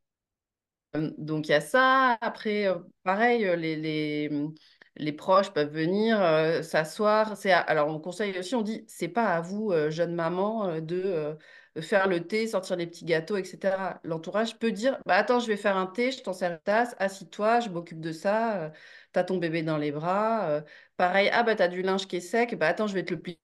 Euh, 0.95 1.11
Donc 1.17 1.47
il 1.47 1.51
y 1.51 1.53
a 1.53 1.61
ça. 1.61 2.17
Après, 2.21 2.67
euh, 2.67 2.75
pareil, 3.03 3.45
euh, 3.45 3.55
les, 3.55 3.75
les, 3.75 4.29
hum, 4.31 4.53
les 4.95 5.11
proches 5.13 5.51
peuvent 5.53 5.71
venir 5.73 6.21
euh, 6.21 6.61
s'asseoir. 6.61 7.37
C'est 7.37 7.51
à- 7.51 7.59
Alors 7.59 7.87
on 7.89 7.99
conseille 7.99 8.37
aussi, 8.37 8.55
on 8.55 8.61
dit, 8.61 8.83
c'est 8.87 9.07
pas 9.09 9.25
à 9.35 9.41
vous, 9.41 9.71
euh, 9.71 9.89
jeune 9.91 10.13
maman, 10.15 10.67
euh, 10.67 10.79
de 10.81 11.01
euh, 11.05 11.35
faire 11.81 12.07
le 12.07 12.25
thé, 12.25 12.47
sortir 12.47 12.75
les 12.77 12.87
petits 12.87 13.05
gâteaux, 13.05 13.37
etc. 13.37 13.99
L'entourage 14.03 14.57
peut 14.57 14.71
dire, 14.71 14.97
bah 15.05 15.15
attends, 15.15 15.39
je 15.39 15.47
vais 15.47 15.57
faire 15.57 15.77
un 15.77 15.87
thé, 15.87 16.11
je 16.11 16.21
t'en 16.23 16.33
sers 16.33 16.51
une 16.53 16.59
tasse, 16.59 16.95
assis-toi, 16.99 17.59
je 17.59 17.69
m'occupe 17.69 17.99
de 17.99 18.11
ça. 18.11 18.71
Euh, 19.07 19.11
t'as 19.11 19.23
ton 19.23 19.37
bébé 19.37 19.63
dans 19.63 19.77
les 19.77 19.91
bras. 19.91 20.49
euh, 20.49 20.61
pareil, 20.97 21.29
ah 21.31 21.43
bah 21.43 21.55
t'as 21.55 21.67
du 21.67 21.81
linge 21.81 22.07
qui 22.07 22.17
est 22.17 22.21
sec, 22.21 22.55
bah 22.57 22.67
attends, 22.67 22.87
je 22.87 22.93
vais 22.93 23.03
te 23.05 23.13
le 23.13 23.21
plier 23.21 23.39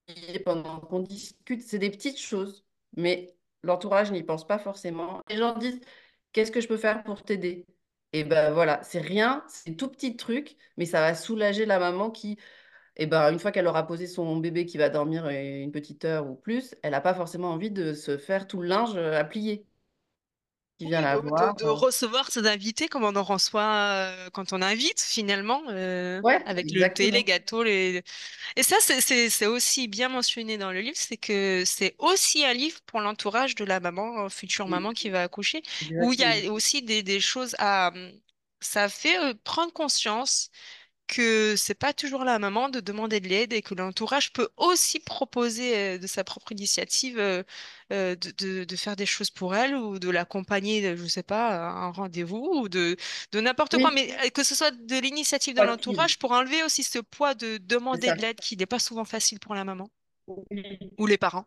pendant 0.46 0.80
qu'on 0.80 1.00
discute. 1.00 1.62
C'est 1.62 1.80
des 1.80 1.90
petites 1.92 2.20
choses, 2.20 2.66
mais 2.98 3.36
l'entourage 3.64 4.12
n'y 4.12 4.24
pense 4.24 4.46
pas 4.48 4.60
forcément. 4.60 5.22
Les 5.30 5.38
gens 5.38 5.58
disent 5.58 5.82
Qu'est-ce 6.32 6.52
que 6.52 6.62
je 6.62 6.68
peux 6.68 6.78
faire 6.78 7.04
pour 7.04 7.24
t'aider? 7.24 7.66
Et 8.14 8.24
ben 8.24 8.52
voilà, 8.54 8.82
c'est 8.84 9.00
rien, 9.02 9.44
c'est 9.48 9.76
tout 9.76 9.90
petit 9.90 10.16
truc, 10.18 10.56
mais 10.78 10.86
ça 10.86 11.02
va 11.02 11.16
soulager 11.16 11.66
la 11.66 11.80
maman 11.80 12.12
qui, 12.12 12.38
et 12.98 13.08
ben 13.08 13.32
une 13.32 13.40
fois 13.40 13.52
qu'elle 13.52 13.68
aura 13.68 13.88
posé 13.88 14.08
son 14.08 14.38
bébé 14.38 14.66
qui 14.66 14.78
va 14.78 14.90
dormir 14.90 15.26
euh, 15.26 15.32
une 15.64 15.72
petite 15.72 16.06
heure 16.06 16.28
ou 16.30 16.36
plus, 16.36 16.76
elle 16.84 16.92
n'a 16.92 17.02
pas 17.02 17.14
forcément 17.16 17.50
envie 17.52 17.72
de 17.72 17.94
se 17.94 18.18
faire 18.18 18.48
tout 18.48 18.62
le 18.62 18.68
linge 18.68 18.96
euh, 18.98 19.20
à 19.20 19.24
plier. 19.26 19.66
Qui 20.84 20.90
vient 20.90 21.02
la 21.02 21.20
Oui, 21.20 21.32
de, 21.32 21.46
voir. 21.46 21.56
de 21.56 21.66
recevoir 21.66 22.32
ses 22.32 22.48
invités 22.48 22.88
comme 22.88 23.04
on 23.04 23.16
en 23.16 23.24
reçoit 23.24 23.64
euh, 23.64 24.30
quand 24.32 24.54
on 24.54 24.62
invite 24.62 25.02
finalement, 25.02 25.62
euh, 25.70 26.22
Ouais, 26.22 26.42
avec 26.46 26.72
le 26.72 26.88
thé, 26.94 27.12
les 27.12 27.24
gâteaux, 27.24 27.64
les... 27.64 28.04
Et 28.56 28.64
ça, 28.64 28.78
c'est 28.80 29.46
aussi 29.48 29.88
bien 29.88 30.10
mentionné 30.10 30.58
dans 30.58 30.72
le 30.72 30.80
livre, 30.82 30.96
c'est 30.98 31.18
que 31.18 31.64
c'est 31.66 31.96
aussi 32.00 32.46
un 32.46 32.54
livre 32.54 32.80
pour 32.86 33.02
l'entourage 33.02 33.56
de 33.56 33.66
la 33.66 33.80
maman, 33.80 34.26
euh, 34.26 34.30
future 34.30 34.68
maman 34.70 34.94
qui 34.94 35.10
va 35.10 35.24
accoucher, 35.24 35.62
où 35.98 36.14
il 36.14 36.20
y 36.20 36.24
a 36.24 36.52
aussi 36.52 36.82
des, 36.82 37.04
des 37.04 37.20
choses 37.20 37.56
à... 37.60 37.92
Ça 38.62 38.88
fait 38.90 39.20
euh, 39.20 39.34
prendre 39.44 39.74
conscience 39.74 40.50
que 41.08 41.56
c'est 41.58 41.76
pas 41.76 41.94
toujours 41.94 42.24
la 42.24 42.40
maman 42.40 42.70
de 42.70 42.80
demander 42.80 43.20
de 43.20 43.28
l'aide 43.28 43.54
et 43.54 43.62
que 43.62 43.76
l'entourage 43.76 44.34
peut 44.34 44.50
aussi 44.58 45.00
proposer 45.00 46.00
de 46.00 46.08
sa 46.08 46.24
propre 46.24 46.52
initiative 46.52 47.18
de, 47.18 48.16
de- 48.16 48.64
de 48.64 48.76
faire 48.76 48.96
des 48.96 49.06
choses 49.06 49.30
pour 49.30 49.56
elle 49.56 49.76
ou 49.76 50.00
de 50.00 50.10
l'accompagner, 50.10 50.96
je 50.98 51.06
sais 51.08 51.24
pas, 51.24 51.50
à 51.70 51.72
un 51.72 51.92
rendez-vous 51.92 52.38
ou 52.64 52.70
de, 52.70 52.98
de 53.32 53.40
n'importe 53.42 53.78
quoi, 53.78 53.92
mais 53.92 54.32
que 54.32 54.44
ce 54.44 54.56
soit 54.56 54.72
de 54.72 54.98
l'initiative 55.00 55.56
de 55.56 55.62
l'entourage 55.62 56.18
pour 56.20 56.32
enlever 56.32 56.64
aussi 56.64 56.84
ce 56.84 57.00
poids 57.00 57.36
de 57.36 57.58
demander 57.58 58.14
de 58.14 58.22
l'aide 58.22 58.40
qui 58.40 58.58
n'est 58.58 58.66
pas 58.66 58.80
souvent 58.80 59.06
facile 59.06 59.40
pour 59.40 59.56
la 59.56 59.64
maman 59.66 59.90
Oui. 60.28 60.94
ou 60.98 61.06
les 61.08 61.18
parents. 61.18 61.46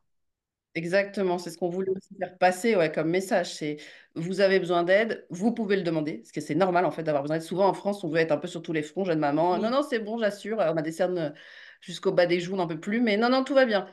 Exactement, 0.77 1.39
c'est 1.39 1.49
ce 1.49 1.57
qu'on 1.57 1.71
voulait 1.71 1.89
aussi 1.91 2.15
faire 2.19 2.37
passer 2.37 2.77
ouais, 2.77 2.93
comme 2.93 3.09
message. 3.09 3.55
C'est 3.55 3.79
vous 4.15 4.43
avez 4.43 4.61
besoin 4.61 4.83
d'aide, 4.83 5.27
vous 5.31 5.51
pouvez 5.55 5.75
le 5.75 5.83
demander, 5.83 6.19
parce 6.19 6.33
que 6.33 6.43
c'est 6.43 6.55
normal 6.55 6.85
en 6.85 6.91
fait 6.91 7.03
d'avoir 7.03 7.23
besoin 7.23 7.39
d'aide. 7.39 7.47
Souvent 7.47 7.67
en 7.67 7.73
France, 7.73 8.05
on 8.05 8.11
veut 8.11 8.19
être 8.19 8.31
un 8.31 8.37
peu 8.37 8.47
sur 8.47 8.61
tous 8.61 8.75
les 8.75 8.83
fronts, 8.83 9.05
jeune 9.05 9.19
maman. 9.19 9.57
Non, 9.57 9.71
non, 9.71 9.83
c'est 9.83 10.01
bon, 10.01 10.19
j'assure. 10.19 10.59
On 10.59 10.77
a 10.77 10.83
des 10.83 10.93
cernes 10.93 11.33
jusqu'au 11.81 12.12
bas 12.12 12.27
des 12.27 12.41
joues, 12.41 12.53
on 12.55 12.57
n'en 12.59 12.67
peut 12.67 12.79
plus, 12.79 13.01
mais 13.01 13.17
non, 13.17 13.31
non, 13.31 13.43
tout 13.43 13.55
va 13.55 13.65
bien. 13.65 13.89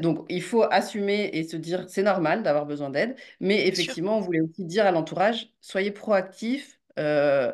Donc 0.00 0.26
il 0.28 0.42
faut 0.42 0.64
assumer 0.64 1.30
et 1.32 1.44
se 1.44 1.56
dire 1.56 1.88
c'est 1.88 2.02
normal 2.02 2.42
d'avoir 2.42 2.66
besoin 2.66 2.90
d'aide, 2.90 3.16
mais 3.40 3.66
effectivement, 3.66 4.18
on 4.18 4.20
voulait 4.20 4.40
aussi 4.40 4.66
dire 4.66 4.84
à 4.84 4.90
l'entourage 4.92 5.48
soyez 5.62 5.92
proactifs. 5.92 6.78
euh, 6.98 7.52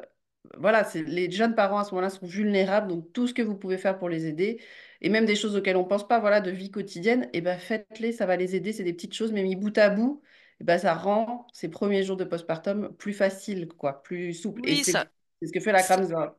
voilà, 0.59 0.87
les 0.95 1.31
jeunes 1.31 1.55
parents 1.55 1.79
à 1.79 1.85
ce 1.85 1.91
moment-là 1.91 2.11
sont 2.11 2.27
vulnérables, 2.27 2.89
donc 2.89 3.13
tout 3.13 3.27
ce 3.27 3.35
que 3.35 3.43
vous 3.43 3.57
pouvez 3.57 3.79
faire 3.79 3.99
pour 3.99 4.09
les 4.09 4.27
aider, 4.27 4.61
et 5.01 5.09
même 5.09 5.27
des 5.27 5.37
choses 5.37 5.57
auxquelles 5.57 5.77
on 5.77 5.85
ne 5.85 5.89
pense 5.89 6.07
pas, 6.07 6.19
voilà, 6.21 6.41
de 6.41 6.51
vie 6.51 6.71
quotidienne, 6.71 7.29
et 7.33 7.41
ben 7.41 7.59
faites-les, 7.59 8.13
ça 8.13 8.27
va 8.27 8.37
les 8.37 8.57
aider, 8.57 8.73
c'est 8.73 8.85
des 8.85 8.93
petites 8.93 9.15
choses, 9.15 9.33
mais 9.33 9.43
mis 9.43 9.57
bout 9.57 9.77
à 9.79 9.91
bout, 9.91 10.23
et 10.61 10.65
ben 10.65 10.79
ça 10.79 10.95
rend 10.95 11.47
ces 11.53 11.69
premiers 11.69 12.05
jours 12.05 12.17
de 12.17 12.25
postpartum 12.25 12.95
plus 12.97 13.13
faciles, 13.13 13.69
quoi, 13.69 14.03
plus 14.03 14.35
souples. 14.35 14.61
Et 14.69 14.75
Oui, 14.75 14.85
c'est 14.85 14.93
ça, 14.93 15.07
c'est 15.41 15.49
ce 15.49 15.53
que 15.53 15.61
fait 15.61 15.73
la 15.73 15.83
ça, 15.83 15.97
crème 15.97 16.31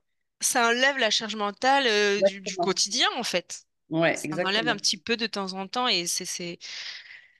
ça 0.41 0.67
enlève 0.67 0.97
la 0.97 1.09
charge 1.09 1.35
mentale 1.35 1.85
euh, 1.87 2.21
du, 2.21 2.55
quotidien 2.55 3.07
en 3.17 3.23
fait. 3.23 3.63
Ouais, 3.89 4.15
Ça 4.15 4.27
enlève 4.43 4.67
un 4.67 4.75
petit 4.75 4.97
peu 4.97 5.15
de 5.17 5.27
temps 5.27 5.53
en 5.53 5.67
temps 5.67 5.87
et 5.87 6.07
c'est 6.07 6.25
c'est 6.25 6.59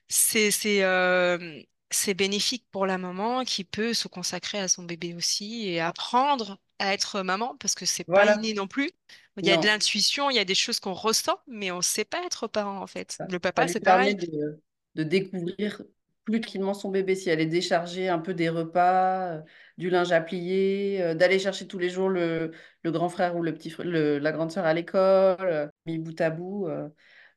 c'est 0.08 0.50
c'est 0.50 0.82
euh, 0.84 1.60
c'est 1.90 2.14
bénéfique 2.14 2.66
pour 2.70 2.86
la 2.86 2.98
maman 2.98 3.44
qui 3.44 3.64
peut 3.64 3.94
se 3.94 4.08
consacrer 4.08 4.58
à 4.58 4.68
son 4.68 4.84
bébé 4.84 5.14
aussi 5.14 5.68
et 5.68 5.80
apprendre 5.80 6.58
à 6.78 6.92
être 6.94 7.22
maman 7.22 7.56
parce 7.58 7.74
que 7.74 7.86
c'est 7.86 8.04
pas 8.12 8.26
Voilà. 8.26 8.26
inné 8.26 8.54
non 8.54 8.66
plus. 8.68 8.90
Il 9.38 9.46
y 9.48 9.50
a 9.50 9.56
de 9.58 9.66
l'intuition, 9.66 10.30
il 10.30 10.36
y 10.36 10.38
a 10.38 10.44
des 10.44 10.54
choses 10.54 10.80
qu'on 10.80 10.94
ressent, 10.94 11.40
mais 11.46 11.70
on 11.70 11.82
sait 11.82 12.04
pas 12.04 12.24
être 12.24 12.48
parent 12.48 12.80
en 12.82 12.86
fait. 12.86 13.20
Ça, 13.20 13.28
Le 13.28 13.38
papa, 13.38 13.68
c'est 13.68 13.80
pareil. 13.80 14.14
de, 14.14 14.60
de 14.94 15.02
découvrir 15.02 15.82
plus 16.24 16.40
tranquillement 16.40 16.74
son 16.74 16.90
bébé, 16.90 17.14
si 17.14 17.30
elle 17.30 17.40
est 17.40 17.46
déchargée 17.46 18.08
un 18.08 18.18
peu 18.18 18.34
des 18.34 18.48
repas, 18.48 19.36
euh, 19.38 19.42
du 19.78 19.90
linge 19.90 20.10
à 20.12 20.20
plier, 20.20 21.00
euh, 21.02 21.14
d'aller 21.14 21.38
chercher 21.38 21.68
tous 21.68 21.78
les 21.78 21.88
jours 21.88 22.08
le, 22.08 22.50
le 22.82 22.90
grand 22.90 23.08
frère 23.08 23.36
ou 23.36 23.42
le 23.42 23.54
petit 23.54 23.72
le- 23.78 24.18
la 24.18 24.32
grande 24.32 24.50
sœur 24.50 24.64
à 24.66 24.74
l'école, 24.74 25.36
euh, 25.40 25.68
mis 25.86 25.98
bout 25.98 26.20
à 26.20 26.30
bout, 26.30 26.66
euh, 26.68 26.88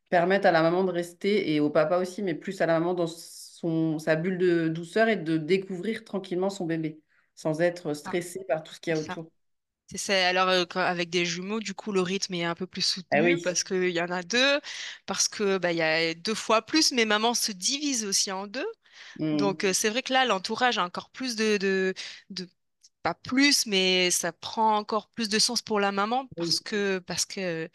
permettent 0.09 0.45
à 0.45 0.51
la 0.51 0.61
maman 0.63 0.83
de 0.85 0.91
rester 0.91 1.53
et 1.53 1.59
au 1.59 1.69
papa 1.71 1.97
aussi, 1.99 2.23
mais 2.23 2.35
plus 2.35 2.61
à 2.61 2.67
la 2.67 2.79
maman 2.79 2.93
dans 2.95 3.07
son, 3.59 3.99
sa 3.99 4.15
bulle 4.15 4.37
de 4.37 4.67
douceur 4.69 5.07
et 5.09 5.17
de 5.17 5.37
découvrir 5.37 6.03
tranquillement 6.05 6.49
son 6.49 6.65
bébé, 6.65 7.01
sans 7.35 7.61
être 7.61 7.93
Ah, 8.03 8.15
stressé 8.15 8.43
par 8.47 8.63
tout 8.63 8.73
ce 8.73 8.79
qu'il 8.79 8.91
y 8.91 8.93
a 8.93 8.99
ça. 8.99 9.17
autour. 9.17 9.31
C'est 9.87 9.97
ça. 9.99 10.29
Alors, 10.29 10.49
euh, 10.49 10.65
quand- 10.65 10.81
avec 10.81 11.09
des 11.11 11.25
jumeaux, 11.25 11.59
du 11.61 11.73
coup, 11.75 11.91
le 11.93 12.01
rythme 12.01 12.33
est 12.35 12.45
un 12.45 12.55
peu 12.55 12.67
plus 12.67 12.81
Ah 13.11 13.21
soutenu 13.21 13.23
oui, 13.23 13.39
parce 13.39 13.63
qu'il 13.63 13.89
y 13.91 14.01
en 14.01 14.09
a 14.11 14.23
deux, 14.23 14.61
parce 15.05 15.27
que 15.29 15.57
bah, 15.59 15.73
y 15.73 15.81
a 15.81 16.13
deux 16.15 16.35
fois 16.35 16.63
plus, 16.63 16.91
mais 16.93 17.05
maman 17.05 17.33
se 17.35 17.51
divise 17.53 18.05
aussi 18.05 18.31
en 18.31 18.47
deux. 18.47 18.67
Donc, 19.31 19.63
Mm. 19.63 19.65
euh, 19.65 19.73
c'est 19.73 19.89
vrai 19.89 20.03
que 20.03 20.13
là, 20.13 20.25
l'entourage 20.25 20.77
a 20.79 20.85
encore 20.85 21.11
plus 21.11 21.35
de, 21.37 21.57
de, 21.57 21.93
de- 22.31 22.49
pas 23.03 23.15
plus, 23.15 23.65
mais 23.67 24.11
ça 24.11 24.33
prend 24.33 24.77
encore 24.77 25.09
plus 25.11 25.29
de 25.29 25.39
sens 25.39 25.61
pour 25.63 25.79
la 25.81 25.91
maman 25.93 26.27
parce 26.37 26.59
que, 26.61 26.99
parce 26.99 27.25
que 27.25 27.69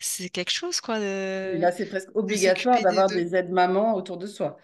c'est 0.00 0.30
quelque 0.30 0.50
chose, 0.52 0.80
quoi, 0.82 1.00
de, 1.00 1.60
Là, 1.60 1.70
c'est 1.72 1.86
presque 1.86 2.14
obligatoire 2.16 2.82
des 2.82 2.82
d'avoir 2.82 3.10
deux. 3.10 3.12
des 3.12 3.34
aides-mamans 3.36 3.94
autour 3.94 4.16
de 4.18 4.26
soi. 4.26 4.56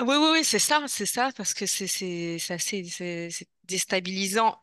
Oui, 0.00 0.16
oui, 0.16 0.28
oui, 0.32 0.44
c'est 0.44 0.58
ça, 0.58 0.84
c'est 0.88 1.06
ça, 1.06 1.30
parce 1.36 1.54
que 1.54 1.64
c'est 1.66 1.86
c'est 1.86 2.38
c'est 2.38 2.52
assez 2.54 2.84
c'est 2.84 3.30
c'est 3.30 3.48
déstabilisant 3.64 4.62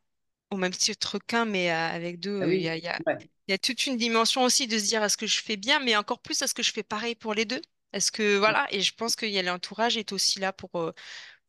au 0.51 0.57
même 0.57 0.71
titre 0.73 1.17
qu'un, 1.17 1.45
mais 1.45 1.71
euh, 1.71 1.75
avec 1.75 2.19
Ah 2.39 2.45
deux, 2.45 2.53
il 2.53 2.61
y 2.61 2.67
oui, 2.67 2.69
a, 2.69 2.75
il 2.77 2.83
y 2.83 2.87
a, 2.87 2.99
ouais, 3.07 3.17
il 3.47 3.51
y 3.51 3.53
a 3.55 3.57
toute 3.57 3.87
une 3.87 3.97
dimension 3.97 4.43
aussi 4.43 4.67
de 4.67 4.77
se 4.77 4.83
dire 4.85 5.03
est-ce 5.03 5.17
que 5.17 5.25
je 5.25 5.39
fais 5.41 5.57
bien, 5.57 5.79
mais 5.79 5.95
encore 5.95 6.19
plus 6.21 6.39
est-ce 6.43 6.53
que 6.53 6.61
je 6.61 6.71
fais 6.71 6.83
pareil 6.83 7.15
pour 7.15 7.33
les 7.33 7.45
deux? 7.45 7.61
Est-ce 7.93 8.11
que 8.11 8.37
voilà, 8.37 8.67
et 8.71 8.81
je 8.81 8.93
pense 8.93 9.15
qu'il 9.15 9.29
y 9.29 9.39
a 9.39 9.41
l'entourage 9.43 9.97
est 9.97 10.11
aussi 10.11 10.39
là 10.39 10.53
pour, 10.53 10.69
euh, 10.79 10.91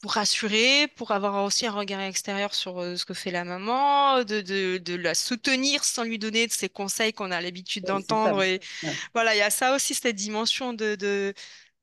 pour 0.01 0.13
rassurer, 0.13 0.89
pour 0.97 1.13
avoir 1.13 1.45
aussi 1.45 1.67
un 1.67 1.73
regard 1.73 2.01
extérieur 2.03 2.55
sur 2.55 2.81
euh, 2.81 2.97
ce 2.97 3.05
que 3.07 3.15
fait 3.15 3.31
la 3.31 3.45
maman, 3.45 4.25
de, 4.25 4.41
de, 4.43 4.79
de 4.79 4.95
la 4.97 5.15
soutenir 5.15 5.85
sans 5.85 6.05
lui 6.05 6.19
donner 6.19 6.47
de 6.47 6.53
ses 6.53 6.69
conseils 6.71 7.13
qu'on 7.15 7.31
a 7.31 7.41
l'habitude 7.41 7.85
oui, 7.85 8.03
c'est 8.03 8.17
ça. 8.17 8.33
d'entendre. 8.33 8.43
Et 8.43 8.61
Ouais. 8.83 8.99
voilà, 9.15 9.35
il 9.35 9.39
y 9.39 9.43
a 9.43 9.51
ça 9.51 9.75
aussi, 9.75 9.95
cette 9.95 10.17
dimension 10.17 10.73
de, 10.73 10.95
de, 10.97 11.35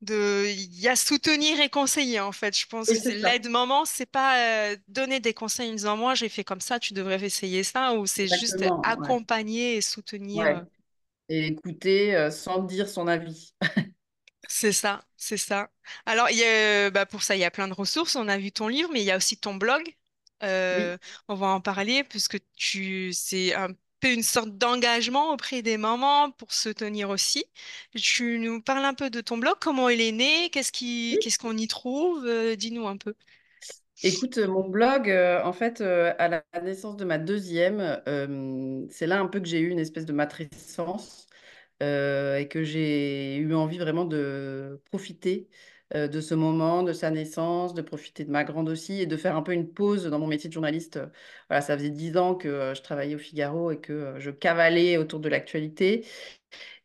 de, 0.01 0.45
il 0.49 0.79
y 0.79 0.87
a 0.87 0.95
soutenir 0.95 1.59
et 1.59 1.69
conseiller 1.69 2.19
en 2.19 2.31
fait. 2.31 2.57
Je 2.57 2.65
pense 2.67 2.93
que 2.93 3.09
l'aide 3.09 3.47
maman, 3.49 3.85
c'est 3.85 4.05
pas 4.07 4.71
euh, 4.73 4.77
donner 4.87 5.19
des 5.19 5.33
conseils 5.33 5.69
en 5.69 5.73
disant 5.73 5.97
moi 5.97 6.15
j'ai 6.15 6.29
fait 6.29 6.43
comme 6.43 6.61
ça, 6.61 6.79
tu 6.79 6.93
devrais 6.93 7.23
essayer 7.23 7.63
ça, 7.63 7.93
ou 7.95 8.05
c'est 8.07 8.27
juste. 8.27 8.63
Ouais. 8.63 8.69
accompagner 8.83 9.77
et 9.77 9.81
soutenir. 9.81 10.47
Ouais. 10.47 10.55
euh, 10.55 10.65
Et 11.29 11.47
écouter 11.47 12.15
euh, 12.15 12.31
sans 12.31 12.63
dire 12.63 12.89
son 12.89 13.07
avis. 13.07 13.53
C'est 14.47 14.73
ça, 14.73 15.05
c'est 15.17 15.37
ça. 15.37 15.71
Alors, 16.05 16.29
il 16.29 16.37
y 16.37 16.43
a, 16.43 16.89
bah, 16.91 17.05
pour 17.05 17.23
ça, 17.23 17.35
il 17.35 17.39
y 17.39 17.43
a 17.45 17.51
plein 17.51 17.67
de 17.67 17.73
ressources. 17.73 18.15
On 18.15 18.27
a 18.27 18.37
vu 18.37 18.51
ton 18.51 18.67
livre, 18.67 18.89
mais 18.91 19.01
il 19.01 19.05
y 19.05 19.11
a 19.11 19.17
aussi 19.17 19.37
ton 19.37 19.55
blog. 19.55 19.83
Oui. 20.71 20.91
On 21.27 21.35
va 21.35 21.47
en 21.47 21.61
parler 21.61 22.03
puisque 22.03 22.37
tu, 22.55 23.13
c'est 23.13 23.53
un 23.55 23.69
une 24.09 24.23
sorte 24.23 24.57
d'engagement 24.57 25.31
auprès 25.33 25.61
des 25.61 25.77
mamans 25.77 26.31
pour 26.31 26.53
se 26.53 26.69
tenir 26.69 27.09
aussi. 27.09 27.45
Tu 27.95 28.39
nous 28.39 28.61
parles 28.61 28.85
un 28.85 28.93
peu 28.93 29.09
de 29.09 29.21
ton 29.21 29.37
blog, 29.37 29.55
comment 29.61 29.89
il 29.89 30.01
est 30.01 30.11
né, 30.11 30.49
qu'est-ce 30.51 30.71
qui, 30.71 31.17
Oui. 31.17 31.21
qu'est-ce 31.21 31.37
qu'on 31.39 31.57
y 31.57 31.67
trouve, 31.67 32.25
euh, 32.25 32.55
dis-nous 32.55 32.87
un 32.87 32.97
peu. 32.97 33.13
Écoute, 34.03 34.37
euh, 34.39 34.47
mon 34.47 34.67
blog, 34.67 35.09
euh, 35.09 35.43
en 35.43 35.53
fait, 35.53 35.81
euh, 35.81 36.13
à 36.17 36.27
la 36.27 36.43
naissance 36.63 36.97
de 36.97 37.05
ma 37.05 37.17
deuxième, 37.19 38.01
c'est 38.89 39.07
là 39.07 39.19
un 39.19 39.27
peu 39.27 39.39
que 39.39 39.45
j'ai 39.47 39.59
eu 39.59 39.69
une 39.69 39.79
espèce 39.79 40.05
de 40.05 40.13
matrescence 40.13 41.27
et 41.81 42.47
que 42.49 42.63
j'ai 42.63 43.37
eu 43.37 43.53
envie 43.55 43.77
vraiment 43.79 44.05
de 44.05 44.81
profiter 44.91 45.49
euh, 45.95 46.07
de 46.07 46.21
ce 46.21 46.33
moment, 46.35 46.83
de 46.83 46.93
sa 46.93 47.11
naissance, 47.11 47.73
de 47.73 47.81
profiter 47.81 48.23
de 48.25 48.31
ma 48.31 48.43
grande 48.43 48.69
aussi 48.69 49.01
et 49.01 49.05
de 49.05 49.17
faire 49.17 49.35
un 49.35 49.41
peu 49.41 49.53
une 49.53 49.71
pause 49.71 50.05
dans 50.05 50.19
mon 50.19 50.27
métier 50.27 50.47
de 50.49 50.53
journaliste. 50.53 50.99
Voilà, 51.49 51.61
ça 51.61 51.77
faisait 51.77 51.89
dix 51.89 52.17
ans 52.17 52.35
que 52.35 52.47
euh, 52.47 52.73
je 52.75 52.81
travaillais 52.81 53.15
au 53.15 53.19
Figaro 53.19 53.71
et 53.71 53.79
que 53.79 53.93
euh, 53.93 54.19
je 54.19 54.31
cavalais 54.31 54.97
autour 54.97 55.19
de 55.19 55.29
l'actualité. 55.29 56.05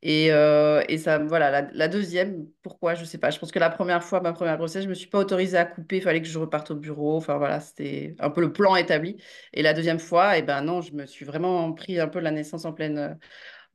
Et, 0.03 0.31
euh, 0.31 0.83
et 0.89 0.99
ça, 0.99 1.19
voilà, 1.19 1.69
la, 1.73 1.89
deuxième, 1.89 2.47
pourquoi, 2.63 2.95
je 2.95 3.05
sais 3.05 3.19
pas. 3.19 3.31
Je 3.31 3.39
pense 3.39 3.51
que 3.51 3.59
la 3.59 3.71
première 3.71 4.05
fois, 4.05 4.21
ma 4.21 4.33
première 4.33 4.57
grossesse, 4.57 4.85
je 4.85 4.89
me 4.89 4.95
suis 4.95 5.09
pas 5.09 5.19
autorisée 5.19 5.57
à 5.57 5.65
couper, 5.65 5.97
il 5.97 6.03
fallait 6.03 6.23
que 6.23 6.29
je 6.29 6.39
reparte 6.39 6.71
au 6.71 6.77
bureau. 6.77 7.17
Enfin 7.17 7.39
voilà, 7.39 7.61
c'était 7.61 8.15
un 8.21 8.31
peu 8.31 8.41
le 8.41 8.53
plan 8.53 8.77
établi. 8.77 9.17
Et 9.53 9.63
la 9.63 9.75
deuxième 9.75 9.99
fois, 9.99 10.39
eh 10.39 10.43
ben 10.43 10.63
non, 10.63 10.81
je 10.83 10.93
me 10.93 11.07
suis 11.07 11.25
vraiment 11.25 11.73
pris 11.73 11.99
un 11.99 12.09
peu 12.09 12.21
la 12.21 12.31
naissance 12.31 12.65
en 12.65 12.73
pleine, 12.73 12.99
euh, 12.99 13.15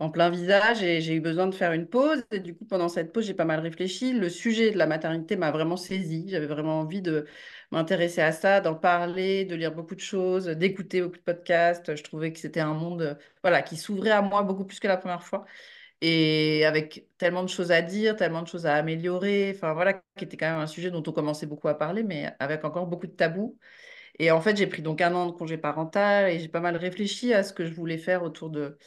en 0.02 0.10
plein 0.10 0.30
visage 0.30 0.84
et 0.84 1.02
j'ai 1.02 1.16
eu 1.16 1.22
besoin 1.22 1.48
de 1.48 1.56
faire 1.56 1.74
une 1.74 1.88
pause. 1.88 2.26
Et 2.32 2.40
du 2.40 2.56
coup, 2.56 2.66
pendant 2.66 2.90
cette 2.90 3.14
pause, 3.14 3.26
j'ai 3.26 3.34
pas 3.36 3.46
mal 3.46 3.60
réfléchi. 3.60 4.14
Le 4.14 4.30
sujet 4.30 4.72
de 4.72 4.78
la 4.78 4.88
maternité 4.88 5.36
m'a 5.38 5.52
vraiment 5.52 5.78
saisie. 5.78 6.26
J'avais 6.30 6.48
vraiment 6.48 6.80
envie 6.82 7.02
de 7.02 7.26
m'intéresser 7.72 8.22
à 8.22 8.32
ça, 8.32 8.62
d'en 8.62 8.76
parler, 8.76 9.46
de 9.46 9.56
lire 9.56 9.74
beaucoup 9.74 9.96
de 9.96 10.00
choses, 10.02 10.48
d'écouter 10.48 11.02
beaucoup 11.02 11.18
de 11.18 11.22
podcasts. 11.24 11.96
Je 11.96 12.04
trouvais 12.04 12.34
que 12.34 12.40
c'était 12.40 12.60
un 12.62 12.74
monde, 12.74 13.18
voilà, 13.44 13.62
qui 13.62 13.78
s'ouvrait 13.78 14.12
à 14.12 14.22
moi 14.22 14.44
beaucoup 14.44 14.66
plus 14.66 14.80
que 14.80 14.88
la 14.88 14.98
première 14.98 15.24
fois 15.24 15.46
et 16.02 16.66
avec 16.66 17.08
tellement 17.18 17.44
de 17.44 17.50
choses 17.50 17.72
à 17.72 17.82
dire, 17.82 18.16
tellement 18.16 18.42
de 18.42 18.48
choses 18.48 18.66
à 18.66 18.76
améliorer, 18.76 19.54
enfin 19.56 19.74
voilà, 19.74 19.94
qui 20.18 20.26
était 20.26 20.38
quand 20.38 20.50
même 20.52 20.60
un 20.60 20.68
sujet 20.68 20.90
dont 20.92 21.04
on 21.06 21.12
commençait 21.12 21.46
beaucoup 21.46 21.68
à 21.68 21.76
parler, 21.78 22.04
mais 22.04 22.34
avec 22.40 22.66
encore 22.66 22.88
beaucoup 22.88 23.08
de 23.08 23.12
tabous. 23.14 23.58
Et 24.20 24.32
en 24.32 24.42
fait, 24.42 24.58
j'ai 24.58 24.68
pris 24.68 24.82
donc 24.82 25.02
un 25.02 25.14
an 25.16 25.28
de 25.28 25.32
congé 25.32 25.58
parental 25.58 26.30
et 26.32 26.40
j'ai 26.40 26.48
pas 26.50 26.60
mal 26.60 26.76
réfléchi 26.78 27.34
à 27.34 27.44
ce 27.44 27.54
que 27.54 27.66
je 27.66 27.74
voulais 27.74 27.98
faire 27.98 28.24
autour 28.24 28.50
de 28.50 28.78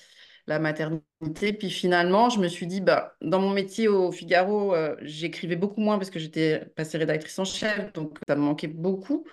la 0.46 0.58
maternité. 0.58 1.52
Puis 1.52 1.70
finalement, 1.70 2.28
je 2.30 2.38
me 2.40 2.48
suis 2.48 2.66
dit, 2.66 2.80
bah, 2.80 3.16
dans 3.20 3.40
mon 3.40 3.50
métier 3.50 3.88
au 3.88 4.12
Figaro, 4.12 4.74
euh, 4.74 4.96
j'écrivais 5.02 5.56
beaucoup 5.56 5.80
moins 5.80 5.98
parce 5.98 6.10
que 6.10 6.18
j'étais 6.18 6.66
passée 6.76 6.98
rédactrice 6.98 7.38
en 7.38 7.44
chef, 7.44 7.92
donc 7.92 8.18
ça 8.28 8.36
me 8.36 8.42
manquait 8.42 8.68
beaucoup. 8.68 9.26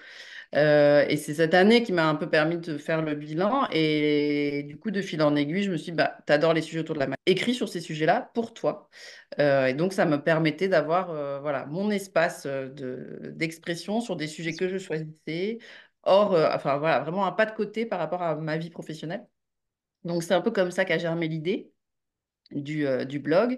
Euh, 0.54 1.06
et 1.08 1.18
c'est 1.18 1.34
cette 1.34 1.54
année 1.54 1.82
qui 1.84 1.94
m'a 1.94 2.08
un 2.10 2.16
peu 2.16 2.30
permis 2.30 2.58
de 2.58 2.78
faire 2.78 3.02
le 3.02 3.16
bilan. 3.16 3.68
Et 3.72 4.64
du 4.68 4.78
coup, 4.78 4.92
de 4.92 5.02
fil 5.02 5.22
en 5.22 5.36
aiguille, 5.36 5.64
je 5.64 5.72
me 5.72 5.78
suis 5.78 5.92
dit, 5.92 5.98
bah, 5.98 6.18
t'adores 6.26 6.54
les 6.54 6.62
sujets 6.62 6.80
autour 6.80 6.96
de 6.96 7.00
la 7.00 7.08
maladie. 7.08 7.22
Écris 7.26 7.54
sur 7.56 7.70
ces 7.70 7.82
sujets-là 7.82 8.32
pour 8.34 8.54
toi. 8.54 8.90
Euh, 9.40 9.68
et 9.68 9.74
donc, 9.74 9.94
ça 9.94 10.06
me 10.06 10.22
permettait 10.22 10.68
d'avoir 10.68 11.08
voilà, 11.42 11.66
mon 11.68 11.90
espace 11.92 12.46
de, 12.48 13.32
d'expression 13.36 14.02
sur 14.02 14.16
des 14.16 14.28
sujets 14.28 14.56
que 14.56 14.68
je 14.70 14.78
choisissais. 14.78 15.60
Or, 16.04 16.34
enfin 16.54 16.78
voilà, 16.78 17.00
vraiment 17.02 17.26
un 17.26 17.32
pas 17.32 17.46
de 17.46 17.52
côté 17.56 17.86
par 17.86 18.00
rapport 18.00 18.22
à 18.24 18.36
ma 18.36 18.58
vie 18.58 18.70
professionnelle. 18.70 19.26
Donc, 20.04 20.24
c'est 20.24 20.34
un 20.34 20.42
peu 20.42 20.52
comme 20.52 20.72
ça 20.72 20.86
qu'a 20.86 20.98
germé 21.00 21.28
l'idée 21.28 21.72
du, 22.52 22.86
euh, 22.88 23.06
du 23.06 23.20
blog. 23.20 23.58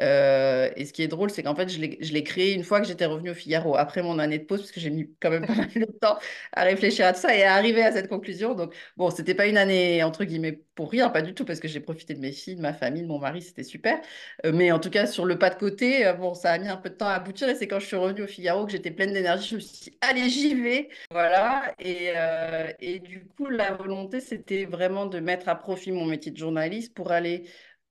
Euh, 0.00 0.70
et 0.76 0.84
ce 0.84 0.92
qui 0.92 1.02
est 1.02 1.08
drôle, 1.08 1.30
c'est 1.30 1.42
qu'en 1.42 1.54
fait, 1.54 1.68
je 1.68 1.78
l'ai 1.80 2.24
créé 2.24 2.52
une 2.54 2.64
fois 2.64 2.80
que 2.80 2.86
j'étais 2.86 3.06
revenue 3.06 3.30
au 3.30 3.34
Figaro, 3.34 3.76
après 3.76 4.02
mon 4.02 4.18
année 4.18 4.38
de 4.38 4.44
pause, 4.44 4.60
parce 4.60 4.72
que 4.72 4.80
j'ai 4.80 4.90
mis 4.90 5.10
quand 5.20 5.30
même 5.30 5.46
pas 5.46 5.54
mal 5.54 5.70
de 5.74 5.84
temps 5.86 6.18
à 6.52 6.62
réfléchir 6.64 7.06
à 7.06 7.12
tout 7.12 7.20
ça 7.20 7.36
et 7.36 7.42
à 7.44 7.54
arriver 7.54 7.82
à 7.82 7.92
cette 7.92 8.08
conclusion. 8.08 8.54
Donc, 8.54 8.74
bon, 8.96 9.10
c'était 9.10 9.34
pas 9.34 9.46
une 9.46 9.56
année, 9.58 10.02
entre 10.02 10.24
guillemets, 10.24 10.60
pour 10.74 10.90
rien, 10.90 11.08
pas 11.10 11.22
du 11.22 11.34
tout, 11.34 11.44
parce 11.44 11.60
que 11.60 11.68
j'ai 11.68 11.80
profité 11.80 12.14
de 12.14 12.20
mes 12.20 12.32
filles, 12.32 12.56
de 12.56 12.62
ma 12.62 12.72
famille, 12.72 13.02
de 13.02 13.08
mon 13.08 13.18
mari, 13.18 13.42
c'était 13.42 13.62
super. 13.62 14.00
Euh, 14.44 14.52
mais 14.52 14.72
en 14.72 14.78
tout 14.80 14.90
cas, 14.90 15.06
sur 15.06 15.24
le 15.24 15.38
pas 15.38 15.50
de 15.50 15.56
côté, 15.56 16.12
bon, 16.18 16.34
ça 16.34 16.52
a 16.52 16.58
mis 16.58 16.68
un 16.68 16.76
peu 16.76 16.90
de 16.90 16.94
temps 16.94 17.06
à 17.08 17.14
aboutir. 17.14 17.48
Et 17.48 17.54
c'est 17.54 17.68
quand 17.68 17.78
je 17.80 17.86
suis 17.86 17.96
revenue 17.96 18.22
au 18.22 18.26
Figaro 18.26 18.66
que 18.66 18.72
j'étais 18.72 18.90
pleine 18.90 19.12
d'énergie, 19.12 19.48
je 19.50 19.54
me 19.56 19.60
suis 19.60 19.90
dit, 19.90 19.98
allez, 20.00 20.28
j'y 20.28 20.54
vais. 20.54 20.88
Voilà. 21.10 21.74
Et, 21.78 22.12
et 22.80 22.98
du 23.00 23.24
coup, 23.36 23.48
la 23.48 23.72
volonté, 23.74 24.20
c'était 24.20 24.64
vraiment 24.64 25.06
de 25.06 25.20
mettre 25.20 25.48
à 25.48 25.54
profit 25.54 25.92
mon 25.92 26.06
métier 26.06 26.32
de 26.32 26.36
journaliste 26.36 26.94
pour 26.94 27.12
aller 27.12 27.44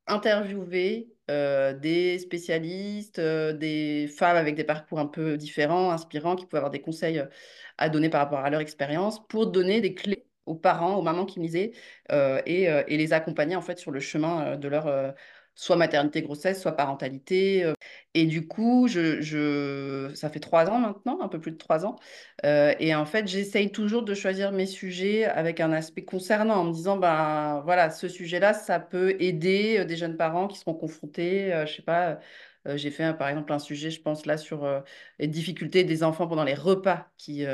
interviewer 0.07 1.09
euh, 1.31 1.73
des 1.73 2.19
spécialistes, 2.19 3.19
euh, 3.19 3.53
des 3.53 4.07
femmes 4.07 4.35
avec 4.35 4.55
des 4.55 4.63
parcours 4.63 4.99
un 4.99 5.05
peu 5.05 5.37
différents, 5.37 5.91
inspirants, 5.91 6.35
qui 6.35 6.45
pouvaient 6.45 6.57
avoir 6.57 6.71
des 6.71 6.81
conseils 6.81 7.19
euh, 7.19 7.25
à 7.77 7.89
donner 7.89 8.09
par 8.09 8.21
rapport 8.21 8.39
à 8.39 8.49
leur 8.49 8.61
expérience, 8.61 9.25
pour 9.27 9.47
donner 9.47 9.81
des 9.81 9.93
clés 9.93 10.25
aux 10.45 10.55
parents, 10.55 10.95
aux 10.97 11.01
mamans 11.01 11.25
qui 11.25 11.39
me 11.39 11.45
lisaient, 11.45 11.71
et, 12.45 12.63
et, 12.63 12.97
les 12.97 13.13
accompagner 13.13 13.55
en 13.55 13.61
fait 13.61 13.79
sur 13.79 13.91
le 13.91 14.01
chemin 14.01 14.57
de 14.57 14.67
leur 14.67 15.15
soit 15.55 15.75
maternité, 15.75 16.21
grossesse, 16.21 16.61
soit 16.61 16.73
parentalité. 16.73 17.63
Euh. 17.63 17.73
Et 18.13 18.25
du 18.25 18.47
coup, 18.47 18.87
je, 18.87 19.21
je, 19.21 20.11
ça 20.15 20.29
fait 20.29 20.39
trois 20.39 20.69
ans 20.69 20.79
maintenant, 20.79 21.19
un 21.21 21.27
peu 21.27 21.39
plus 21.39 21.51
de 21.51 21.57
trois 21.57 21.85
ans. 21.85 21.95
Euh, 22.45 22.73
et 22.79 22.95
en 22.95 23.05
fait, 23.05 23.27
j'essaye 23.27 23.71
toujours 23.71 24.03
de 24.03 24.13
choisir 24.13 24.51
mes 24.51 24.65
sujets 24.65 25.25
avec 25.25 25.59
un 25.59 25.71
aspect 25.71 26.03
concernant, 26.05 26.55
en 26.55 26.63
me 26.65 26.73
disant, 26.73 26.97
ben 26.97 27.61
voilà, 27.65 27.89
ce 27.89 28.07
sujet-là, 28.07 28.53
ça 28.53 28.79
peut 28.79 29.15
aider 29.19 29.79
euh, 29.79 29.85
des 29.85 29.95
jeunes 29.97 30.17
parents 30.17 30.47
qui 30.47 30.57
seront 30.57 30.73
confrontés, 30.73 31.51
je 31.67 31.73
sais 31.73 31.81
pas. 31.81 32.19
j'ai 32.75 32.91
fait 32.91 33.13
par 33.17 33.27
exemple 33.29 33.51
un 33.53 33.59
sujet, 33.59 33.91
je 33.91 34.01
pense 34.01 34.25
là, 34.25 34.37
sur 34.37 34.67
les 35.19 35.27
difficultés 35.27 35.83
des 35.83 36.03
enfants 36.03 36.27
pendant 36.27 36.43
les 36.43 36.53
repas. 36.53 37.09
Qui, 37.17 37.45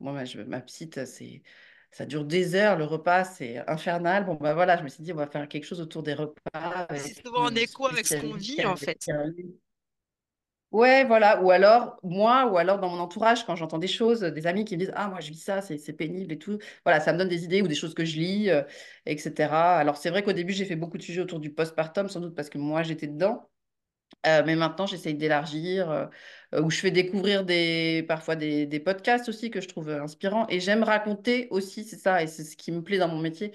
moi, 0.00 0.12
ma, 0.12 0.24
ma 0.46 0.60
petite, 0.60 1.04
c'est 1.06 1.42
ça 1.94 2.06
dure 2.06 2.24
des 2.24 2.56
heures, 2.56 2.76
le 2.76 2.84
repas, 2.84 3.22
c'est 3.22 3.58
infernal. 3.70 4.26
Bon, 4.26 4.34
ben 4.34 4.52
voilà, 4.52 4.76
je 4.76 4.82
me 4.82 4.88
suis 4.88 5.04
dit, 5.04 5.12
on 5.12 5.16
va 5.16 5.28
faire 5.28 5.48
quelque 5.48 5.64
chose 5.64 5.80
autour 5.80 6.02
des 6.02 6.14
repas. 6.14 6.88
C'est 6.96 7.24
souvent 7.24 7.44
en 7.44 7.54
écho 7.54 7.86
avec 7.86 8.04
ce 8.04 8.16
qu'on 8.16 8.34
vit, 8.34 8.66
en 8.66 8.74
fait. 8.74 9.06
Ouais, 10.72 11.04
voilà. 11.04 11.40
Ou 11.40 11.52
alors, 11.52 12.00
moi, 12.02 12.50
ou 12.50 12.58
alors 12.58 12.80
dans 12.80 12.88
mon 12.88 12.98
entourage, 12.98 13.46
quand 13.46 13.54
j'entends 13.54 13.78
des 13.78 13.86
choses, 13.86 14.22
des 14.22 14.46
amis 14.48 14.64
qui 14.64 14.74
me 14.74 14.80
disent, 14.80 14.92
ah, 14.96 15.06
moi, 15.06 15.20
je 15.20 15.30
vis 15.30 15.38
ça, 15.38 15.62
c'est 15.62 15.92
pénible 15.92 16.32
et 16.32 16.38
tout. 16.38 16.58
Voilà, 16.84 16.98
ça 16.98 17.12
me 17.12 17.18
donne 17.18 17.28
des 17.28 17.44
idées 17.44 17.62
ou 17.62 17.68
des 17.68 17.76
choses 17.76 17.94
que 17.94 18.04
je 18.04 18.16
lis, 18.18 18.50
euh, 18.50 18.62
etc. 19.06 19.78
Alors, 19.78 19.96
c'est 19.96 20.10
vrai 20.10 20.24
qu'au 20.24 20.32
début, 20.32 20.52
j'ai 20.52 20.64
fait 20.64 20.74
beaucoup 20.74 20.98
de 20.98 21.02
sujets 21.04 21.20
autour 21.20 21.38
du 21.38 21.52
postpartum, 21.54 22.08
sans 22.08 22.18
doute 22.18 22.34
parce 22.34 22.50
que 22.50 22.58
moi, 22.58 22.82
j'étais 22.82 23.06
dedans. 23.06 23.48
Euh, 24.26 24.42
mais 24.46 24.56
maintenant, 24.56 24.86
j'essaye 24.86 25.14
d'élargir, 25.14 25.90
euh, 25.90 26.06
où 26.62 26.70
je 26.70 26.78
fais 26.80 26.90
découvrir 26.90 27.44
parfois 28.06 28.36
des, 28.36 28.80
podcasts 28.80 29.28
aussi 29.28 29.50
que 29.50 29.60
je 29.60 29.68
trouve 29.68 29.90
inspirants. 29.90 30.46
Et 30.48 30.60
j'aime 30.60 30.82
raconter 30.82 31.48
aussi, 31.50 31.84
c'est 31.84 31.96
ça, 31.96 32.22
et 32.22 32.26
c'est 32.26 32.44
ce 32.44 32.56
qui 32.56 32.72
me 32.72 32.82
plaît 32.82 32.98
dans 32.98 33.08
mon 33.08 33.18
métier, 33.20 33.52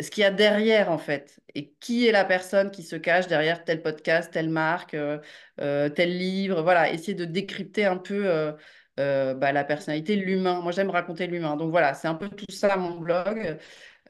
ce 0.00 0.10
qu'il 0.10 0.22
y 0.22 0.24
a 0.24 0.30
derrière 0.30 0.90
en 0.90 0.98
fait. 0.98 1.40
Et 1.54 1.72
qui 1.80 2.06
est 2.06 2.12
la 2.12 2.24
personne 2.24 2.70
qui 2.70 2.82
se 2.82 2.96
cache 2.96 3.26
derrière 3.28 3.64
tel 3.64 3.82
podcast, 3.82 4.32
telle 4.32 4.50
marque, 4.50 4.94
euh, 4.94 5.88
tel 5.90 6.16
livre. 6.18 6.62
Voilà, 6.62 6.92
essayer 6.92 7.14
de 7.14 7.24
décrypter 7.24 7.84
un 7.86 7.96
peu 7.96 8.54
bah, 8.96 9.52
la 9.52 9.64
personnalité, 9.64 10.16
l'humain. 10.16 10.60
Moi, 10.60 10.72
j'aime 10.72 10.90
raconter 10.90 11.26
l'humain. 11.26 11.56
Donc 11.56 11.70
voilà, 11.70 11.94
c'est 11.94 12.08
un 12.08 12.14
peu 12.14 12.28
tout 12.28 12.50
ça 12.50 12.76
mon 12.76 12.98
blog. 13.00 13.56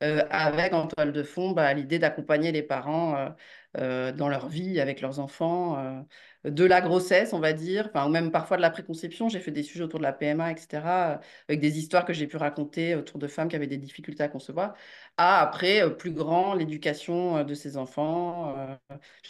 avec 0.00 0.72
en 0.74 0.86
toile 0.88 1.12
de 1.12 1.22
fond 1.22 1.52
bah, 1.52 1.72
l'idée 1.72 1.98
d'accompagner 1.98 2.52
les 2.52 2.62
parents 2.62 3.34
euh, 3.76 4.12
dans 4.12 4.28
leur 4.28 4.48
vie 4.48 4.78
avec 4.80 5.00
leurs 5.00 5.18
enfants, 5.18 5.76
euh, 5.78 6.00
de 6.44 6.64
la 6.64 6.80
grossesse, 6.80 7.32
on 7.32 7.40
va 7.40 7.52
dire, 7.52 7.90
ou 7.94 8.08
même 8.08 8.30
parfois 8.30 8.56
de 8.56 8.62
la 8.62 8.70
préconception. 8.70 9.28
J'ai 9.28 9.40
fait 9.40 9.50
des 9.50 9.62
sujets 9.64 9.82
autour 9.82 9.98
de 9.98 10.04
la 10.04 10.12
PMA, 10.12 10.52
etc., 10.52 11.12
euh, 11.14 11.16
avec 11.48 11.60
des 11.60 11.78
histoires 11.78 12.04
que 12.04 12.12
j'ai 12.12 12.26
pu 12.26 12.36
raconter 12.36 12.94
autour 12.94 13.18
de 13.18 13.26
femmes 13.26 13.48
qui 13.48 13.56
avaient 13.56 13.66
des 13.66 13.78
difficultés 13.78 14.22
à 14.22 14.28
concevoir, 14.28 14.74
à 15.16 15.40
après, 15.40 15.96
plus 15.96 16.12
grand, 16.12 16.54
l'éducation 16.54 17.42
de 17.42 17.54
ces 17.54 17.76
enfants. 17.76 18.54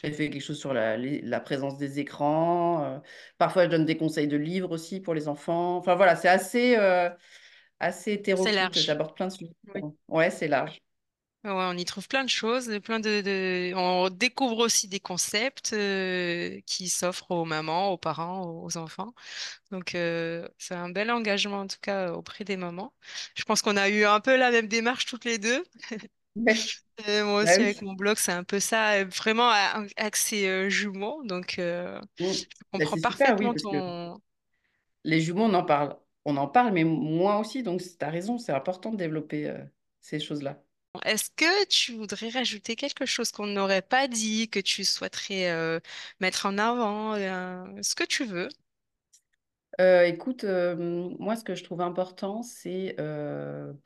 j'ai 0.02 0.12
fait 0.12 0.28
quelque 0.28 0.42
chose 0.42 0.59
sur 0.59 0.74
la, 0.74 0.96
la 0.98 1.40
présence 1.40 1.78
des 1.78 1.98
écrans. 2.00 3.00
parfois, 3.38 3.64
je 3.64 3.70
donne 3.70 3.87
des 3.87 3.96
conseils 3.96 4.28
de 4.28 4.37
livres 4.37 4.72
aussi 4.72 5.00
pour 5.00 5.14
les 5.14 5.28
enfants. 5.28 5.76
Enfin, 5.78 5.94
voilà, 5.94 6.16
c'est 6.16 6.28
assez, 6.28 6.76
assez 7.80 8.12
hétéroclite. 8.12 8.74
J'aborde 8.74 9.14
plein 9.14 9.28
de 9.28 9.33
sujets. 9.33 9.52
Ouais, 10.09 10.30
c'est 10.30 10.48
large. 10.48 10.84
Ouais, 11.44 11.50
on 11.52 11.76
y 11.76 11.85
trouve 11.85 12.09
plein 12.09 12.24
de 12.24 12.30
choses, 12.30 12.70
plein 12.83 13.00
de, 13.00 13.72
on 13.76 14.09
découvre 14.09 14.59
aussi 14.61 14.88
des 14.88 14.98
concepts 14.98 15.74
euh, 15.74 16.59
qui 16.66 16.88
s'offrent 16.88 17.30
aux 17.33 17.44
mamans, 17.44 17.90
aux 17.92 17.98
parents, 17.98 18.46
aux 18.62 18.78
enfants. 18.78 19.12
Donc, 19.70 19.94
euh, 19.94 20.48
c'est 20.59 20.74
un 20.74 20.90
bel 20.90 21.11
engagement 21.11 21.61
en 21.61 21.66
tout 21.66 21.78
cas 21.83 22.12
auprès 22.12 22.44
des 22.44 22.57
mamans. 22.57 22.94
Je 23.37 23.44
pense 23.44 23.62
qu'on 23.62 23.76
a 23.76 23.88
eu 23.90 24.04
un 24.04 24.20
peu 24.20 24.37
la 24.37 24.50
même 24.50 24.68
démarche 24.68 25.07
toutes 25.07 25.24
les 25.26 25.38
deux. 25.38 25.64
Euh, 27.09 27.24
moi 27.24 27.42
Bah 27.42 27.44
aussi, 27.44 27.62
avec 27.62 27.80
oui. 27.80 27.83
mon 27.83 27.94
blog, 27.94 28.16
c'est 28.18 28.33
un 28.33 28.44
peu 28.44 28.61
ça, 28.61 29.04
vraiment 29.04 29.50
axé 29.96 30.70
jumeaux. 30.70 31.22
Donc, 31.24 31.54
je. 32.18 32.44
Bah, 32.76 32.87
comprends 32.87 32.87
c'est 32.87 33.00
super, 33.00 33.38
oui, 33.38 33.48
parfaitement 33.48 33.54
ton, 33.54 34.20
les 35.04 35.20
jumeaux, 35.20 35.44
on 35.44 35.54
en 35.54 35.64
parle. 35.64 35.96
On 36.24 36.37
en 36.37 36.46
parle, 36.48 36.72
mais 36.72 36.85
moi 36.85 37.38
aussi, 37.38 37.62
donc 37.62 37.80
tu 37.83 38.04
as 38.04 38.11
raison, 38.11 38.38
c'est 38.38 38.52
important 38.52 38.90
de 38.92 38.96
développer 38.96 39.54
ces 40.00 40.18
choses-là. 40.20 40.62
Est-ce 41.02 41.30
que 41.37 41.66
tu 41.66 41.92
voudrais 41.92 42.28
rajouter 42.28 42.76
quelque 42.76 43.04
chose 43.04 43.33
qu'on 43.33 43.46
n'aurait 43.46 43.83
pas 43.83 44.07
dit, 44.07 44.48
que 44.48 44.61
tu 44.61 44.85
souhaiterais 44.85 45.50
euh, 45.50 45.80
mettre 46.20 46.46
en 46.46 46.57
avant, 46.57 47.14
euh, 47.14 47.64
ce 47.83 47.94
que 47.94 48.04
tu 48.04 48.24
veux? 48.24 48.48
Euh, 49.80 50.04
écoute, 50.04 50.44
moi, 50.44 51.35
ce 51.35 51.42
que 51.42 51.57
je 51.57 51.64
trouve 51.64 51.80
important, 51.80 52.42
c'est 52.42 52.96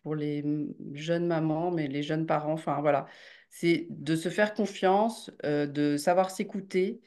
pour 0.03 0.14
les 0.14 0.44
jeunes 0.92 1.27
mamans, 1.27 1.71
mais 1.71 1.88
les 1.88 2.03
jeunes 2.03 2.27
parents, 2.27 2.53
enfin 2.53 2.81
voilà, 2.83 3.07
c'est 3.49 3.87
de 3.88 4.14
se 4.14 4.29
faire 4.29 4.53
confiance, 4.53 5.31
de 5.42 5.97
savoir 5.97 6.31
s'écouter 6.31 7.01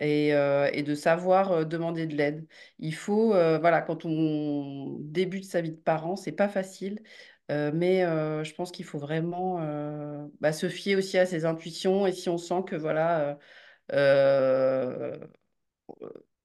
et, 0.00 0.30
de 0.30 0.94
savoir 0.94 1.66
demander 1.66 2.06
de 2.06 2.14
l'aide. 2.14 2.46
Il 2.78 2.94
faut, 2.94 3.30
voilà, 3.30 3.82
quand 3.82 4.04
on 4.04 4.98
débute 5.00 5.44
sa 5.44 5.60
vie 5.60 5.72
de 5.72 5.76
parent, 5.76 6.14
c'est 6.14 6.30
pas 6.30 6.48
facile, 6.48 7.02
euh, 7.50 7.70
mais 7.74 8.04
euh, 8.04 8.44
je 8.44 8.54
pense 8.54 8.70
qu'il 8.70 8.84
faut 8.84 8.98
vraiment 8.98 9.58
euh, 9.62 10.26
bah, 10.40 10.52
se 10.52 10.68
fier 10.68 10.96
aussi 10.96 11.16
à 11.18 11.24
ses 11.26 11.46
intuitions 11.46 12.06
et 12.06 12.12
si 12.12 12.28
on 12.28 12.36
sent 12.38 12.62
que 12.66 12.76
voilà. 12.76 13.38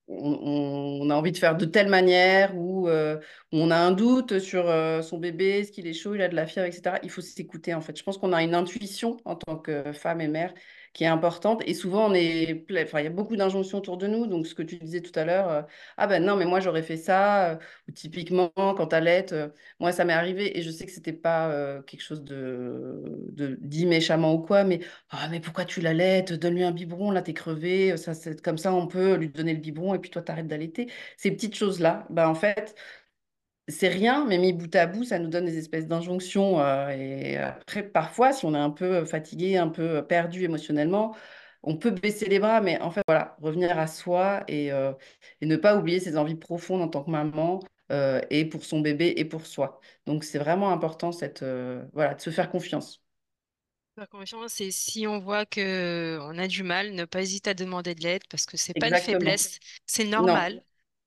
on, 0.08 1.10
a 1.10 1.16
envie 1.16 1.32
de 1.32 1.38
faire 1.38 1.56
de 1.58 1.66
telle 1.66 1.90
manière 1.90 2.56
ou 2.58 2.88
on 3.52 3.72
a 3.72 3.76
un 3.78 3.92
doute 3.92 4.40
sur 4.40 4.66
son 5.04 5.18
bébé, 5.18 5.60
est-ce 5.60 5.72
qu'il 5.72 5.88
est 5.88 5.94
chaud, 5.94 6.16
il 6.16 6.22
a 6.22 6.28
de 6.30 6.36
la 6.36 6.48
fièvre, 6.48 6.68
etc. 6.68 6.98
Il 7.04 7.10
faut 7.10 7.22
s'écouter 7.22 7.74
en 7.74 7.82
fait. 7.82 7.98
Je 7.98 8.04
pense 8.04 8.18
qu'on 8.18 8.34
a 8.34 8.44
une 8.44 8.56
intuition 8.56 9.18
en 9.26 9.36
tant 9.36 9.58
que 9.58 9.92
femme 9.94 10.22
et 10.22 10.28
mère 10.28 10.54
qui 10.94 11.04
est 11.04 11.08
importante 11.08 11.62
et 11.66 11.74
souvent 11.74 12.10
on 12.10 12.14
est, 12.14 12.66
enfin 12.84 13.00
il 13.00 13.04
y 13.04 13.08
a 13.08 13.10
beaucoup 13.10 13.36
d'injonctions 13.36 13.80
autour 13.80 13.98
de 13.98 14.08
nous. 14.08 14.28
Donc 14.28 14.46
ce 14.48 14.56
que 14.56 14.64
tu 14.64 14.78
disais 14.78 15.02
tout 15.02 15.18
à 15.20 15.26
l'heure, 15.26 15.50
euh, 15.50 15.62
ah 15.98 16.08
ben 16.08 16.24
non 16.24 16.36
mais 16.36 16.46
moi 16.46 16.60
j'aurais 16.60 16.84
fait 16.84 16.98
ça. 16.98 17.52
euh, 17.54 17.56
ou 17.88 17.92
typiquement 17.92 18.50
quand 18.56 18.88
t'allaites, 18.88 19.34
euh, 19.34 19.50
moi 19.80 19.92
ça 19.92 20.06
m'est 20.06 20.14
arrivé 20.14 20.58
et 20.58 20.62
je 20.62 20.70
sais 20.72 20.86
que 20.86 20.92
c'était 20.92 21.14
pas 21.14 21.50
euh, 21.52 21.82
quelque 21.82 22.02
chose 22.02 22.24
de, 22.24 23.58
dit 23.62 23.86
méchamment 23.86 24.34
ou 24.34 24.40
quoi, 24.42 24.64
mais 24.64 24.82
ah, 25.10 25.28
mais 25.30 25.40
pourquoi 25.40 25.66
tu 25.66 25.82
l'allaites? 25.82 26.34
Donne-lui 26.34 26.64
un 26.64 26.72
biberon, 26.72 27.12
là, 27.12 27.22
t'es 27.22 27.34
crevé. 27.34 27.98
Ça, 27.98 28.14
comme 28.44 28.58
ça, 28.58 28.74
on 28.74 28.88
peut 28.88 29.16
lui 29.16 29.30
donner 29.30 29.54
le 29.54 29.60
biberon 29.60 29.94
et 29.94 30.00
puis 30.00 30.10
toi, 30.10 30.22
t'arrêtes 30.22 30.48
d'allaiter. 30.48 30.92
Ces 31.18 31.32
petites 31.32 31.56
choses-là, 31.56 32.06
bah, 32.10 32.30
en 32.30 32.36
fait, 32.36 32.76
c'est 33.68 33.88
rien, 33.90 34.26
mais 34.26 34.38
mis 34.38 34.54
bout 34.54 34.74
à 34.76 34.86
bout, 34.88 35.04
ça 35.04 35.20
nous 35.20 35.30
donne 35.30 35.46
des 35.46 35.58
espèces 35.58 35.88
d'injonctions. 35.88 36.60
euh, 36.62 36.90
et 36.90 37.38
après, 37.38 37.84
parfois, 37.84 38.34
si 38.34 38.46
on 38.46 38.54
est 38.54 38.58
un 38.58 38.70
peu 38.72 39.06
fatigué, 39.06 39.58
un 39.58 39.70
peu 39.70 40.06
perdu 40.06 40.44
émotionnellement, 40.44 41.16
on 41.64 41.78
peut 41.78 41.92
baisser 41.92 42.28
les 42.28 42.40
bras, 42.40 42.60
mais 42.62 42.80
en 42.82 42.92
fait, 42.92 43.02
voilà, 43.08 43.38
revenir 43.42 43.78
à 43.80 43.88
soi 43.88 44.44
et, 44.48 44.72
euh, 44.74 44.92
et 45.42 45.46
ne 45.46 45.56
pas 45.56 45.78
oublier 45.78 46.00
ses 46.00 46.18
envies 46.18 46.36
profondes 46.36 46.82
en 46.82 46.88
tant 46.90 47.04
que 47.04 47.10
maman. 47.12 47.60
euh, 47.92 48.22
et 48.30 48.46
pour 48.46 48.64
son 48.66 48.80
bébé 48.82 49.14
et 49.18 49.26
pour 49.26 49.46
soi. 49.46 49.80
Donc 50.06 50.24
c'est 50.24 50.40
vraiment 50.40 50.72
important 50.72 51.12
cette, 51.12 51.44
euh, 51.44 51.84
voilà, 51.94 52.16
de 52.16 52.22
se 52.22 52.30
faire 52.32 52.50
confiance. 52.50 53.04
La 53.98 54.08
confiance, 54.08 54.54
c'est 54.54 54.72
si 54.72 55.06
on 55.08 55.20
voit 55.20 55.46
que 55.46 56.18
on 56.22 56.38
a 56.40 56.48
du 56.48 56.64
mal, 56.64 56.94
ne 56.94 57.06
pas 57.06 57.22
hésiter 57.22 57.52
à 57.52 57.54
demander 57.54 57.94
de 57.96 58.02
l'aide 58.02 58.24
parce 58.30 58.46
que 58.48 58.58
c'est 58.58 58.74
pas 58.74 58.88
une 58.90 58.96
Exactement. 58.96 58.98
faiblesse, 58.98 59.60
c'est 59.86 60.06
Non. 60.18 60.40
normal. 60.40 60.64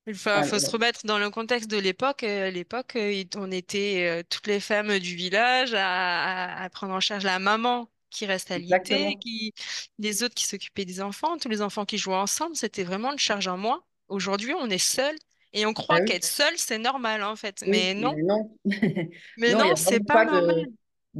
Il 0.07 0.15
faut, 0.15 0.31
faut 0.45 0.59
se 0.59 0.71
remettre 0.71 1.01
dans 1.05 1.19
le 1.19 1.31
contexte 1.31 1.71
de 1.71 1.79
l'époque. 1.79 2.23
À 2.23 2.51
l'époque, 2.51 2.97
on 3.37 3.51
était 3.51 4.25
toutes 4.31 4.47
les 4.47 4.61
femmes 4.61 4.99
du 4.99 5.17
village 5.17 5.75
à, 5.75 6.63
à, 6.63 6.71
prendre 6.71 6.95
en 6.95 7.01
charge 7.01 7.25
la 7.25 7.39
maman 7.39 7.89
qui 8.11 8.27
reste 8.27 8.51
alitée, 8.51 9.17
qui, 9.21 9.53
les 9.99 10.23
autres 10.23 10.35
qui 10.35 10.45
s'occupaient 10.45 10.85
des 10.85 11.01
enfants, 11.01 11.37
tous 11.39 11.49
les 11.49 11.61
enfants 11.61 11.85
qui 11.85 11.99
jouaient 11.99 12.15
ensemble. 12.15 12.57
C'était 12.57 12.85
vraiment 12.85 13.13
une 13.13 13.19
charge 13.19 13.49
en 13.49 13.59
moins. 13.59 13.83
Aujourd'hui, 14.09 14.55
on 14.55 14.71
est 14.71 14.79
seul 14.79 15.15
et 15.53 15.67
on 15.67 15.73
croit 15.73 15.97
ah 15.97 16.05
qu'être 16.05 16.25
seul, 16.25 16.53
c'est 16.57 16.79
normal 16.79 17.23
en 17.23 17.37
fait. 17.37 17.63
mais 17.67 17.95
non. 17.95 18.15
Mais 18.15 18.23
non, 18.23 18.59
mais 19.39 19.55
non, 19.55 19.77
c'est 19.77 20.05
pas, 20.05 20.25
normal 20.25 20.67
de 20.67 20.73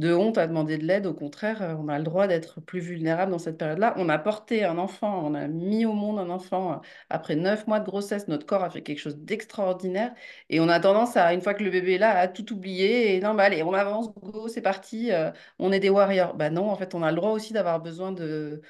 honte 0.05 0.37
à 0.37 0.47
demander 0.47 0.77
de 0.77 0.85
l'aide. 0.85 1.05
Au 1.07 1.13
contraire, 1.13 1.61
euh, 1.61 1.75
on 1.75 1.87
a 1.87 1.97
le 1.97 2.03
droit 2.03 2.27
d'être 2.27 2.61
plus 2.61 2.79
vulnérable 2.79 3.31
dans 3.31 3.39
cette 3.39 3.57
période-là. 3.57 3.93
On 3.97 4.09
a 4.09 4.17
porté 4.19 4.63
un 4.63 4.77
enfant, 4.77 5.25
on 5.25 5.33
a 5.33 5.47
mis 5.47 5.85
au 5.85 5.93
monde 5.93 6.19
un 6.19 6.29
enfant. 6.29 6.73
Euh, 6.73 6.75
après 7.09 7.35
neuf 7.35 7.65
mois 7.67 7.79
de 7.79 7.85
grossesse, 7.85 8.27
notre 8.27 8.45
corps 8.45 8.63
a 8.63 8.69
fait 8.69 8.83
quelque 8.83 8.99
chose 8.99 9.17
d'extraordinaire. 9.17 10.13
Et 10.49 10.59
on 10.59 10.69
a 10.69 10.79
tendance 10.79 11.17
à, 11.17 11.33
une 11.33 11.41
fois 11.41 11.53
que 11.55 11.63
le 11.63 11.71
bébé 11.71 11.95
est 11.95 11.97
là, 11.97 12.17
à 12.17 12.27
tout 12.27 12.53
oublier. 12.53 13.15
Et 13.15 13.19
non, 13.21 13.33
bah 13.33 13.43
allez, 13.43 13.63
on 13.63 13.73
avance, 13.73 14.13
go, 14.13 14.47
c'est 14.47 14.61
parti, 14.61 15.11
euh, 15.11 15.31
on 15.59 15.71
est 15.71 15.79
des 15.79 15.89
warriors. 15.89 16.35
Bah 16.35 16.49
non, 16.51 16.69
en 16.69 16.75
fait, 16.75 16.93
on 16.93 17.01
a 17.03 17.09
le 17.11 17.17
droit 17.17 17.31
aussi 17.31 17.53
d'avoir 17.53 17.81
besoin 17.81 18.11
de. 18.11 18.61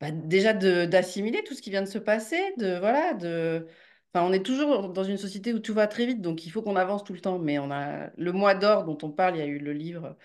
Bah, 0.00 0.10
déjà 0.12 0.54
d'assimiler 0.54 1.44
tout 1.44 1.54
ce 1.54 1.62
qui 1.62 1.70
vient 1.70 1.82
de 1.82 1.86
se 1.88 1.98
passer, 1.98 2.38
de 2.58 2.78
voilà, 2.78 3.14
de. 3.14 3.66
Enfin, 4.12 4.26
on 4.26 4.32
est 4.32 4.44
toujours 4.44 4.88
dans 4.90 5.04
une 5.04 5.18
société 5.18 5.52
où 5.54 5.58
tout 5.60 5.74
va 5.74 5.86
très 5.86 6.06
vite, 6.06 6.20
donc 6.20 6.44
il 6.46 6.50
faut 6.50 6.62
qu'on 6.62 6.76
avance 6.76 7.04
tout 7.04 7.12
le 7.12 7.20
temps. 7.20 7.38
Mais 7.38 7.58
on 7.58 7.70
a 7.70 8.10
le 8.16 8.32
mois 8.32 8.54
d'or 8.54 8.84
dont 8.84 8.98
on 9.02 9.10
parle, 9.10 9.36
il 9.36 9.38
y 9.40 9.42
a 9.42 9.46
eu 9.46 9.58
le 9.58 9.72
livre 9.72 10.16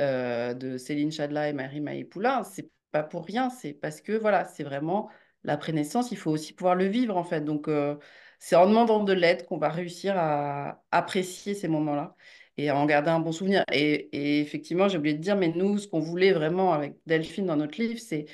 euh, 0.00 0.54
de 0.54 0.78
Céline 0.78 1.12
Chadla 1.12 1.48
et 1.48 1.52
Marie 1.52 1.80
Maïpoula, 1.80 2.42
c'est 2.44 2.70
pas 2.90 3.02
pour 3.02 3.24
rien, 3.26 3.50
c'est 3.50 3.72
parce 3.72 4.00
que 4.00 4.12
voilà, 4.12 4.44
c'est 4.44 4.64
vraiment 4.64 5.10
la 5.44 5.56
prénaissance, 5.56 6.12
il 6.12 6.16
faut 6.18 6.30
aussi 6.30 6.52
pouvoir 6.54 6.74
le 6.74 6.86
vivre 6.86 7.16
en 7.16 7.24
fait. 7.24 7.42
Donc 7.42 7.68
euh, 7.68 7.96
c'est 8.38 8.56
en 8.56 8.66
demandant 8.66 9.04
de 9.04 9.12
l'aide 9.12 9.46
qu'on 9.46 9.58
va 9.58 9.68
réussir 9.68 10.14
à 10.16 10.82
apprécier 10.90 11.54
ces 11.54 11.68
moments-là 11.68 12.16
et 12.56 12.68
à 12.70 12.76
en 12.76 12.86
garder 12.86 13.10
un 13.10 13.20
bon 13.20 13.32
souvenir. 13.32 13.64
Et, 13.72 14.40
effectivement, 14.40 14.88
j'ai 14.88 14.98
oublié 14.98 15.14
de 15.16 15.22
dire, 15.22 15.36
mais 15.36 15.48
nous, 15.48 15.78
ce 15.78 15.88
qu'on 15.88 16.00
voulait 16.00 16.32
vraiment 16.32 16.72
avec 16.72 16.96
Delphine 17.06 17.46
dans 17.46 17.56
notre 17.56 17.80
livre, 17.80 17.98
c'est 18.00 18.26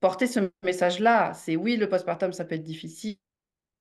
porter 0.00 0.26
ce 0.26 0.50
message-là. 0.62 1.32
C'est 1.34 1.56
oui, 1.56 1.76
le 1.76 1.88
postpartum, 1.88 2.32
ça 2.32 2.44
peut 2.44 2.54
être 2.54 2.62
difficile, 2.62 3.16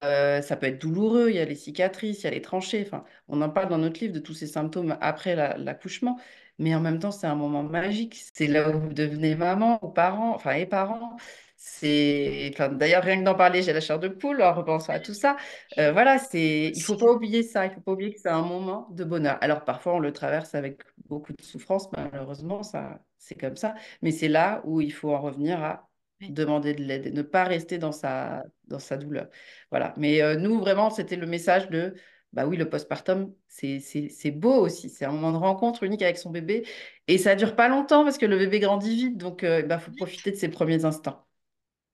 euh, 0.03 0.41
ça 0.41 0.57
peut 0.57 0.67
être 0.67 0.79
douloureux, 0.81 1.29
il 1.29 1.35
y 1.37 1.39
a 1.39 1.45
les 1.45 1.55
cicatrices, 1.55 2.21
il 2.21 2.25
y 2.25 2.27
a 2.27 2.31
les 2.31 2.41
tranchées. 2.41 2.83
Enfin, 2.85 3.05
on 3.27 3.41
en 3.41 3.49
parle 3.49 3.69
dans 3.69 3.77
notre 3.77 3.99
livre 4.01 4.13
de 4.13 4.19
tous 4.19 4.33
ces 4.33 4.47
symptômes 4.47 4.97
après 5.01 5.35
l'accouchement 5.57 6.19
mais 6.59 6.75
en 6.75 6.81
même 6.81 6.99
temps, 6.99 7.11
c'est 7.11 7.27
un 7.27 7.35
moment 7.35 7.63
magique. 7.63 8.15
C'est 8.33 8.47
là 8.47 8.69
où 8.69 8.79
vous 8.79 8.93
devenez 8.93 9.35
maman 9.35 9.79
ou 9.83 9.89
parents, 9.89 10.33
enfin, 10.35 10.53
et 10.53 10.65
parents. 10.65 11.17
C'est, 11.57 12.51
enfin, 12.53 12.69
d'ailleurs, 12.69 13.03
rien 13.03 13.19
que 13.19 13.23
d'en 13.23 13.35
parler, 13.35 13.63
j'ai 13.63 13.73
la 13.73 13.81
chair 13.81 13.99
de 13.99 14.07
poule 14.07 14.41
en 14.41 14.53
repensant 14.53 14.93
à 14.93 14.99
tout 14.99 15.13
ça. 15.13 15.35
Euh, 15.77 15.91
voilà, 15.91 16.17
c'est, 16.19 16.71
il 16.75 16.81
faut 16.81 16.95
pas 16.97 17.11
oublier 17.11 17.43
ça. 17.43 17.65
Il 17.65 17.71
faut 17.73 17.81
pas 17.81 17.93
oublier 17.93 18.13
que 18.13 18.19
c'est 18.19 18.29
un 18.29 18.43
moment 18.43 18.87
de 18.91 19.03
bonheur. 19.03 19.37
Alors, 19.41 19.63
parfois, 19.63 19.95
on 19.95 19.99
le 19.99 20.13
traverse 20.13 20.53
avec 20.55 20.83
beaucoup 21.07 21.33
de 21.33 21.41
souffrance, 21.41 21.89
malheureusement, 21.91 22.63
ça, 22.63 22.99
c'est 23.17 23.35
comme 23.35 23.55
ça. 23.55 23.75
Mais 24.01 24.11
c'est 24.11 24.27
là 24.27 24.61
où 24.65 24.81
il 24.81 24.93
faut 24.93 25.11
en 25.13 25.21
revenir 25.21 25.63
à 25.63 25.89
demander 26.21 26.73
de 26.73 26.83
l'aide 26.83 27.07
et 27.07 27.11
ne 27.11 27.21
pas 27.21 27.43
rester 27.43 27.77
dans 27.77 27.91
sa, 27.91 28.43
dans 28.67 28.79
sa 28.79 28.97
douleur. 28.97 29.27
Voilà. 29.71 29.93
Mais 29.97 30.21
euh, 30.21 30.35
nous, 30.35 30.59
vraiment, 30.59 30.89
c'était 30.89 31.15
le 31.15 31.27
message 31.27 31.69
de 31.69 31.95
bah 32.35 32.45
oui, 32.45 32.57
le 32.57 32.69
postpartum, 32.69 33.33
c'est 33.47 34.31
beau 34.31 34.55
aussi. 34.55 34.89
C'est 34.89 35.05
un 35.05 35.11
moment 35.11 35.31
de 35.31 35.37
rencontre 35.37 35.83
unique 35.83 36.01
avec 36.01 36.17
son 36.17 36.31
bébé. 36.31 36.67
Et 37.07 37.17
ça 37.17 37.33
dure 37.35 37.55
pas 37.55 37.69
longtemps 37.69 38.03
parce 38.03 38.17
que 38.17 38.25
le 38.25 38.37
bébé 38.37 38.59
grandit 38.59 38.93
vite. 38.93 39.17
Donc, 39.17 39.39
il 39.43 39.47
euh, 39.47 39.61
bah, 39.61 39.79
faut 39.79 39.91
profiter 39.91 40.31
de 40.31 40.35
ses 40.35 40.49
premiers 40.49 40.83
instants. 40.83 41.25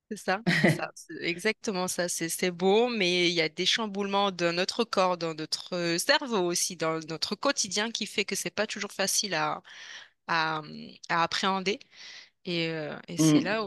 C'est 0.10 0.18
ça, 0.18 0.42
exactement 1.22 1.88
ça. 1.88 2.10
C'est 2.10 2.52
beau, 2.52 2.90
mais 2.90 3.30
il 3.30 3.34
y 3.34 3.42
a 3.42 3.50
des 3.50 3.68
chamboulements 3.68 4.32
dans 4.32 4.54
notre 4.54 4.84
corps, 4.84 5.18
dans 5.18 5.36
notre 5.36 5.98
cerveau 6.00 6.40
aussi, 6.40 6.76
dans 6.76 7.00
notre 7.08 7.36
quotidien 7.36 7.92
qui 7.92 8.08
fait 8.08 8.26
que 8.26 8.36
c'est 8.36 8.50
pas 8.50 8.68
toujours 8.68 8.92
facile 8.92 9.36
à, 9.36 9.62
à, 10.28 10.64
appréhender. 11.10 11.80
Et, 12.46 12.70
euh, 12.70 12.98
c'est 13.08 13.42
mmh. 13.42 13.44
là 13.44 13.66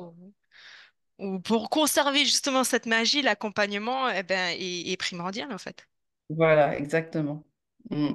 où, 1.18 1.40
pour 1.40 1.70
conserver 1.70 2.24
justement 2.24 2.64
cette 2.64 2.86
magie, 2.86 3.22
l'accompagnement 3.22 4.10
eh 4.10 4.24
ben, 4.24 4.56
est, 4.58 4.90
est 4.90 4.96
primordial 4.96 5.52
en 5.52 5.58
fait. 5.58 5.86
Voilà, 6.28 6.76
exactement. 6.78 7.44
Mm. 7.90 8.14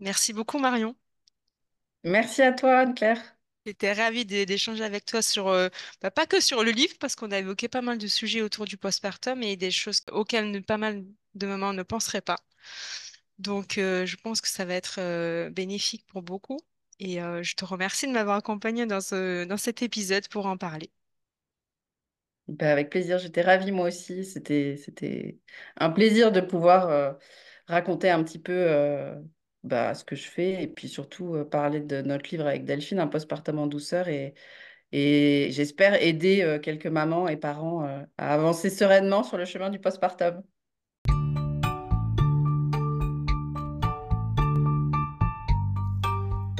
Merci 0.00 0.32
beaucoup, 0.32 0.58
Marion. 0.58 0.96
Merci 2.02 2.42
à 2.42 2.52
toi, 2.52 2.78
Anne-Claire. 2.80 3.22
J'étais 3.66 3.92
ravie 3.92 4.24
d'échanger 4.24 4.82
avec 4.84 5.04
toi 5.04 5.20
sur, 5.22 5.48
euh, 5.48 5.68
bah, 6.00 6.10
pas 6.10 6.26
que 6.26 6.40
sur 6.40 6.64
le 6.64 6.70
livre, 6.70 6.94
parce 6.98 7.14
qu'on 7.16 7.30
a 7.32 7.38
évoqué 7.38 7.68
pas 7.68 7.82
mal 7.82 7.98
de 7.98 8.06
sujets 8.06 8.40
autour 8.42 8.64
du 8.64 8.76
postpartum 8.78 9.42
et 9.42 9.56
des 9.56 9.70
choses 9.70 10.02
auxquelles 10.10 10.62
pas 10.64 10.78
mal 10.78 11.04
de 11.34 11.46
mamans 11.46 11.72
ne 11.74 11.82
penseraient 11.82 12.22
pas. 12.22 12.38
Donc, 13.38 13.78
euh, 13.78 14.06
je 14.06 14.16
pense 14.16 14.40
que 14.40 14.48
ça 14.48 14.64
va 14.64 14.74
être 14.74 14.96
euh, 15.00 15.50
bénéfique 15.50 16.06
pour 16.06 16.22
beaucoup. 16.22 16.58
Et 17.00 17.18
je 17.20 17.54
te 17.54 17.64
remercie 17.64 18.08
de 18.08 18.12
m'avoir 18.12 18.38
accompagnée 18.38 18.84
dans 18.86 19.00
ce, 19.00 19.44
dans 19.44 19.56
cet 19.56 19.82
épisode 19.82 20.26
pour 20.28 20.46
en 20.46 20.56
parler. 20.56 20.90
Bah, 22.48 22.72
avec 22.72 22.88
plaisir, 22.90 23.18
j'étais 23.18 23.42
ravie 23.42 23.72
moi 23.72 23.88
aussi. 23.88 24.24
C'était, 24.24 25.38
un 25.76 25.90
plaisir 25.90 26.32
de 26.32 26.40
pouvoir 26.40 26.88
euh, 26.88 27.12
raconter 27.66 28.08
un 28.10 28.24
petit 28.24 28.38
peu 28.38 28.52
euh, 28.54 29.14
bah, 29.64 29.94
ce 29.94 30.04
que 30.04 30.16
je 30.16 30.28
fais 30.28 30.62
et 30.62 30.66
puis 30.66 30.88
surtout 30.88 31.34
euh, 31.34 31.44
parler 31.44 31.80
de 31.80 32.00
notre 32.02 32.30
livre 32.30 32.46
avec 32.46 32.64
Delphine, 32.64 33.00
Un 33.00 33.06
postpartum 33.06 33.58
en 33.58 33.66
douceur 33.66 34.08
et, 34.08 34.34
et 34.92 35.48
j'espère 35.52 36.02
aider 36.02 36.58
quelques 36.62 36.86
mamans 36.86 37.28
et 37.28 37.36
parents 37.36 37.84
à 38.18 38.34
avancer 38.34 38.70
sereinement 38.70 39.22
sur 39.22 39.36
le 39.36 39.44
chemin 39.44 39.70
du 39.70 39.78
postpartum. 39.80 40.42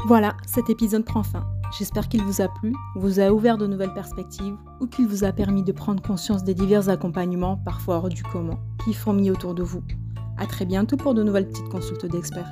Voilà, 0.06 0.36
cet 0.46 0.70
épisode 0.70 1.04
prend 1.04 1.22
fin. 1.22 1.57
J'espère 1.70 2.08
qu'il 2.08 2.22
vous 2.22 2.40
a 2.40 2.48
plu, 2.48 2.74
vous 2.94 3.20
a 3.20 3.30
ouvert 3.30 3.58
de 3.58 3.66
nouvelles 3.66 3.92
perspectives 3.92 4.56
ou 4.80 4.86
qu'il 4.86 5.06
vous 5.06 5.24
a 5.24 5.32
permis 5.32 5.62
de 5.62 5.72
prendre 5.72 6.02
conscience 6.02 6.42
des 6.42 6.54
divers 6.54 6.88
accompagnements, 6.88 7.58
parfois 7.58 7.96
hors 7.96 8.08
du 8.08 8.22
commun, 8.22 8.58
qui 8.84 8.94
fourmillent 8.94 9.32
autour 9.32 9.54
de 9.54 9.62
vous. 9.62 9.82
A 10.38 10.46
très 10.46 10.64
bientôt 10.64 10.96
pour 10.96 11.12
de 11.14 11.22
nouvelles 11.22 11.48
petites 11.48 11.68
consultes 11.68 12.06
d'experts. 12.06 12.50